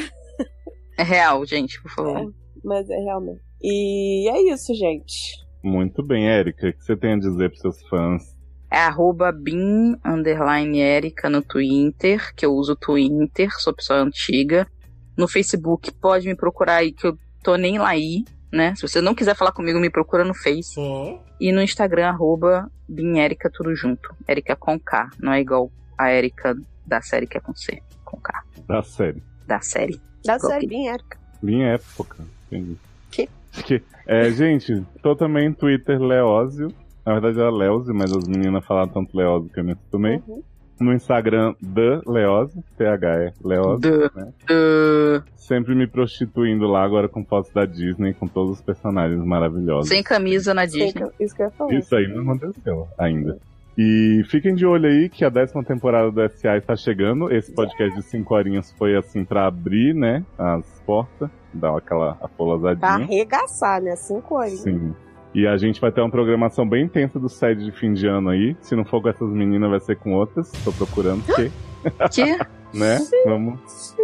[0.98, 2.18] é real, gente, por favor.
[2.18, 2.28] É,
[2.64, 3.42] mas é realmente.
[3.62, 5.46] E é isso, gente.
[5.64, 8.36] Muito bem, Érica, o que você tem a dizer para seus fãs?
[8.72, 14.68] É arroba bin, underline Erika no Twitter, que eu uso o Twitter, sou pessoa antiga.
[15.18, 18.76] No Facebook, pode me procurar aí, que eu tô nem lá aí, né?
[18.76, 20.78] Se você não quiser falar comigo, me procura no Face.
[20.78, 21.20] Uhum.
[21.40, 24.14] E no Instagram, arroba Erika, tudo junto.
[24.28, 26.56] Erika com K, não é igual a Erika
[26.86, 28.44] da série que é com C, com K.
[28.68, 29.24] Da série.
[29.48, 30.00] Da série.
[30.24, 31.18] Da série, Bin Erika.
[31.42, 32.78] Bin época, entendi.
[33.12, 33.30] Que?
[33.64, 36.74] Que, é, gente, tô também no Twitter Leózio.
[37.06, 40.22] Na verdade era Leózio, mas as meninas falaram tanto Leózio que eu me acostumei.
[40.28, 40.42] Uhum.
[40.80, 44.12] No Instagram, The Leózio, TH é Leózio.
[44.14, 44.34] Né?
[45.38, 49.88] Sempre me prostituindo lá, agora com fotos da Disney, com todos os personagens maravilhosos.
[49.88, 51.10] Sem camisa na Disney.
[51.20, 51.74] Isso que eu ia falar.
[51.74, 53.40] Isso aí não aconteceu ainda.
[53.78, 57.32] E fiquem de olho aí que a décima temporada do SA está chegando.
[57.32, 62.80] Esse podcast de 5 horinhas foi assim para abrir, né, as portas dar aquela apolazadinha.
[62.80, 63.96] Pra arregaçar, né?
[63.96, 64.60] Cinco anos.
[64.60, 64.94] Sim.
[65.34, 68.30] E a gente vai ter uma programação bem intensa do sede de fim de ano
[68.30, 68.56] aí.
[68.62, 70.52] Se não for com essas meninas, vai ser com outras.
[70.64, 71.52] Tô procurando que.
[72.12, 72.38] Que?
[72.78, 72.98] né?
[73.00, 73.24] Sim.
[73.26, 73.96] Vamos.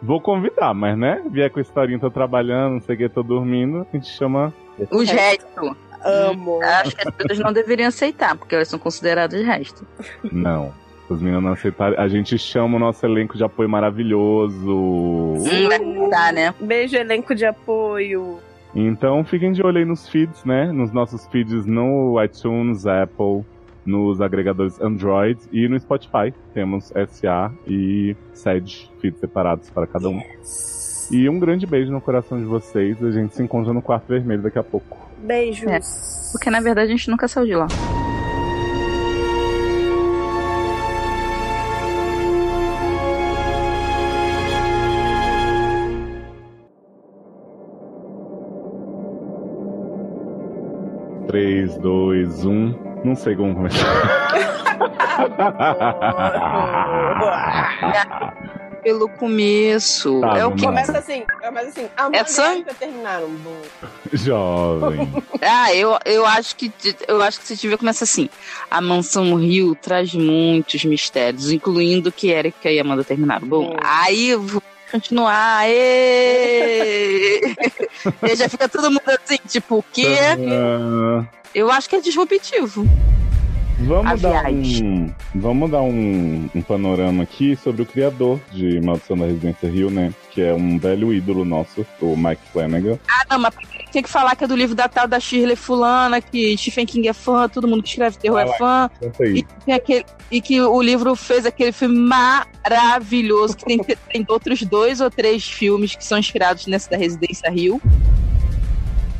[0.00, 1.22] Vou convidar, mas né?
[1.30, 4.54] Vier com a historinha, tô trabalhando, não sei o que, tô dormindo, a gente chama.
[4.92, 5.76] Os restos.
[6.04, 6.62] Amo.
[6.62, 9.86] Acho que as pessoas não deveriam aceitar, porque elas são consideradas resto.
[10.32, 10.72] Não.
[11.10, 11.98] As meninas não aceitaram.
[11.98, 14.76] A gente chama o nosso elenco de apoio maravilhoso.
[14.76, 16.54] Hum, tá, né?
[16.60, 18.38] Beijo, elenco de apoio.
[18.74, 20.70] Então fiquem de olho aí nos feeds, né?
[20.70, 23.42] Nos nossos feeds no iTunes, Apple,
[23.86, 26.34] nos agregadores Android e no Spotify.
[26.52, 30.18] Temos SA e SED, feeds separados para cada um.
[30.18, 30.77] Yes.
[31.10, 33.02] E um grande beijo no coração de vocês.
[33.02, 35.08] A gente se encontra no quarto vermelho daqui a pouco.
[35.18, 35.66] Beijos.
[35.66, 35.80] É,
[36.32, 37.66] porque na verdade a gente nunca saiu de lá.
[51.26, 52.74] Três, dois, um.
[53.04, 53.86] Não sei como começar.
[58.82, 60.20] Pelo começo.
[60.20, 61.88] Tá, é o que começa assim, começa assim.
[61.96, 63.28] A é sangue terminaram.
[64.12, 65.12] Jovem.
[65.42, 66.72] ah, eu, eu acho que
[67.06, 68.28] eu acho que se tiver começa assim.
[68.70, 73.46] A mansão Rio traz muitos mistérios, incluindo que Erika e Amanda terminaram.
[73.46, 75.68] Bom, aí eu vou continuar.
[75.70, 77.54] e
[78.36, 80.16] já fica todo mundo assim, tipo, o quê?
[80.38, 81.26] Uh...
[81.54, 82.86] Eu acho que é disruptivo.
[83.80, 89.26] Vamos dar, um, vamos dar um, um, panorama aqui sobre o criador de Maldição da
[89.26, 90.12] Residência Rio, né?
[90.32, 92.98] Que é um velho ídolo nosso, o Mike Flanagan.
[93.08, 93.54] Ah, não, mas
[93.92, 97.08] tem que falar que é do livro da tal da Shirley Fulana, que Stephen King
[97.08, 98.90] é fã, todo mundo que escreve terror ah, é fã.
[99.66, 103.78] E, aquele, e que o livro fez aquele filme maravilhoso, que tem,
[104.10, 107.80] tem outros dois ou três filmes que são inspirados nesse da Residência Rio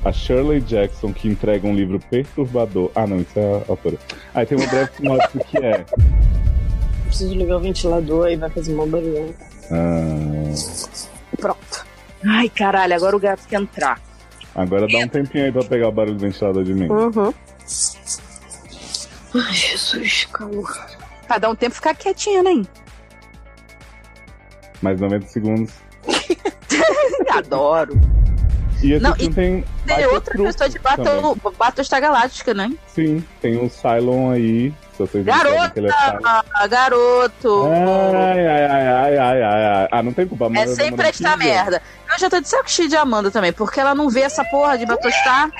[0.05, 2.91] a Shirley Jackson que entrega um livro perturbador.
[2.95, 3.97] Ah, não, isso é a autora.
[4.35, 5.85] Aí tem uma breve sinopse que é.
[7.05, 9.35] Preciso ligar o ventilador e vai fazer uma barulho.
[9.71, 10.55] Ah...
[11.39, 11.87] Pronto.
[12.25, 14.01] Ai, caralho, agora o gato quer entrar.
[14.55, 16.89] Agora dá um tempinho aí pra pegar o barulho do ventilador de mim.
[16.89, 17.33] Uhum.
[19.35, 20.87] Ai, Jesus, calor.
[21.27, 22.63] Pra dar um tempo ficar quietinha, né?
[24.81, 25.73] Mais 90 segundos.
[27.31, 28.18] Adoro.
[28.83, 29.65] E esse não, e tem.
[29.87, 32.73] Tem outra pessoa de Battle, Battlestar Galáctica, né?
[32.87, 34.73] Sim, tem o Cylon aí.
[35.25, 35.73] Garota!
[36.61, 37.69] É garoto!
[37.71, 41.81] Ai, ai, ai, ai, ai, ai, Ah, não tem culpa, É sem prestar merda.
[42.13, 44.77] Eu já tô de saco cheio de Amanda também, porque ela não vê essa porra
[44.77, 45.51] de Battlestar.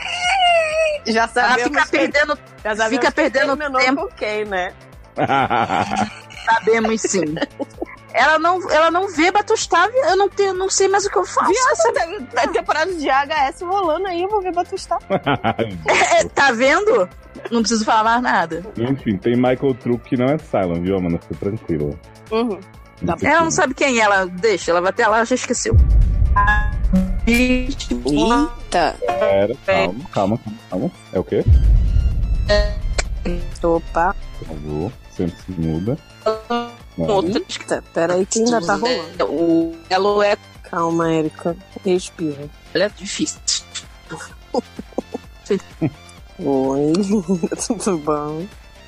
[1.07, 4.03] Já sabemos ela fica perdendo, já fica perdendo tempo.
[4.03, 4.73] Ok, né?
[6.45, 7.35] Sabemos sim.
[8.19, 11.25] Ela não, ela não vê Batustave, eu não, tenho, não sei mais o que eu
[11.25, 11.53] faço.
[11.53, 15.05] Viu, temporada de AHS rolando aí, eu vou ver Batustave.
[16.19, 17.09] é, tá vendo?
[17.53, 18.67] Não preciso falar mais nada.
[18.77, 21.21] Enfim, tem Michael Truck que não é Silent, viu, mano?
[21.21, 21.97] Fica tranquilo.
[22.33, 22.59] Uhum.
[23.23, 25.77] Ela não sabe quem é, ela deixa, ela vai até lá, já esqueceu.
[27.25, 28.97] Eita!
[29.07, 30.91] Pera, calma, calma, calma.
[31.13, 31.45] É o quê?
[33.63, 34.17] Opa.
[34.41, 35.97] Por favor, sempre se muda
[37.03, 37.83] outra.
[37.93, 39.25] Peraí que ainda tá rolando.
[39.27, 40.37] O elo é.
[40.63, 41.57] Calma, Erika.
[41.85, 42.49] Respira.
[42.75, 43.39] Ela é difícil.
[46.39, 46.93] Oi,
[47.67, 48.47] tudo bom?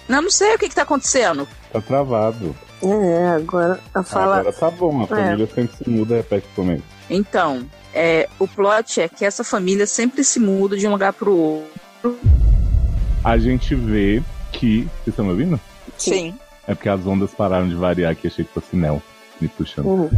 [0.08, 1.48] Não, não sei o que, que tá acontecendo.
[1.72, 2.54] Tá travado.
[2.82, 4.38] É, agora a fala.
[4.38, 5.06] Agora tá bom, a é.
[5.06, 5.54] família é.
[5.54, 6.82] sempre se muda, repete comigo.
[7.08, 11.36] Então, é, o plot é que essa família sempre se muda de um lugar pro
[11.36, 12.18] outro.
[13.24, 14.22] A gente vê
[14.52, 14.82] que.
[14.82, 15.60] Vocês estão me ouvindo?
[15.98, 16.34] Sim.
[16.70, 19.02] É porque as ondas pararam de variar aqui, achei que fosse Nel
[19.40, 19.86] me puxando.
[19.86, 20.10] Uhum.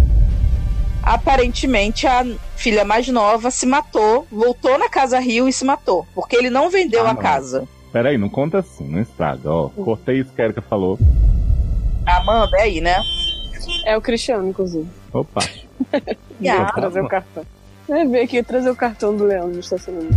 [1.03, 2.27] Aparentemente, a
[2.57, 6.07] filha mais nova se matou, voltou na Casa Rio e se matou.
[6.15, 7.67] Porque ele não vendeu ah, a casa.
[7.91, 9.51] Peraí, não conta assim, não estraga.
[9.51, 9.83] Ó, uhum.
[9.83, 10.99] cortei isso que a Erika falou.
[12.05, 13.01] Amanda, é aí, né?
[13.87, 14.87] É o Cristiano, inclusive.
[15.11, 15.41] Opa.
[16.51, 17.47] ah, trazer o cartão.
[17.89, 20.15] Vai ver aqui, trazer o cartão do Leão no estacionamento.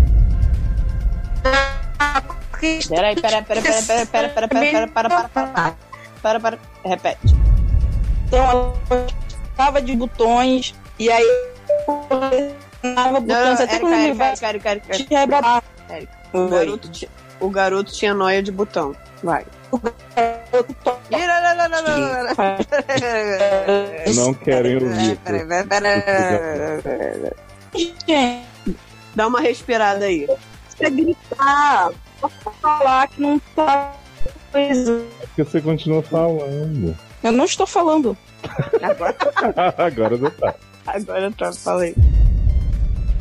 [2.89, 5.94] Peraí, peraí, peraí, peraí, peraí, peraí, peraí, peraí, para, para, para, para
[6.25, 6.57] para, para.
[6.83, 7.35] Repete.
[8.25, 8.73] Então ela
[9.51, 11.23] estava de botões e aí
[11.85, 14.33] colecionava botões até quando ele vai
[16.33, 18.95] o garoto, tinha, o garoto tinha noia de botão.
[19.21, 19.45] Vai.
[19.71, 20.87] O garoto
[24.15, 25.19] Não querem ouvir.
[29.13, 30.27] Dá uma respirada aí.
[30.69, 31.91] Você gritar,
[32.61, 33.93] falar que não tá
[34.55, 35.05] coisa.
[35.19, 36.95] Porque você continua falando.
[37.21, 38.17] Eu não estou falando.
[38.81, 39.15] Agora,
[39.77, 40.55] Agora não tá.
[40.87, 41.95] Agora tá, falei.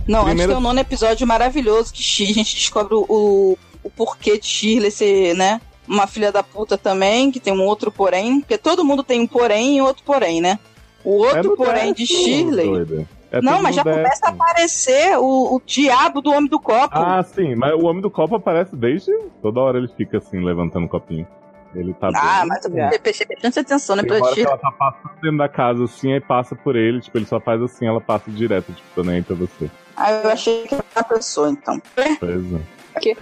[0.07, 0.41] Não, Primeiro...
[0.41, 4.47] acho que é o nono episódio maravilhoso que a gente descobre o, o porquê de
[4.47, 5.61] Shirley ser, né?
[5.89, 8.41] Uma filha da puta também, que tem um outro porém.
[8.41, 10.59] Porque todo mundo tem um porém e outro porém, né?
[11.03, 13.07] O outro é porém de Shirley.
[13.39, 14.03] É não, mas já décimo.
[14.03, 16.97] começa a aparecer o, o diabo do homem do copo.
[16.97, 19.11] Ah, sim, mas o homem do copo aparece desde.
[19.43, 21.27] Toda hora ele fica assim, levantando o copinho.
[21.75, 22.49] Ele tá Ah, bem...
[22.49, 22.99] mas eu é.
[22.99, 24.05] prestei bastante atenção, né?
[24.05, 27.19] Tem hora que ela tá passando dentro da casa assim, aí passa por ele, tipo,
[27.19, 29.69] ele só faz assim, ela passa direto, tipo, tô nem pra você.
[29.97, 31.83] Ah, eu achei que era uma pessoa, então.
[32.21, 32.61] Pois é.
[32.95, 33.17] Aqui.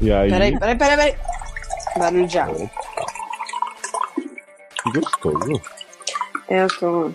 [0.00, 0.30] E aí.
[0.30, 1.14] Peraí, peraí, peraí, peraí.
[1.98, 2.70] Barulho de água.
[4.82, 5.60] Que gostoso.
[6.48, 7.10] É, eu tô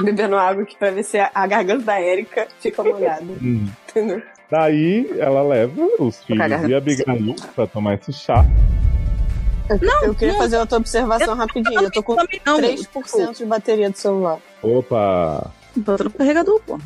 [0.04, 3.22] bebendo água aqui pra ver se a, garganta da Erika fica molhada.
[3.22, 3.68] Hum.
[3.88, 4.22] Entendeu?
[4.50, 8.44] Daí ela leva os filhos e a Abigail pra tomar esse chá.
[9.80, 10.40] Não, eu queria não.
[10.40, 11.80] fazer outra observação eu, rapidinho.
[11.80, 14.38] Eu tô com 3% de bateria do celular.
[14.62, 15.52] Opa!
[15.76, 16.80] Bota no carregador, pô.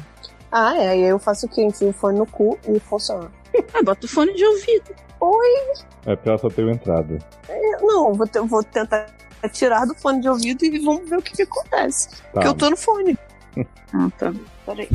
[0.53, 0.89] Ah, é.
[0.91, 1.62] Aí eu faço o quê?
[1.62, 3.31] Enfio o fone no cu e funciona.
[3.73, 4.95] Ah, bota o fone de ouvido.
[5.20, 5.73] Oi?
[6.07, 7.19] É porque ela só tem entrada.
[7.49, 9.07] É, não, vou, te, vou tentar
[9.48, 12.10] tirar do fone de ouvido e vamos ver o que, que acontece.
[12.10, 12.16] Tá.
[12.32, 13.18] Porque eu tô no fone.
[13.92, 14.32] ah, tá.
[14.66, 14.88] Peraí.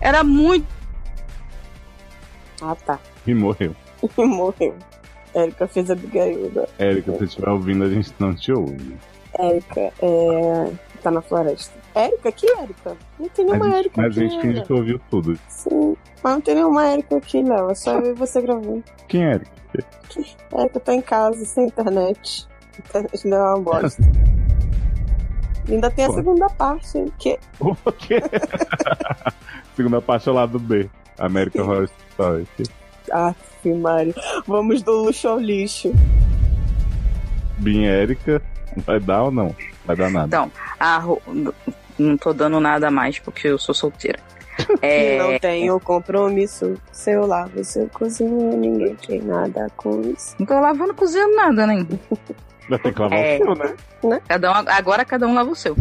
[0.00, 0.66] Era muito.
[2.62, 2.98] Ah, tá.
[3.26, 3.74] E morreu.
[4.02, 4.74] E morreu.
[5.34, 6.68] Érica fez a bigaída.
[6.78, 8.96] Érica, se estiver ouvindo, a gente não te ouve.
[9.38, 10.72] Érica, é.
[11.02, 11.78] tá na floresta.
[11.94, 12.32] Érica?
[12.32, 12.96] Que Érica?
[13.18, 14.08] Não tem nenhuma Érica aqui.
[14.08, 15.38] Mas a gente finge que ouviu tudo.
[15.48, 15.96] Sim.
[16.22, 17.70] Mas não tem nenhuma Érica aqui, não.
[17.70, 18.82] É só eu e você gravando.
[19.06, 19.50] Quem é Érica?
[20.52, 22.48] Érica tá em casa, sem internet.
[23.24, 24.02] Não é uma bosta.
[25.68, 26.14] Ainda tem a Pô.
[26.14, 27.04] segunda parte.
[27.18, 27.38] Que...
[27.60, 28.20] O quê?
[29.76, 30.88] segunda parte é o lado B.
[31.18, 32.46] American Horror Story.
[33.12, 34.14] Ah, sim, Mari.
[34.46, 35.92] Vamos do luxo ao lixo.
[37.58, 38.40] Bim Érica,
[38.86, 39.54] vai dar ou não?
[39.84, 40.26] Vai dar nada.
[40.26, 41.02] Então, a,
[41.98, 44.20] não tô dando nada mais porque eu sou solteira.
[44.82, 45.18] É...
[45.18, 46.74] Não tenho compromisso.
[46.90, 50.34] Se eu lavo seu cozinho, ninguém tem nada com isso.
[50.36, 51.86] Não tô lavando cozinhando nada, né?
[52.76, 53.36] Tem que lavar é...
[53.36, 53.74] o seu, né?
[54.04, 54.20] né?
[54.28, 55.74] Cada um, agora cada um lava o seu.